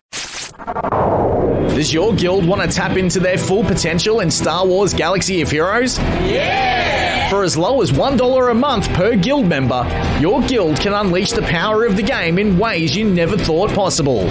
[1.81, 5.51] Does your guild want to tap into their full potential in Star Wars Galaxy of
[5.51, 5.98] Heroes?
[5.98, 7.31] Yeah!
[7.31, 9.89] For as low as $1 a month per guild member,
[10.20, 14.28] your guild can unleash the power of the game in ways you never thought possible.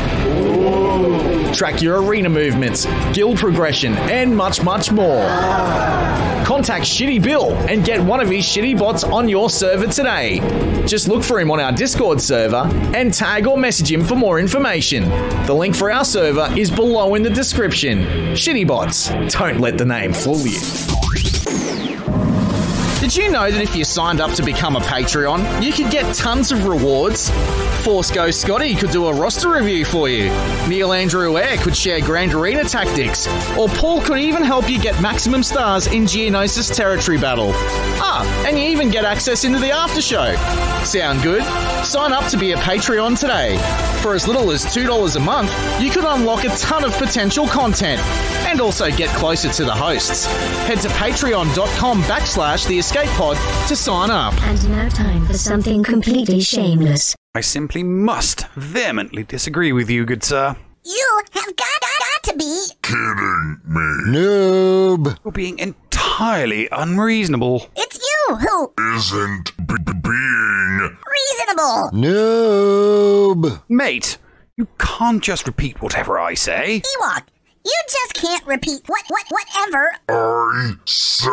[1.56, 5.26] Track your arena movements, guild progression, and much, much more.
[6.46, 10.40] Contact Shitty Bill and get one of his shitty bots on your server today.
[10.88, 14.40] Just look for him on our Discord server and tag or message him for more
[14.40, 15.08] information.
[15.46, 18.00] The link for our server is below in the description.
[18.34, 20.60] Shitty bots, don't let the name fool you.
[23.00, 26.14] Did you know that if you signed up to become a Patreon, you could get
[26.14, 27.30] tons of rewards?
[27.86, 30.30] Force Ghost Scotty could do a roster review for you.
[30.68, 33.26] Neil Andrew Eyre could share Grand Arena tactics.
[33.58, 37.52] Or Paul could even help you get maximum stars in Geonosis Territory Battle.
[37.54, 40.36] Ah, and you even get access into the after show.
[40.84, 41.44] Sound good?
[41.86, 43.56] Sign up to be a Patreon today.
[44.02, 45.52] For as little as $2 a month,
[45.82, 48.02] you could unlock a ton of potential content
[48.48, 50.26] and also get closer to the hosts.
[50.68, 53.36] Head to patreon.com backslash the escape pod
[53.68, 54.34] to sign up.
[54.44, 57.14] And now time for something completely shameless.
[57.36, 60.56] I simply must vehemently disagree with you, good sir.
[60.86, 64.18] You have got, got to be Kidding me.
[64.18, 65.18] Noob.
[65.24, 67.70] You're being entirely unreasonable.
[67.76, 70.98] It's you who Isn't being.
[71.08, 71.90] reasonable.
[71.94, 73.62] Noob.
[73.70, 74.18] Mate,
[74.58, 76.82] you can't just repeat whatever I say.
[76.82, 77.24] Ewok,
[77.66, 79.92] you just can't repeat what what whatever.
[80.10, 81.30] I say.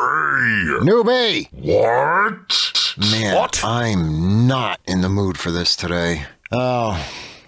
[0.82, 1.48] Newbie!
[1.52, 2.92] What?
[2.98, 6.24] Man, I'm not in the mood for this today.
[6.52, 7.04] Oh,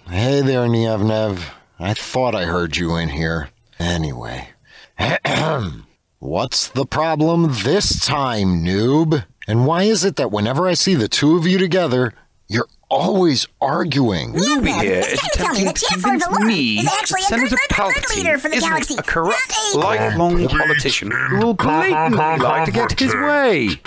[0.07, 1.51] hey there, Nev.
[1.79, 3.49] I thought I heard you in here.
[3.79, 4.49] Anyway.
[6.19, 9.25] What's the problem this time, noob?
[9.49, 12.13] And why is it that whenever I see the two of you together,
[12.47, 14.33] you're always arguing?
[14.33, 17.21] Newbie here is It's tell me attempting that to Chancellor convince me is that actually
[17.21, 18.95] a Senator Palpatine the isn't galaxy.
[18.97, 23.81] a corrupt, Not a- lifelong politician who will blatantly like to get his way.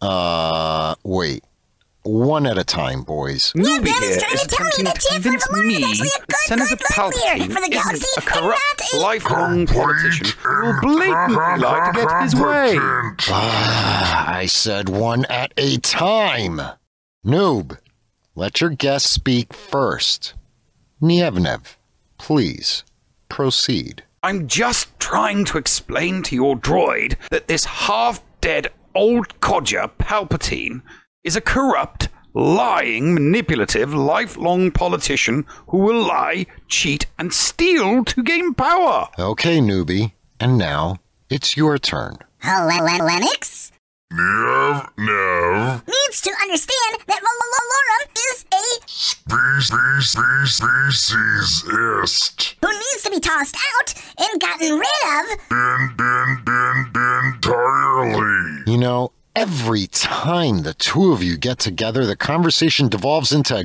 [0.00, 1.44] Uh, wait.
[2.04, 3.52] One at a time, boys.
[3.52, 6.36] Newbie Bev here is trying to tell me attempting that to Chancellor convince me that
[6.36, 6.94] Senator good, good
[7.38, 12.22] leader Palpatine the galaxy isn't a corrupt, lifelong politician who will blatantly like to get
[12.22, 12.76] his way.
[13.30, 16.60] Ah, I said one at a time.
[17.24, 17.78] Noob,
[18.34, 20.34] let your guest speak first.
[21.00, 21.76] Nievnev,
[22.18, 22.82] please
[23.28, 24.02] proceed.
[24.24, 30.82] I'm just trying to explain to your droid that this half dead old codger Palpatine
[31.24, 38.54] is a corrupt, lying, manipulative, lifelong politician who will lie, cheat, and steal to gain
[38.54, 39.08] power.
[39.18, 40.96] Okay, newbie, and now
[41.30, 42.18] it's your turn.
[42.38, 43.70] Hello, Lennox
[44.14, 50.10] Nev, Nev, needs to understand that Valorum is a species,
[50.50, 51.64] species,
[52.02, 52.56] ist.
[52.60, 55.38] who needs to be tossed out and gotten rid of.
[57.34, 58.62] Entirely.
[58.66, 63.64] You know, every time the two of you get together, the conversation devolves into a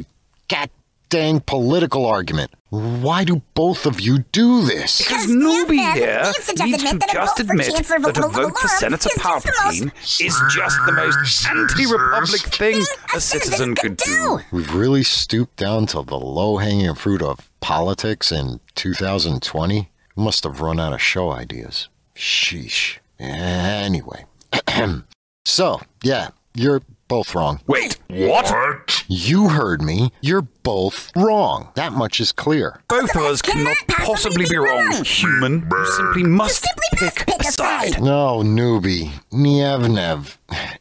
[0.50, 0.70] god
[1.10, 2.52] dang political argument.
[2.70, 4.98] Why do both of you do this?
[4.98, 8.28] Because Newbie here needs to just admit that a vote for admit Chancellor that a
[8.28, 12.84] vote for Senator is just the most- Palpatine is just the most anti-republic thing
[13.16, 14.40] a citizen could do.
[14.52, 19.90] We've really stooped down to the low hanging fruit of politics in 2020.
[20.18, 21.88] Must have run out of show ideas.
[22.16, 22.98] Sheesh.
[23.18, 24.26] Anyway.
[25.48, 27.62] so, yeah, you're both wrong.
[27.68, 29.04] Wait, what?
[29.08, 30.12] You heard me.
[30.22, 31.70] You're both wrong.
[31.76, 32.82] That much is clear.
[32.90, 35.68] Both of us cannot possibly be wrong, human.
[35.72, 36.66] You simply must
[36.96, 38.02] pick a side.
[38.02, 39.12] No, newbie.
[39.32, 40.38] Nievnev.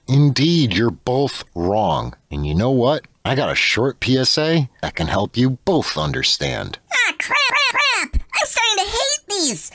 [0.08, 2.14] Indeed, you're both wrong.
[2.30, 3.04] And you know what?
[3.24, 6.78] I got a short PSA that can help you both understand.
[6.92, 8.14] Ah, crap, crap, crap!
[8.34, 9.70] I'm starting to hate these.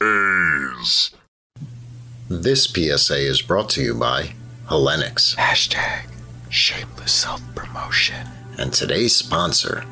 [0.00, 1.10] PSAs.
[2.28, 4.32] This PSA is brought to you by
[4.68, 5.36] Hellenix.
[5.36, 6.08] Hashtag
[6.48, 8.26] shameless self promotion.
[8.58, 9.84] And today's sponsor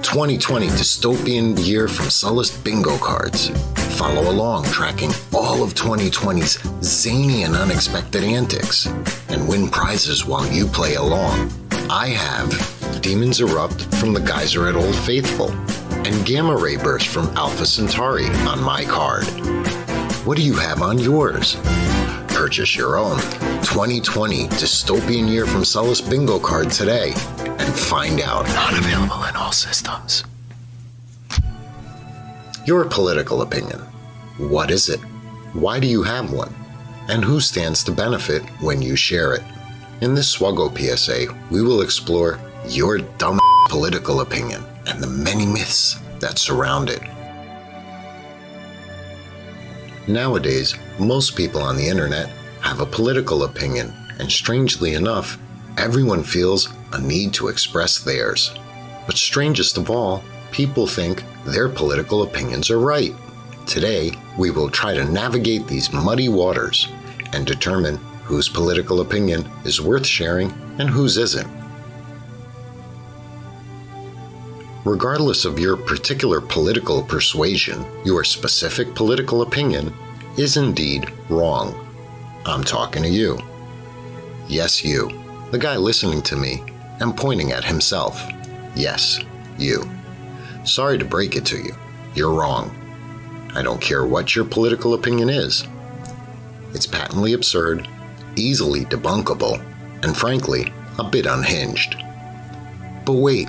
[0.00, 3.50] 2020 Dystopian Year from Sullust Bingo Cards.
[3.98, 8.86] Follow along, tracking all of 2020's zany and unexpected antics,
[9.28, 11.52] and win prizes while you play along.
[11.90, 15.50] I have Demons Erupt from the Geyser at Old Faithful,
[16.06, 19.26] and Gamma Ray Burst from Alpha Centauri on my card.
[20.24, 21.56] What do you have on yours?
[22.28, 23.18] Purchase your own
[23.60, 27.12] 2020 Dystopian Year from Sullust Bingo card today
[27.58, 28.46] and find out.
[28.46, 30.24] Not available in all systems.
[32.64, 33.80] Your political opinion.
[34.38, 35.00] What is it?
[35.52, 36.54] Why do you have one?
[37.08, 39.42] And who stands to benefit when you share it?
[40.00, 43.38] In this Swuggo PSA, we will explore your dumb
[43.68, 47.02] political opinion and the many myths that surround it.
[50.06, 52.28] Nowadays, most people on the internet
[52.60, 55.38] have a political opinion, and strangely enough,
[55.78, 58.52] everyone feels a need to express theirs.
[59.06, 63.14] But strangest of all, people think their political opinions are right.
[63.66, 66.88] Today, we will try to navigate these muddy waters
[67.32, 71.48] and determine whose political opinion is worth sharing and whose isn't.
[74.84, 79.94] Regardless of your particular political persuasion, your specific political opinion
[80.36, 81.74] is indeed wrong.
[82.44, 83.38] I'm talking to you.
[84.46, 85.10] Yes, you.
[85.52, 86.62] The guy listening to me
[87.00, 88.22] and pointing at himself.
[88.76, 89.20] Yes,
[89.56, 89.88] you.
[90.64, 91.74] Sorry to break it to you.
[92.14, 92.70] You're wrong.
[93.54, 95.66] I don't care what your political opinion is.
[96.74, 97.88] It's patently absurd,
[98.36, 99.64] easily debunkable,
[100.02, 101.96] and frankly, a bit unhinged.
[103.06, 103.48] But wait,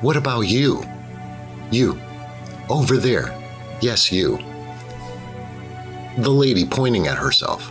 [0.00, 0.84] what about you?
[1.70, 2.00] You.
[2.68, 3.36] Over there.
[3.80, 4.38] Yes, you.
[6.18, 7.68] The lady pointing at herself.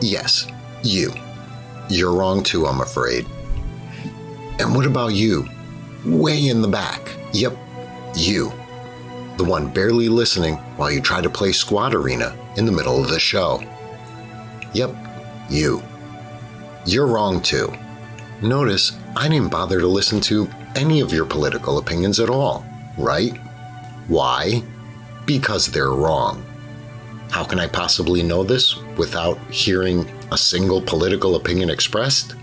[0.00, 0.46] Yes,
[0.82, 1.12] you.
[1.88, 3.26] You're wrong too, I'm afraid.
[4.58, 5.48] And what about you?
[6.04, 7.10] Way in the back.
[7.32, 7.56] Yep,
[8.14, 8.52] you.
[9.36, 13.08] The one barely listening while you try to play Squad Arena in the middle of
[13.08, 13.62] the show.
[14.72, 14.94] Yep,
[15.50, 15.82] you.
[16.84, 17.72] You're wrong too.
[18.42, 22.64] Notice I didn't bother to listen to any of your political opinions at all,
[22.98, 23.36] right?
[24.08, 24.62] Why?
[25.24, 26.44] Because they're wrong.
[27.30, 32.36] How can I possibly know this without hearing a single political opinion expressed?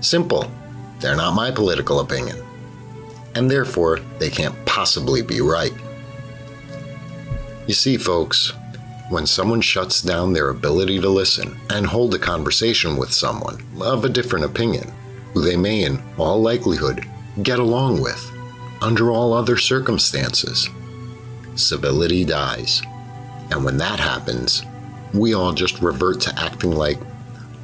[0.00, 0.50] Simple.
[1.00, 2.38] They're not my political opinion.
[3.34, 5.74] And therefore, they can't possibly be right.
[7.66, 8.52] You see, folks,
[9.10, 14.04] When someone shuts down their ability to listen and hold a conversation with someone of
[14.04, 14.90] a different opinion,
[15.34, 17.04] who they may, in all likelihood,
[17.42, 18.30] get along with
[18.80, 20.68] under all other circumstances,
[21.54, 22.82] civility dies.
[23.50, 24.62] And when that happens,
[25.12, 26.98] we all just revert to acting like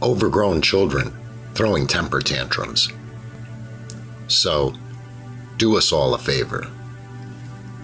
[0.02, 1.12] overgrown children
[1.54, 2.88] throwing temper tantrums.
[4.28, 4.72] So,
[5.58, 6.66] do us all a favor.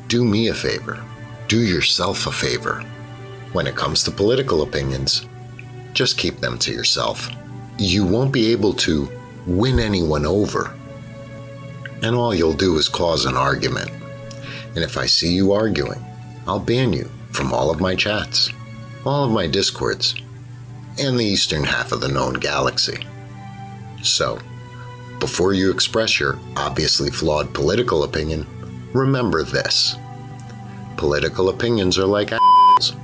[0.09, 1.05] Do me a favor.
[1.49, 2.83] Do yourself a favor.
[3.53, 5.27] When it comes to political opinions,
[5.93, 7.29] just keep them to yourself.
[7.79, 9.11] You won't be able to
[9.47, 10.75] win anyone over.
[12.03, 13.91] And all you'll do is cause an argument.
[14.75, 16.05] And if I see you arguing,
[16.47, 18.51] I'll ban you from all of my chats,
[19.05, 20.15] all of my discords,
[20.99, 22.99] and the eastern half of the known galaxy.
[24.03, 24.39] So,
[25.19, 28.47] before you express your obviously flawed political opinion,
[28.93, 29.97] remember this.
[30.97, 32.97] Political opinions are like assholes.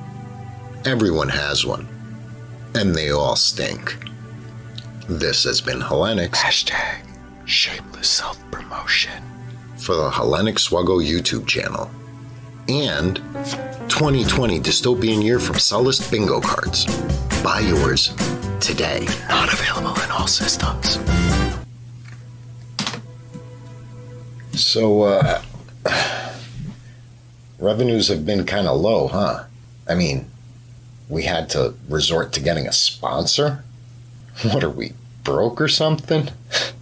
[0.85, 1.89] Everyone has one,
[2.75, 3.97] and they all stink.
[5.09, 6.37] This has been Hellenics.
[6.37, 7.12] Hashtag
[7.45, 9.23] shameless self promotion.
[9.77, 11.91] For the Hellenic Swuggo YouTube channel.
[12.69, 13.17] And
[13.89, 16.87] 2020 Dystopian Year from Sullust Bingo Cards.
[17.43, 18.15] Buy yours
[18.61, 19.07] today.
[19.29, 20.99] Not available in all systems.
[24.55, 25.43] So, uh,
[27.59, 29.45] revenues have been kind of low, huh?
[29.89, 30.31] I mean,
[31.09, 33.65] we had to resort to getting a sponsor?
[34.53, 34.93] What are we,
[35.25, 36.29] broke or something?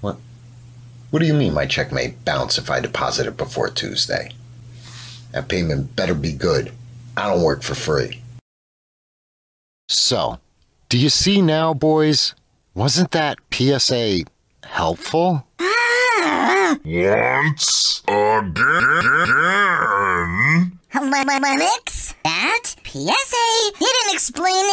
[0.00, 0.16] what?
[1.10, 4.32] What do you mean my check may bounce if I deposit it before Tuesday?
[5.32, 6.72] That payment better be good.
[7.16, 8.22] I don't work for free.
[9.88, 10.38] So,
[10.88, 12.34] do you see now, boys?
[12.74, 14.20] Wasn't that PSA
[14.64, 15.46] helpful?
[18.08, 20.77] Once again.
[21.02, 24.64] Lennox, that PSA didn't explain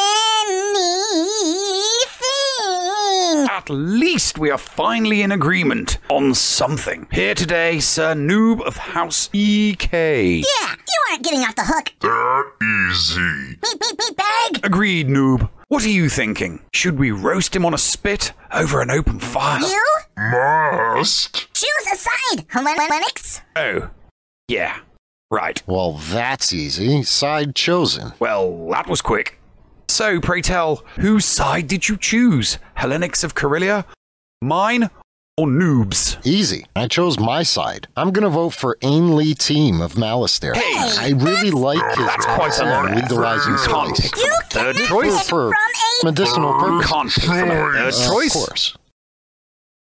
[0.49, 2.15] anything.
[3.49, 7.07] At least we are finally in agreement on something.
[7.11, 10.37] Here today, Sir Noob of House EK.
[10.37, 11.91] Yeah, you aren't getting off the hook.
[12.01, 12.51] That
[12.89, 13.57] easy.
[13.61, 14.65] Beep, beep, beep, bag.
[14.65, 15.49] Agreed, Noob.
[15.67, 16.61] What are you thinking?
[16.73, 19.59] Should we roast him on a spit over an open fire?
[19.61, 19.83] You
[20.17, 21.53] Must.
[21.53, 23.41] choose a side, Lennox.
[23.55, 23.89] Oh,
[24.47, 24.79] yeah.
[25.35, 25.61] Right.
[25.67, 27.03] Well, that's easy.
[27.03, 28.13] Side chosen.
[28.19, 29.37] Well, that was quick.
[29.89, 32.57] So, pray tell, whose side did you choose?
[32.77, 33.85] Hellenics of Corellia?
[34.41, 34.89] Mine
[35.37, 36.25] or Noobs?
[36.25, 36.65] Easy.
[36.77, 37.87] I chose my side.
[37.97, 40.55] I'm gonna vote for Ainley Team of Malistaire.
[40.55, 42.89] Hey, I really like his that's quite a lot.
[42.91, 44.09] on legalizing You can't spice.
[44.11, 45.27] pick from third choice.
[45.29, 45.51] For
[46.03, 46.91] medicinal You purposes.
[46.91, 48.35] can't pick from a third Uh, choice.
[48.35, 48.77] Of course.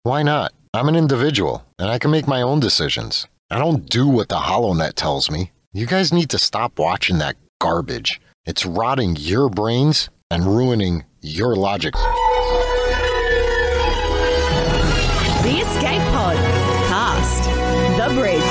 [0.01, 0.51] Why not?
[0.73, 3.27] I'm an individual, and I can make my own decisions.
[3.53, 5.51] I don't do what the HoloNet tells me.
[5.73, 8.19] You guys need to stop watching that garbage.
[8.47, 11.93] It's rotting your brains and ruining your logic.
[11.93, 11.99] The
[15.61, 16.35] Escape Pod.
[16.87, 17.43] Cast.
[17.99, 18.41] The Bridge.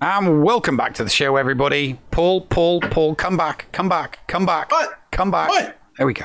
[0.00, 2.00] And welcome back to the show, everybody.
[2.12, 4.70] Paul, Paul, Paul, come back, come back, come back.
[4.70, 4.98] What?
[5.10, 5.50] Come back.
[5.50, 5.78] What?
[5.98, 6.24] There we go.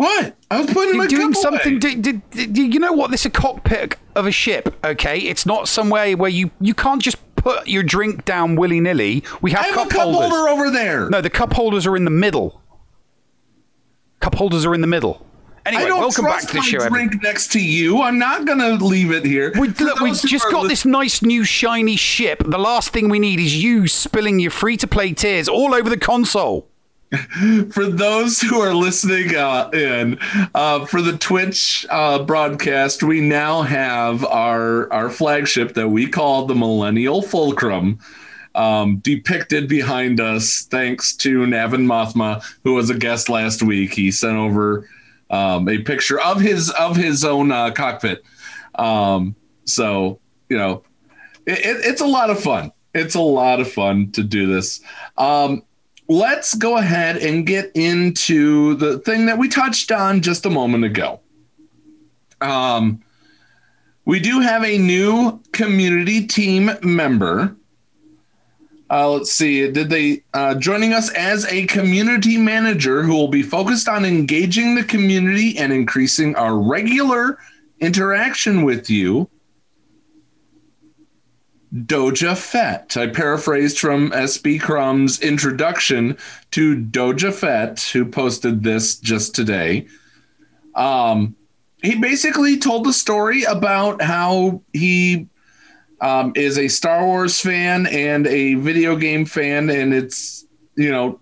[0.00, 0.34] What?
[0.50, 1.78] I was putting my You're doing cup something.
[1.78, 3.10] Do, do- do- you know what?
[3.10, 4.74] This is a cockpit of a ship.
[4.82, 9.22] Okay, it's not somewhere where you you can't just put your drink down willy nilly.
[9.42, 10.30] We have I have cup a cup holders.
[10.30, 11.10] holder over there.
[11.10, 12.62] No, the cup holders are in the middle.
[14.20, 15.26] Cup holders are in the middle.
[15.66, 16.76] Anyway, I don't welcome trust back to the my show.
[16.78, 17.08] everybody.
[17.08, 18.00] drink next to you.
[18.00, 19.52] I'm not gonna leave it here.
[19.60, 22.42] We, look, we've just got this nice new shiny ship.
[22.46, 25.90] The last thing we need is you spilling your free to play tears all over
[25.90, 26.69] the console.
[27.70, 30.18] for those who are listening uh, in
[30.54, 36.46] uh, for the Twitch uh, broadcast, we now have our our flagship that we call
[36.46, 37.98] the Millennial Fulcrum.
[38.54, 43.94] Um, depicted behind us, thanks to Navin Mothma, who was a guest last week.
[43.94, 44.88] He sent over
[45.30, 48.24] um, a picture of his of his own uh, cockpit.
[48.76, 49.34] Um,
[49.64, 50.84] so you know,
[51.46, 52.72] it, it, it's a lot of fun.
[52.94, 54.80] It's a lot of fun to do this.
[55.16, 55.62] Um,
[56.10, 60.84] let's go ahead and get into the thing that we touched on just a moment
[60.84, 61.20] ago.
[62.40, 63.00] Um,
[64.04, 67.54] we do have a new community team member.
[68.90, 69.70] Uh, let's see.
[69.70, 74.74] Did they uh, joining us as a community manager who will be focused on engaging
[74.74, 77.38] the community and increasing our regular
[77.78, 79.30] interaction with you?
[81.74, 82.96] Doja Fett.
[82.96, 86.16] I paraphrased from SB Crumb's introduction
[86.50, 89.86] to Doja Fett, who posted this just today.
[90.74, 91.36] Um,
[91.82, 95.28] he basically told the story about how he
[96.00, 101.20] um, is a Star Wars fan and a video game fan, and it's you know,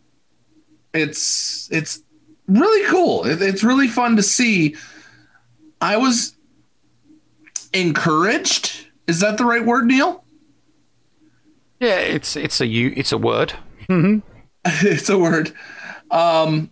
[0.95, 2.01] it's it's
[2.47, 3.25] really cool.
[3.27, 4.77] It, it's really fun to see.
[5.81, 6.37] I was
[7.73, 8.87] encouraged.
[9.07, 10.25] Is that the right word, Neil?
[11.81, 13.55] Yeah, it's it's a you it's a word.
[13.89, 14.19] Mm-hmm.
[14.87, 15.53] it's a word.
[16.11, 16.71] Um,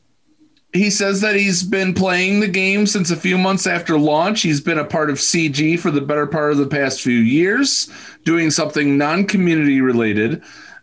[0.72, 4.42] he says that he's been playing the game since a few months after launch.
[4.42, 7.90] He's been a part of CG for the better part of the past few years,
[8.24, 10.42] doing something non-community related.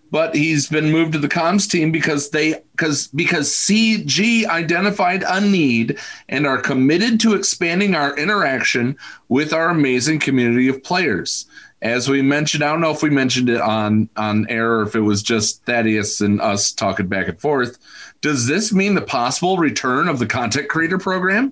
[0.09, 5.41] But he's been moved to the comms team because they because because CG identified a
[5.41, 5.97] need
[6.29, 8.95] and are committed to expanding our interaction
[9.29, 11.47] with our amazing community of players.
[11.83, 14.95] As we mentioned, I don't know if we mentioned it on on air or if
[14.95, 17.77] it was just Thaddeus and us talking back and forth.
[18.21, 21.51] Does this mean the possible return of the content creator program?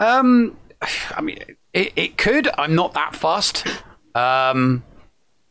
[0.00, 0.56] Um,
[1.14, 1.38] I mean,
[1.74, 2.48] it, it could.
[2.56, 3.66] I'm not that fussed.
[4.14, 4.82] Um,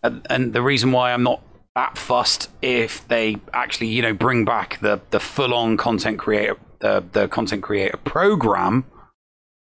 [0.01, 1.41] and, and the reason why I'm not
[1.75, 6.57] that fussed if they actually, you know, bring back the the full on content creator
[6.79, 8.85] the the content creator program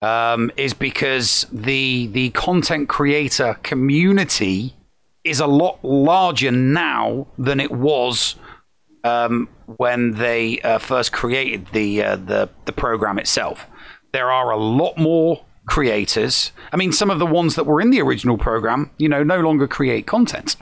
[0.03, 4.75] um, is because the the content creator community
[5.25, 8.37] is a lot larger now than it was
[9.05, 13.67] um, when they uh, first created the uh, the the program itself.
[14.13, 16.53] There are a lot more creators.
[16.73, 19.41] I mean, some of the ones that were in the original program, you know, no
[19.41, 20.57] longer create content.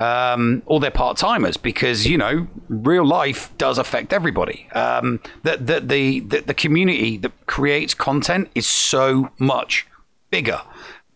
[0.00, 4.68] Um, or they're part timers because you know real life does affect everybody.
[4.72, 9.88] Um, the, the, the the the community that creates content is so much
[10.30, 10.60] bigger,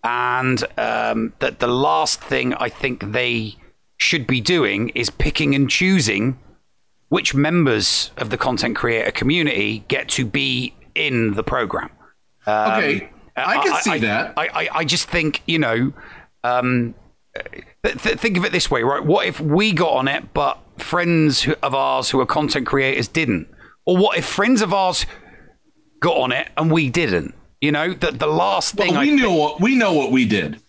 [0.03, 3.55] and um, that the last thing I think they
[3.99, 6.39] should be doing is picking and choosing
[7.09, 11.91] which members of the content creator community get to be in the program.
[12.47, 14.35] Um, Okay, I can see I, that.
[14.37, 15.93] I, I, I just think, you know,
[16.43, 16.95] um,
[17.85, 19.05] th- th- think of it this way, right?
[19.05, 23.09] What if we got on it, but friends who- of ours who are content creators
[23.09, 23.49] didn't?
[23.85, 25.07] Or what if friends of ours
[26.01, 27.35] got on it and we didn't?
[27.61, 30.25] You know, the, the last thing Well, we I know what we know what we
[30.27, 30.61] did.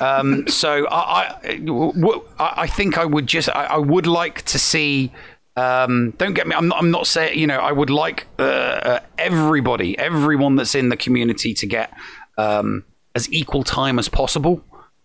[0.00, 4.42] um, so I, I, w- I I think I would just, I, I would like
[4.42, 5.12] to see.
[5.56, 6.54] Um, don't get me.
[6.54, 6.78] I'm not.
[6.78, 7.38] I'm not saying.
[7.38, 11.92] You know, I would like uh, uh, everybody, everyone that's in the community, to get
[12.38, 12.84] um,
[13.14, 14.62] as equal time as possible.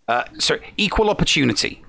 [0.07, 1.83] Uh, so equal opportunity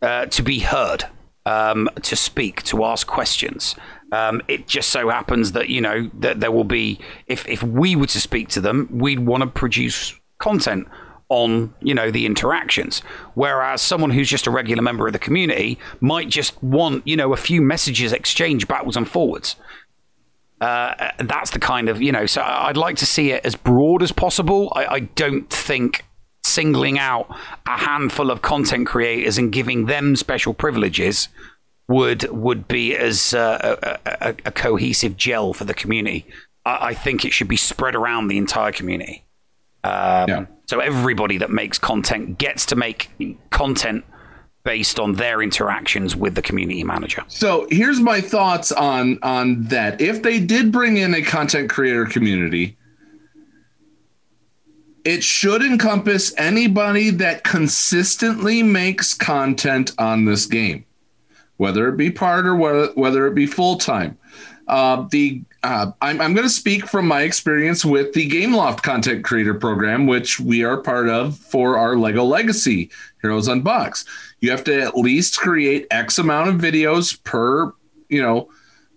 [0.00, 1.04] uh, to be heard,
[1.46, 3.74] um, to speak, to ask questions.
[4.12, 7.96] Um, it just so happens that you know that there will be if if we
[7.96, 10.86] were to speak to them, we'd want to produce content
[11.28, 13.00] on you know the interactions.
[13.34, 17.32] Whereas someone who's just a regular member of the community might just want you know
[17.32, 19.56] a few messages exchanged backwards and forwards.
[20.60, 24.02] Uh, that's the kind of you know so i'd like to see it as broad
[24.02, 24.72] as possible.
[24.74, 26.04] I, I don't think
[26.54, 27.26] singling out
[27.66, 31.28] a handful of content creators and giving them special privileges
[31.88, 36.26] would would be as uh, a, a, a cohesive gel for the community
[36.64, 39.24] I, I think it should be spread around the entire community
[39.84, 40.28] um,
[40.66, 43.10] So everybody that makes content gets to make
[43.50, 44.04] content
[44.64, 47.22] based on their interactions with the community manager.
[47.28, 50.00] So here's my thoughts on on that.
[50.00, 52.78] If they did bring in a content creator community,
[55.04, 60.84] it should encompass anybody that consistently makes content on this game,
[61.58, 64.16] whether it be part or whether, whether it be full time.
[64.66, 69.24] Uh, the uh, I'm, I'm going to speak from my experience with the GameLoft content
[69.24, 72.90] creator program, which we are part of for our Lego Legacy
[73.22, 74.06] Heroes Unbox.
[74.40, 77.74] You have to at least create X amount of videos per,
[78.08, 78.50] you know,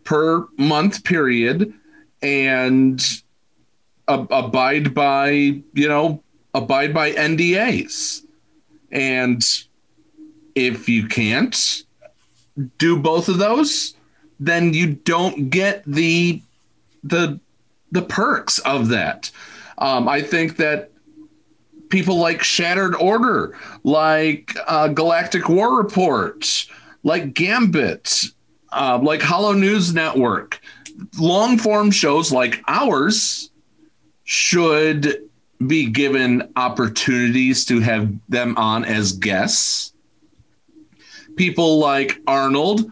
[0.03, 1.73] per month period,
[2.21, 3.01] and
[4.07, 6.23] abide by, you know,
[6.53, 8.23] abide by NDAs.
[8.91, 9.43] And
[10.55, 11.83] if you can't
[12.77, 13.95] do both of those,
[14.39, 16.41] then you don't get the
[17.03, 17.39] the
[17.91, 19.31] the perks of that.
[19.77, 20.91] Um, I think that
[21.89, 26.67] people like Shattered Order, like uh, Galactic War Report,
[27.03, 28.25] like Gambit,
[28.71, 30.59] uh, like Hollow News Network,
[31.19, 33.51] long form shows like ours
[34.27, 35.23] should
[35.65, 39.93] be given opportunities to have them on as guests.
[41.37, 42.91] People like Arnold,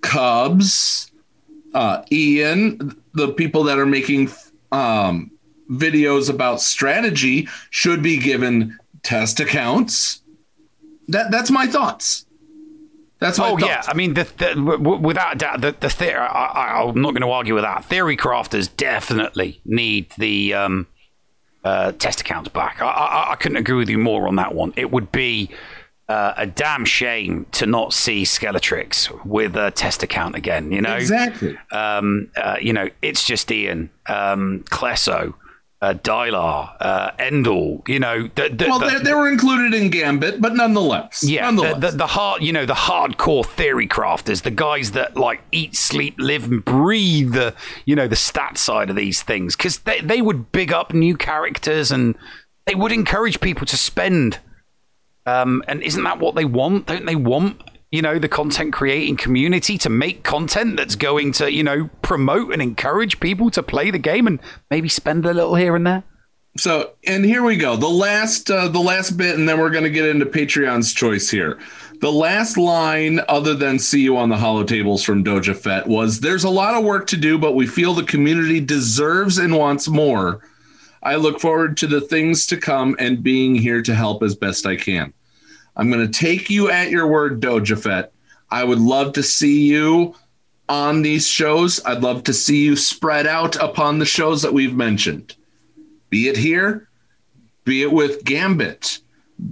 [0.00, 1.12] Cubs,
[1.74, 4.30] uh, Ian, the people that are making
[4.72, 5.30] um,
[5.70, 10.22] videos about strategy should be given test accounts.
[11.08, 12.24] That that's my thoughts.
[13.22, 13.68] That's what I oh thought.
[13.68, 13.82] yeah.
[13.86, 16.14] I mean, the, the, w- without a doubt, the, the theory.
[16.18, 17.84] I, I, I'm not going to argue with that.
[17.86, 20.86] Theory crafters definitely need the um,
[21.64, 22.82] uh, test accounts back.
[22.82, 24.72] I, I, I couldn't agree with you more on that one.
[24.76, 25.50] It would be
[26.08, 30.70] uh, a damn shame to not see Skelturix with a test account again.
[30.72, 31.56] You know, Exactly.
[31.70, 35.34] Um, uh, you know, it's just Ian, um, Klesso,
[35.82, 37.10] uh, Dylar, uh.
[37.18, 41.24] You know, the, the, well, the- they, were included in Gambit, but nonetheless.
[41.26, 41.74] yeah, Nonetheless.
[41.80, 45.74] the, the, the hard, you know, the hardcore theory crafters, the guys that like eat,
[45.74, 47.54] sleep, live, and breathe the,
[47.84, 51.16] you know, the stat side of these things, because they they would big up new
[51.16, 52.14] characters and
[52.66, 54.38] they would encourage people to spend.
[55.26, 56.86] Um, and isn't that what they want?
[56.86, 57.60] Don't they want,
[57.92, 62.52] you know, the content creating community to make content that's going to, you know, promote
[62.52, 64.40] and encourage people to play the game and
[64.70, 66.02] maybe spend a little here and there?
[66.56, 67.76] So, and here we go.
[67.76, 71.30] The last, uh, the last bit, and then we're going to get into Patreon's choice
[71.30, 71.58] here.
[72.00, 76.44] The last line, other than "See you on the holotables" from Doja Fett, was "There's
[76.44, 80.40] a lot of work to do, but we feel the community deserves and wants more.
[81.02, 84.66] I look forward to the things to come and being here to help as best
[84.66, 85.12] I can.
[85.76, 88.12] I'm going to take you at your word, Doja Fett.
[88.50, 90.14] I would love to see you
[90.68, 91.80] on these shows.
[91.84, 95.34] I'd love to see you spread out upon the shows that we've mentioned
[96.10, 96.88] be it here,
[97.64, 98.98] be it with Gambit,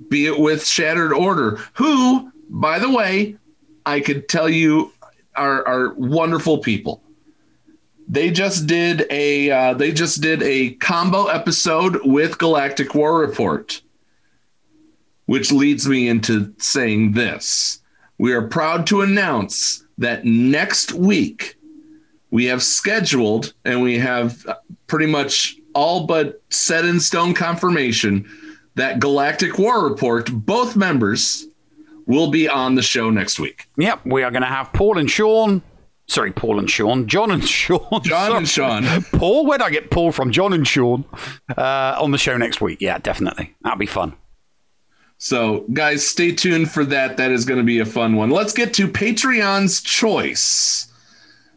[0.09, 3.37] be it with Shattered Order, who, by the way,
[3.87, 4.93] I could tell you
[5.35, 7.03] are, are wonderful people.
[8.09, 13.81] They just did a uh, they just did a combo episode with Galactic War Report,
[15.31, 17.81] which leads me into saying this:
[18.19, 21.57] we are proud to announce that next week
[22.33, 24.45] we have scheduled and we have
[24.89, 28.29] pretty much all but set in stone confirmation
[28.75, 31.47] that Galactic War Report, both members,
[32.07, 33.69] will be on the show next week.
[33.77, 35.63] Yep, we are going to have Paul and Sean.
[36.09, 37.07] Sorry, Paul and Sean.
[37.07, 38.03] John and Sean.
[38.03, 38.85] John and Sean.
[39.13, 40.33] Paul, where'd I get Paul from?
[40.33, 41.05] John and Sean
[41.57, 42.81] uh, on the show next week.
[42.81, 43.55] Yeah, definitely.
[43.63, 44.17] That'll be fun.
[45.23, 47.19] So, guys, stay tuned for that.
[47.19, 48.31] That is going to be a fun one.
[48.31, 50.91] Let's get to Patreon's choice.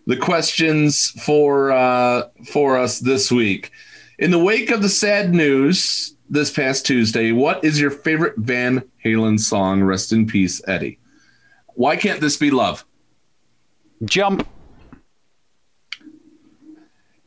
[0.06, 3.72] The questions for uh, for us this week.
[4.20, 8.84] In the wake of the sad news this past Tuesday, what is your favorite Van
[9.04, 9.82] Halen song?
[9.82, 11.00] Rest in peace, Eddie.
[11.76, 12.84] Why can't this be love?
[14.04, 14.46] Jump.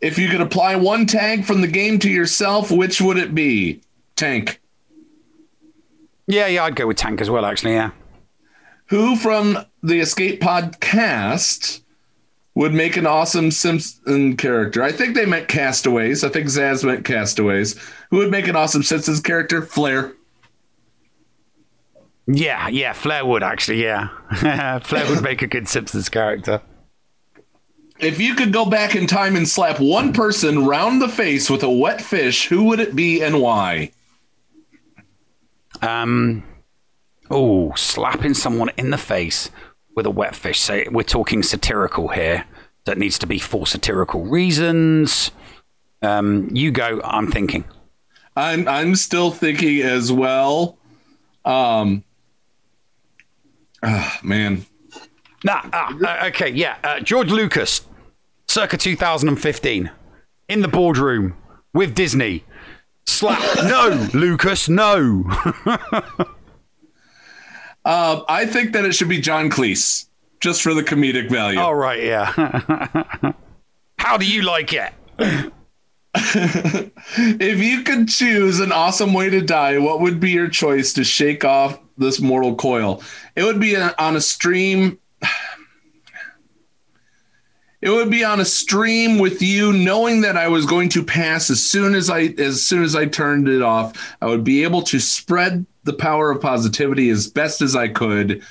[0.02, 3.80] If you could apply one tag from the game to yourself, which would it be?
[4.16, 4.60] Tank.
[6.26, 7.90] Yeah, yeah, I'd go with Tank as well, actually, yeah.
[8.86, 11.82] Who from the Escape Podcast
[12.54, 14.82] would make an awesome Simpson character?
[14.82, 16.24] I think they meant Castaways.
[16.24, 17.78] I think Zaz meant Castaways.
[18.10, 19.62] Who would make an awesome Simpsons character?
[19.62, 20.12] Flair.
[22.26, 24.08] Yeah, yeah, Flair would, actually, yeah.
[24.80, 26.60] Flair would make a good Simpsons character.
[27.98, 31.62] If you could go back in time and slap one person round the face with
[31.62, 33.92] a wet fish, who would it be and why?
[35.82, 36.42] Um,
[37.30, 39.50] oh, slapping someone in the face
[39.94, 40.60] with a wet fish.
[40.60, 42.44] So we're talking satirical here.
[42.84, 45.32] That needs to be for satirical reasons.
[46.02, 47.00] Um, you go.
[47.02, 47.64] I'm thinking.
[48.36, 50.78] I'm I'm still thinking as well.
[51.44, 52.04] Um,
[53.82, 54.66] ah, man,
[55.46, 56.76] Nah, ah, uh, okay, yeah.
[56.82, 57.82] Uh, George Lucas,
[58.48, 59.90] circa 2015,
[60.48, 61.36] in the boardroom
[61.72, 62.44] with Disney.
[63.06, 63.40] Slap.
[63.64, 65.24] no, Lucas, no.
[67.84, 70.06] uh, I think that it should be John Cleese,
[70.40, 71.58] just for the comedic value.
[71.58, 72.32] All right, yeah.
[73.98, 74.92] How do you like it?
[76.14, 81.04] if you could choose an awesome way to die, what would be your choice to
[81.04, 83.02] shake off this mortal coil?
[83.34, 84.98] It would be a, on a stream.
[87.86, 91.50] It would be on a stream with you, knowing that I was going to pass
[91.50, 94.16] as soon as I as soon as I turned it off.
[94.20, 98.42] I would be able to spread the power of positivity as best as I could.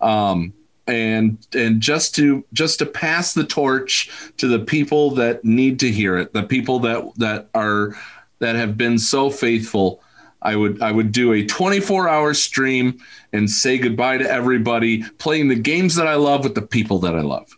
[0.00, 0.54] Um,
[0.86, 5.90] and and just to just to pass the torch to the people that need to
[5.90, 7.98] hear it the people that that are
[8.38, 10.00] that have been so faithful
[10.42, 13.00] i would i would do a 24 hour stream
[13.32, 17.16] and say goodbye to everybody playing the games that i love with the people that
[17.16, 17.55] i love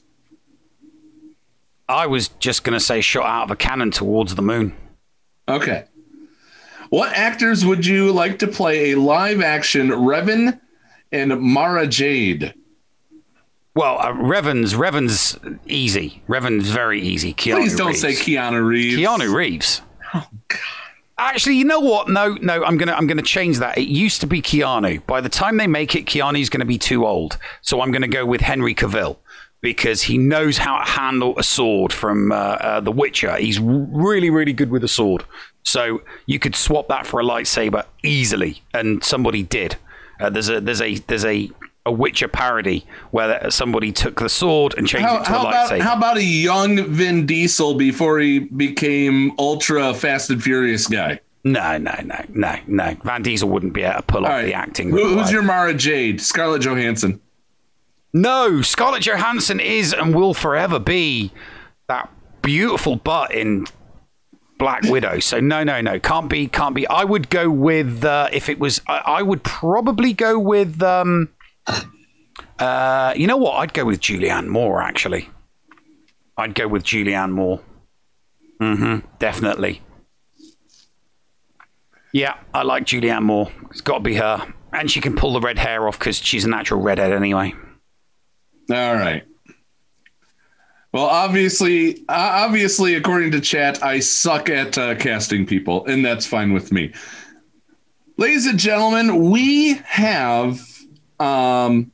[1.88, 4.74] I was just going to say shot out of a cannon towards the moon.
[5.48, 5.84] okay
[6.90, 10.58] what actors would you like to play a live action revan
[11.12, 12.54] and mara jade
[13.74, 16.22] Well, uh, Revan's Revan's easy.
[16.28, 17.32] Revan's very easy.
[17.34, 18.00] Keanu please don't Reeves.
[18.00, 19.82] say keanu reeves Keanu Reeves.
[20.14, 20.58] Oh God.
[21.20, 22.08] Actually, you know what?
[22.08, 23.76] No, no, I'm gonna I'm gonna change that.
[23.76, 25.04] It used to be Keanu.
[25.06, 27.38] By the time they make it, Keanu's gonna be too old.
[27.60, 29.16] So I'm gonna go with Henry Cavill
[29.60, 33.36] because he knows how to handle a sword from uh, uh, The Witcher.
[33.36, 35.24] He's really, really good with a sword.
[35.64, 39.76] So you could swap that for a lightsaber easily, and somebody did.
[40.20, 41.50] Uh, there's a there's a there's a
[41.86, 45.48] a Witcher parody where somebody took the sword and changed How, it to how a
[45.48, 45.80] about lightsaber.
[45.80, 51.20] how about a young Vin Diesel before he became ultra Fast and Furious guy?
[51.44, 52.96] No, no, no, no, no.
[53.04, 54.90] Van Diesel wouldn't be able to pull off the acting.
[54.90, 56.20] Who, who's your Mara Jade?
[56.20, 57.20] Scarlett Johansson.
[58.12, 61.32] No, Scarlett Johansson is and will forever be
[61.88, 62.10] that
[62.42, 63.66] beautiful butt in
[64.58, 65.20] Black Widow.
[65.20, 66.86] So no, no, no, can't be, can't be.
[66.88, 68.80] I would go with uh, if it was.
[68.86, 70.82] I, I would probably go with.
[70.82, 71.30] Um,
[72.58, 73.54] uh, you know what?
[73.54, 74.82] I'd go with Julianne Moore.
[74.82, 75.28] Actually,
[76.36, 77.60] I'd go with Julianne Moore.
[78.60, 79.06] Mm-hmm.
[79.18, 79.82] Definitely.
[82.12, 83.52] Yeah, I like Julianne Moore.
[83.70, 86.44] It's got to be her, and she can pull the red hair off because she's
[86.44, 87.54] a natural redhead anyway.
[88.70, 89.24] All right.
[90.92, 96.52] Well, obviously, obviously, according to chat, I suck at uh, casting people, and that's fine
[96.52, 96.92] with me.
[98.16, 100.60] Ladies and gentlemen, we have
[101.20, 101.92] um,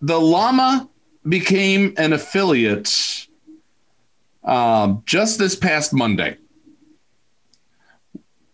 [0.00, 0.88] the llama
[1.28, 3.26] became an affiliate
[4.42, 6.36] um, just this past Monday.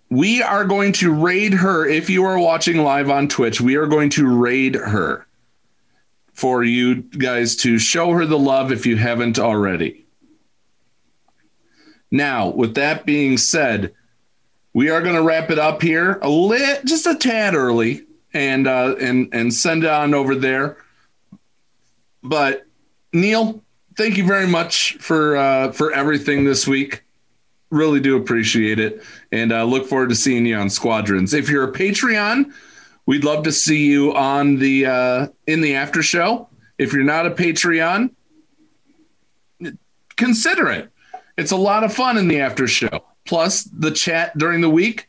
[0.09, 1.87] We are going to raid her.
[1.87, 5.27] If you are watching live on Twitch, we are going to raid her
[6.41, 10.07] for you guys to show her the love if you haven't already.
[12.11, 13.93] Now, with that being said,
[14.73, 18.67] we are going to wrap it up here a lit, just a tad early, and
[18.67, 20.79] uh, and and send it on over there.
[22.23, 22.65] But
[23.12, 23.62] Neil,
[23.99, 27.05] thank you very much for uh, for everything this week.
[27.69, 31.35] Really do appreciate it, and uh, look forward to seeing you on Squadrons.
[31.35, 32.51] If you're a Patreon,
[33.11, 36.49] we'd love to see you on the uh, in the after show.
[36.78, 38.11] If you're not a Patreon,
[40.16, 40.91] consider it.
[41.37, 43.05] It's a lot of fun in the after show.
[43.24, 45.09] Plus the chat during the week,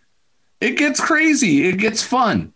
[0.60, 1.68] it gets crazy.
[1.68, 2.54] It gets fun.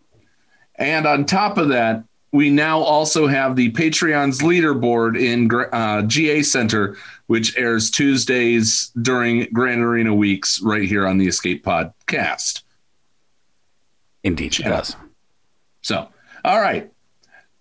[0.78, 6.42] And on top of that, we now also have the Patreon's leaderboard in uh, GA
[6.42, 6.98] Center,
[7.28, 12.64] which airs Tuesdays during Grand Arena weeks right here on the Escape Podcast.
[14.24, 14.96] Indeed, she does.
[15.86, 16.10] So,
[16.44, 16.92] all right.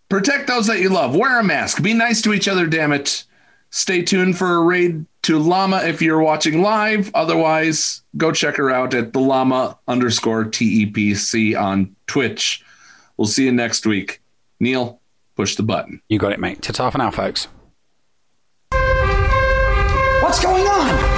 [0.08, 1.14] Protect those that you love.
[1.14, 1.82] Wear a mask.
[1.82, 3.24] Be nice to each other, damn it.
[3.68, 7.10] Stay tuned for a raid to Llama if you're watching live.
[7.14, 12.64] Otherwise, go check her out at the Llama underscore TEPC on Twitch.
[13.18, 14.22] We'll see you next week.
[14.58, 15.02] Neil,
[15.36, 16.00] push the button.
[16.08, 16.62] You got it, mate.
[16.62, 17.48] Ta-ta for now, folks.
[20.22, 21.13] What's going on?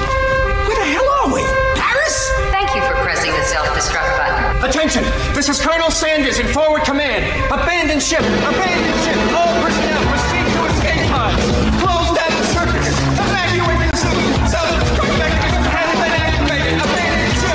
[5.36, 7.28] This is Colonel Sanders in forward command.
[7.52, 8.24] Abandon ship!
[8.24, 9.20] Abandon ship!
[9.36, 11.44] All personnel proceed to escape pods.
[11.76, 12.96] Close down the circuits.
[13.20, 14.16] Evacuate the suit.
[14.48, 16.80] Self-destruct mechanism has been activated.
[16.80, 17.52] Abandon ship.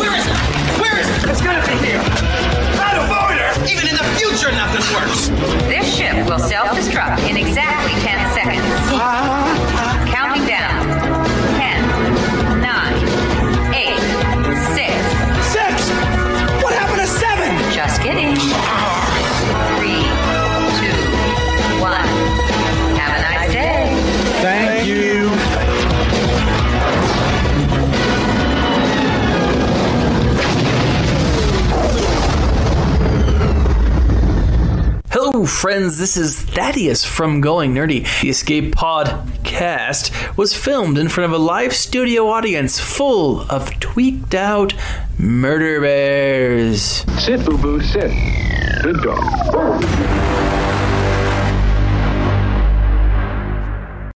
[0.00, 0.32] Where is it?
[0.80, 1.28] Where is it?
[1.28, 2.00] It's gonna be here.
[2.80, 3.44] Out of order.
[3.68, 5.28] Even in the future, nothing works.
[5.68, 7.92] This ship will self-destruct in exactly
[35.42, 35.98] Friends.
[35.98, 38.06] This is Thaddeus from Going Nerdy.
[38.20, 44.36] The Escape Podcast was filmed in front of a live studio audience full of tweaked
[44.36, 44.74] out
[45.18, 47.04] murder bears.
[47.18, 48.12] Sit, boo boo, sit.
[48.82, 50.23] Good dog.